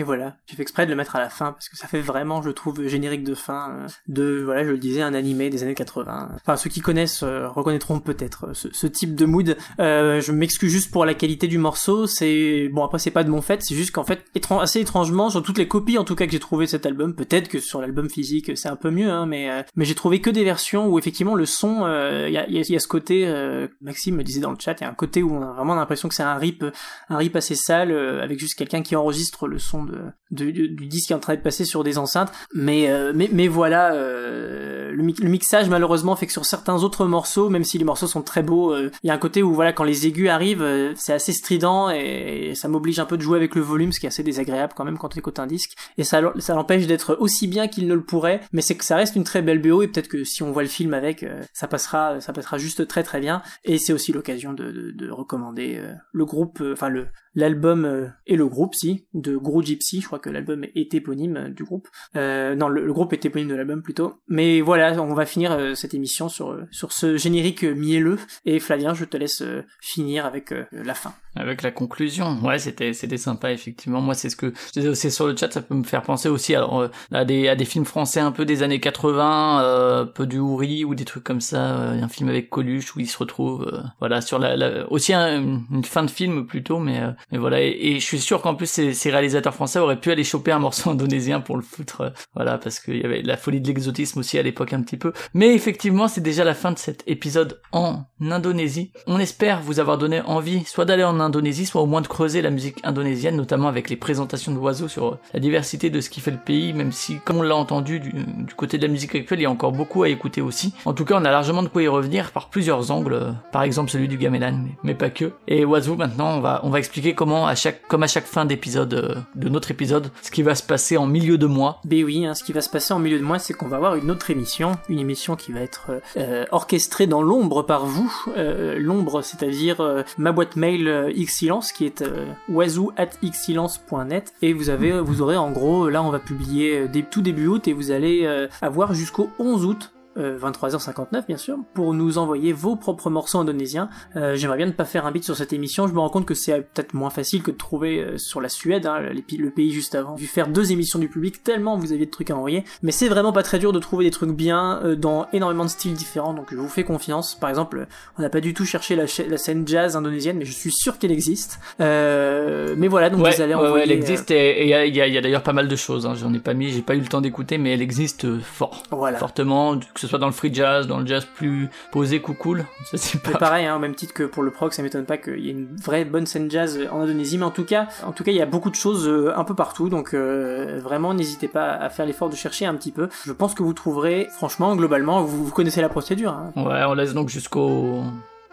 [0.00, 2.00] Et voilà, j'ai fait exprès de le mettre à la fin parce que ça fait
[2.00, 5.62] vraiment, je trouve, générique de fin euh, de, voilà, je le disais, un animé des
[5.62, 6.30] années 80.
[6.34, 9.56] Enfin, ceux qui connaissent euh, reconnaîtront peut-être euh, ce, ce type de mood.
[9.78, 12.06] Euh, je m'excuse juste pour la qualité du morceau.
[12.06, 15.30] C'est bon, après c'est pas de mon fait, c'est juste qu'en fait, étran- assez étrangement,
[15.30, 17.60] sur toutes les copies en tout cas que j'ai trouvé de cet album, peut-être que
[17.60, 20.44] sur l'album physique c'est un peu mieux, hein, mais euh, mais j'ai trouvé que des
[20.44, 21.86] versions où effectivement le son,
[22.26, 24.56] il y, a, y a- y a ce côté, euh, Maxime me disait dans le
[24.58, 26.64] chat, il y a un côté où on a vraiment l'impression que c'est un rip,
[27.08, 29.98] un rip assez sale euh, avec juste quelqu'un qui enregistre le son de,
[30.30, 32.32] de- du, disque qui est en train de passer sur des enceintes.
[32.54, 36.82] Mais euh, mais mais voilà, euh, le, mi- le mixage malheureusement fait que sur certains
[36.82, 39.42] autres morceaux, même si les morceaux sont très beaux, euh, il y a un côté
[39.42, 40.64] où voilà quand les aigus arrivent,
[40.96, 44.06] c'est assez strident et, ça m'oblige un peu de jouer avec le volume, ce qui
[44.06, 45.72] est assez désagréable quand même quand on écoute un disque.
[45.98, 48.96] Et ça ça l'empêche d'être aussi bien qu'il ne le pourrait, mais c'est que ça
[48.96, 51.68] reste une très belle BO et peut-être que si on voit le film avec, ça
[51.68, 53.42] passera ça passera juste très très bien.
[53.64, 55.80] Et c'est aussi l'occasion de, de, de recommander
[56.12, 60.18] le groupe, enfin le l'album euh, et le groupe si de Gros Gypsy je crois
[60.18, 63.82] que l'album est éponyme euh, du groupe euh, non le, groupe est éponyme de l'album
[63.82, 68.18] plutôt mais voilà on va finir euh, cette émission sur euh, sur ce générique mielleux
[68.44, 72.92] et Flavien je te laisse euh, finir avec la fin Avec la conclusion, ouais, c'était
[72.92, 74.00] c'était sympa effectivement.
[74.00, 76.28] Moi, c'est ce que je disais aussi sur le chat, ça peut me faire penser
[76.28, 80.06] aussi alors à des à des films français un peu des années 80, euh, un
[80.06, 81.60] peu du Houri ou des trucs comme ça.
[81.90, 83.70] un film avec Coluche où il se retrouve,
[84.00, 87.00] voilà, sur la, la- aussi un- une fin de film plutôt, mais
[87.32, 87.60] mais voilà.
[87.60, 90.90] Et, je suis sûr qu'en plus ces, réalisateurs français auraient pu aller choper un morceau
[90.90, 94.38] indonésien pour le foutre, euh, voilà, parce qu'il y avait la folie de l'exotisme aussi
[94.38, 95.12] à l'époque un petit peu.
[95.34, 98.92] Mais effectivement, c'est déjà la fin de cet épisode en Indonésie.
[99.06, 102.42] On espère vous avoir donné envie, soit d'aller en Indonésie, soit au moins de creuser
[102.42, 106.30] la musique indonésienne, notamment avec les présentations d'oiseaux sur la diversité de ce qui fait
[106.30, 108.12] le pays, même si, comme on l'a entendu du,
[108.56, 110.74] côté de la musique actuelle, il y a encore beaucoup à écouter aussi.
[110.84, 113.62] En tout cas, on a largement de quoi y revenir par plusieurs angles, euh, par
[113.62, 115.32] exemple celui du gamelan, mais, mais pas que.
[115.48, 118.44] Et oiseau, maintenant, on va, on va expliquer comment, à chaque, comme à chaque fin
[118.44, 121.80] d'épisode, euh, de notre épisode, ce qui va se passer en milieu de mois.
[121.84, 123.76] Ben oui, hein, ce qui va se passer en milieu de mois, c'est qu'on va
[123.76, 127.86] avoir une autre émission, une émission qui va être euh, euh, orchestrée dans l'ombre par
[127.86, 128.10] vous.
[128.36, 132.04] L'ombre, c'est-à-dire ma boîte mail Xsilence, qui est
[132.48, 134.32] oiseau at xsilence.net.
[134.42, 137.72] Et vous avez, vous aurez en gros, là on va publier tout début août et
[137.72, 138.26] vous allez
[138.60, 143.88] avoir jusqu'au 11 août euh, 23h59 bien sûr, pour nous envoyer vos propres morceaux indonésiens.
[144.16, 146.26] Euh, J'aimerais bien ne pas faire un beat sur cette émission, je me rends compte
[146.26, 149.72] que c'est peut-être moins facile que de trouver euh, sur la Suède, hein, le pays
[149.72, 150.16] juste avant.
[150.16, 152.92] J'ai dû faire deux émissions du public tellement vous aviez de trucs à envoyer, mais
[152.92, 155.94] c'est vraiment pas très dur de trouver des trucs bien euh, dans énormément de styles
[155.94, 157.34] différents, donc je vous fais confiance.
[157.34, 157.86] Par exemple,
[158.18, 161.12] on n'a pas du tout cherché la, scène jazz indonésienne, mais je suis sûr qu'elle
[161.12, 161.58] existe.
[161.80, 163.84] Euh, mais voilà, donc Ouais, vous allez ouais, ouais, envoyer...
[163.84, 166.06] elle existe et il y a, d'ailleurs pas mal de choses.
[166.06, 166.14] Hein.
[166.14, 168.82] J'en ai pas mis, j'ai pas eu le temps d'écouter, mais elle existe euh, fort,
[168.92, 169.18] euh, voilà.
[169.18, 172.66] fortement, que ce soit dans le free jazz, dans le jazz plus posé, cool.
[172.84, 173.38] Ça c'est pas.
[173.38, 175.52] pareil, hein, au même titre que pour le prog, ça m'étonne pas qu'il y ait
[175.52, 178.36] une vraie bonne scène jazz en Indonésie, mais en tout cas, en tout cas, il
[178.36, 181.88] y a beaucoup de choses euh, un peu partout, donc euh, vraiment, n'hésitez pas à
[181.88, 183.08] faire l'effort de chercher un petit peu.
[183.24, 186.32] Je pense que vous trouverez, franchement, globalement, vous, vous connaissez la procédure.
[186.32, 186.52] Hein.
[186.56, 188.02] Ouais, on laisse donc jusqu'au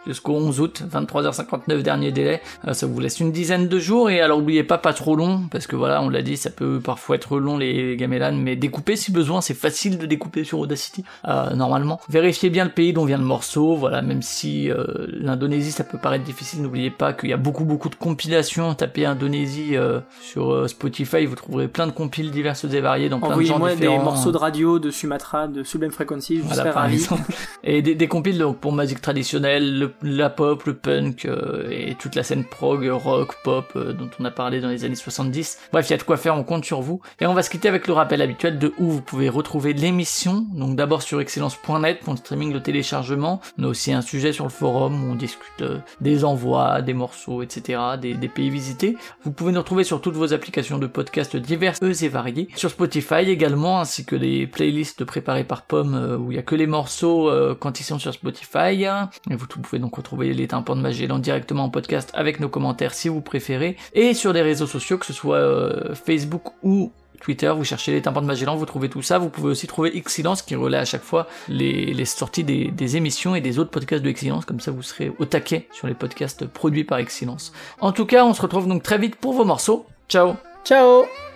[0.06, 2.40] jusqu'au 11 août, 23h59 dernier délai.
[2.66, 5.42] Euh, ça vous laisse une dizaine de jours et alors n'oubliez pas pas trop long
[5.50, 8.96] parce que voilà, on l'a dit, ça peut parfois être long les gamelans, mais découper
[8.96, 12.00] si besoin, c'est facile de découper sur Audacity euh, normalement.
[12.08, 15.98] Vérifiez bien le pays dont vient le morceau, voilà, même si euh, l'Indonésie ça peut
[15.98, 18.74] paraître difficile, n'oubliez pas qu'il y a beaucoup beaucoup de compilations.
[18.74, 23.36] Tapez Indonésie euh, sur Spotify, vous trouverez plein de compiles diverses et variées dans plein
[23.36, 24.04] de genres Envoyez-moi des différents.
[24.04, 26.94] morceaux de radio de Sumatra, de Sublime Frequency, je Voilà, serais ravi.
[26.94, 27.22] exemple.
[27.64, 31.94] Et des, des compiles donc, pour musique traditionnelle, le- la pop, le punk euh, et
[31.94, 35.58] toute la scène prog, rock, pop euh, dont on a parlé dans les années 70.
[35.72, 37.00] Bref, il y a de quoi faire, on compte sur vous.
[37.20, 40.46] Et on va se quitter avec le rappel habituel de où vous pouvez retrouver l'émission.
[40.52, 43.40] Donc d'abord sur excellence.net pour le streaming, le téléchargement.
[43.58, 46.94] On a aussi un sujet sur le forum où on discute euh, des envois, des
[46.94, 48.96] morceaux, etc., des, des pays visités.
[49.22, 52.48] Vous pouvez nous retrouver sur toutes vos applications de podcasts diverses et variées.
[52.54, 56.54] Sur Spotify également, ainsi que les playlists préparées par Pomme où il y a que
[56.54, 58.84] les morceaux quand ils sont sur Spotify.
[59.30, 62.94] Et vous pouvez donc retrouver les tympans de Magellan directement en podcast avec nos commentaires
[62.94, 63.76] si vous préférez.
[63.94, 68.02] Et sur les réseaux sociaux, que ce soit euh, Facebook ou Twitter, vous cherchez les
[68.02, 69.18] tympans de Magellan, vous trouvez tout ça.
[69.18, 73.34] Vous pouvez aussi trouver Excellence qui relaie à chaque fois les, sorties des, des émissions
[73.34, 74.44] et des autres podcasts de Excellence.
[74.44, 77.52] Comme ça, vous serez au taquet sur les podcasts produits par Excellence.
[77.80, 79.86] En tout cas, on se retrouve donc très vite pour vos morceaux.
[80.08, 80.34] Ciao
[80.64, 81.27] Ciao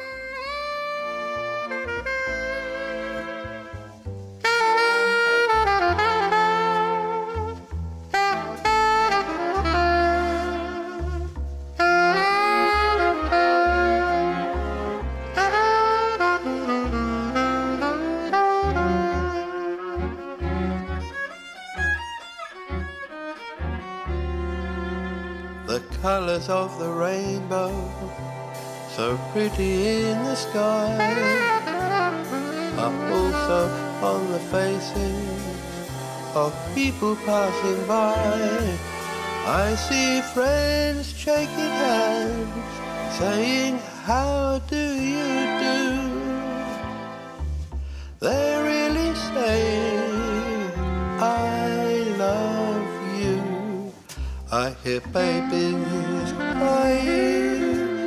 [26.32, 27.70] colors of the rainbow
[28.96, 30.96] so pretty in the sky
[32.78, 33.68] are also
[34.02, 35.56] on the faces
[36.34, 38.14] of people passing by.
[39.44, 42.74] I see friends shaking hands,
[43.18, 45.32] saying, How do you
[45.66, 45.80] do?
[48.20, 50.72] They're really saying,
[51.20, 53.92] I love you.
[54.50, 56.21] I hear babies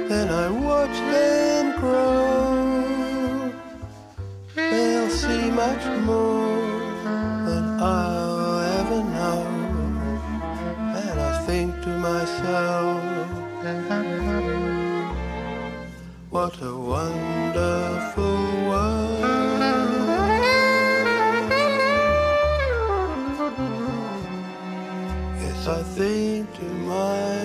[0.09, 3.51] then I watch them grow.
[4.55, 6.59] They'll see much more
[7.47, 9.41] than I'll ever know.
[11.01, 13.03] And I think to myself,
[16.29, 19.25] what a wonderful world.
[25.41, 27.44] Yes, I think to myself,